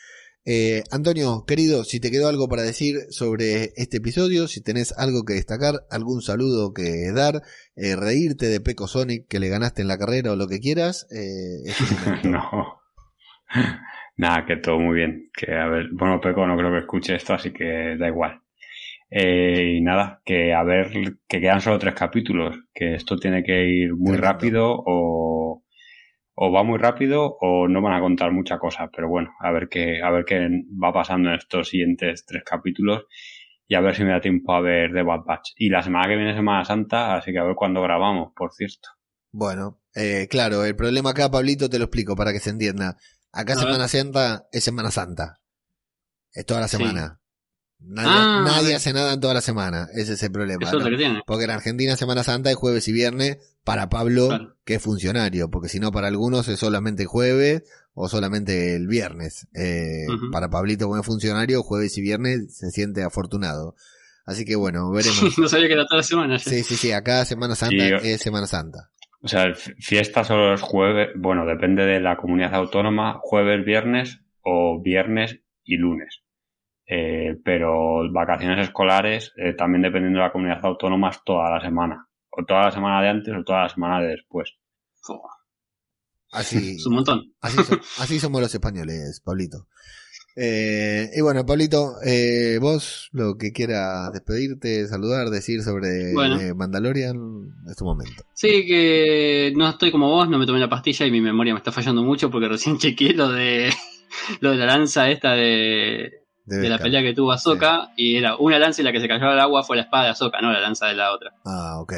[0.45, 5.25] Eh, Antonio, querido, si te quedó algo para decir sobre este episodio, si tenés algo
[5.25, 7.43] que destacar, algún saludo que dar,
[7.77, 11.63] reírte de Peco Sonic que le ganaste en la carrera o lo que quieras, eh,
[12.25, 12.81] no.
[14.17, 15.31] Nada, que todo muy bien.
[15.37, 18.41] Que a ver, bueno, Peco no creo que escuche esto, así que da igual.
[19.11, 20.91] Eh, y nada, que a ver,
[21.29, 25.63] que quedan solo tres capítulos, que esto tiene que ir muy rápido o,
[26.35, 29.69] o va muy rápido o no van a contar mucha cosa, pero bueno, a ver
[29.69, 30.49] qué, a ver qué
[30.83, 33.07] va pasando en estos siguientes tres capítulos
[33.69, 35.51] y a ver si me da tiempo a ver The Bad Batch.
[35.57, 38.53] Y la semana que viene es Semana Santa, así que a ver cuándo grabamos, por
[38.53, 38.89] cierto.
[39.31, 42.97] Bueno, eh, claro, el problema acá, Pablito, te lo explico para que se entienda.
[43.35, 43.89] Acá A Semana ver.
[43.89, 45.41] Santa es Semana Santa.
[46.33, 46.77] Es toda la Sí.
[46.79, 47.21] semana.
[47.87, 49.89] Nadie, Ah, nadie hace nada en toda la semana.
[49.95, 50.71] Ese es el problema.
[51.27, 54.57] Porque en Argentina Semana Santa es jueves y viernes para Pablo, Claro.
[54.65, 55.51] que es funcionario.
[55.51, 57.63] Porque si no, para algunos es solamente jueves
[57.93, 59.49] o solamente el viernes.
[59.55, 60.07] Eh.
[60.33, 63.75] Para Pablito, como es funcionario, jueves y viernes se siente afortunado.
[64.25, 65.37] Así que bueno, veremos.
[65.39, 66.39] no sabía que era toda la semana.
[66.39, 66.51] ya.
[66.51, 66.93] sí, sí, sí.
[66.93, 68.91] Acá Semana Santa Y es Semana Santa.
[69.25, 74.83] O sea, fiesta solo es jueves, bueno, depende de la comunidad autónoma, jueves, viernes o
[74.83, 76.21] viernes y lunes.
[76.87, 82.07] Eh, pero vacaciones escolares, eh, también dependiendo de la comunidad autónoma, es toda la semana.
[82.29, 84.59] O toda la semana de antes o toda la semana de después.
[85.01, 85.31] Fua,
[86.31, 87.33] Así, Es un montón.
[87.41, 87.59] así,
[88.01, 89.69] así somos los españoles, Pablito.
[90.37, 96.41] Eh, y bueno, Pablito, eh, vos lo que quieras despedirte, saludar, decir sobre Bueno.
[96.41, 97.17] eh, Mandalorian,
[97.71, 98.25] es tu momento.
[98.35, 101.59] Sí, que no estoy como vos, no me tomé la pastilla y mi memoria me
[101.59, 103.71] está fallando mucho porque recién chequeé lo de
[104.41, 108.37] lo de la lanza esta de, De de la pelea que tuvo Ahsoka y era
[108.37, 110.53] una lanza y la que se cayó al agua fue la espada de Ahsoka, no
[110.53, 111.31] la lanza de la otra.
[111.45, 111.93] Ah, ok,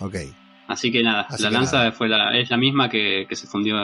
[0.00, 0.14] ok.
[0.66, 1.92] Así que nada, Así la que lanza nada.
[1.92, 3.76] fue la, es la misma que, que se fundió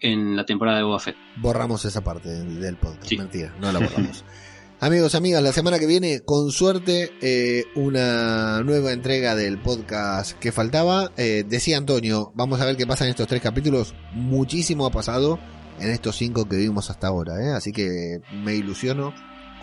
[0.00, 1.16] en la temporada de Boba Fett.
[1.36, 3.16] Borramos esa parte del, podcast, Sí.
[3.18, 4.24] mentira, no la borramos.
[4.80, 10.52] Amigos, amigas, la semana que viene, con suerte, eh, una nueva entrega del podcast que
[10.52, 11.10] faltaba.
[11.16, 13.96] Eh, decía Antonio, vamos a ver qué pasa en estos tres capítulos.
[14.12, 15.40] Muchísimo ha pasado
[15.80, 17.50] en estos cinco que vimos hasta ahora, ¿eh?
[17.50, 19.12] así que me ilusiono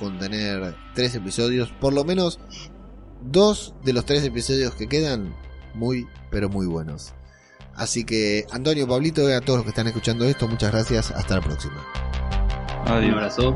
[0.01, 2.39] con tener tres episodios, por lo menos
[3.21, 5.33] dos de los tres episodios que quedan,
[5.73, 7.13] muy, pero muy buenos.
[7.75, 11.11] Así que, Antonio, Pablito, y a todos los que están escuchando esto, muchas gracias.
[11.11, 11.85] Hasta la próxima.
[12.85, 13.13] Un Adiós.
[13.13, 13.55] abrazo.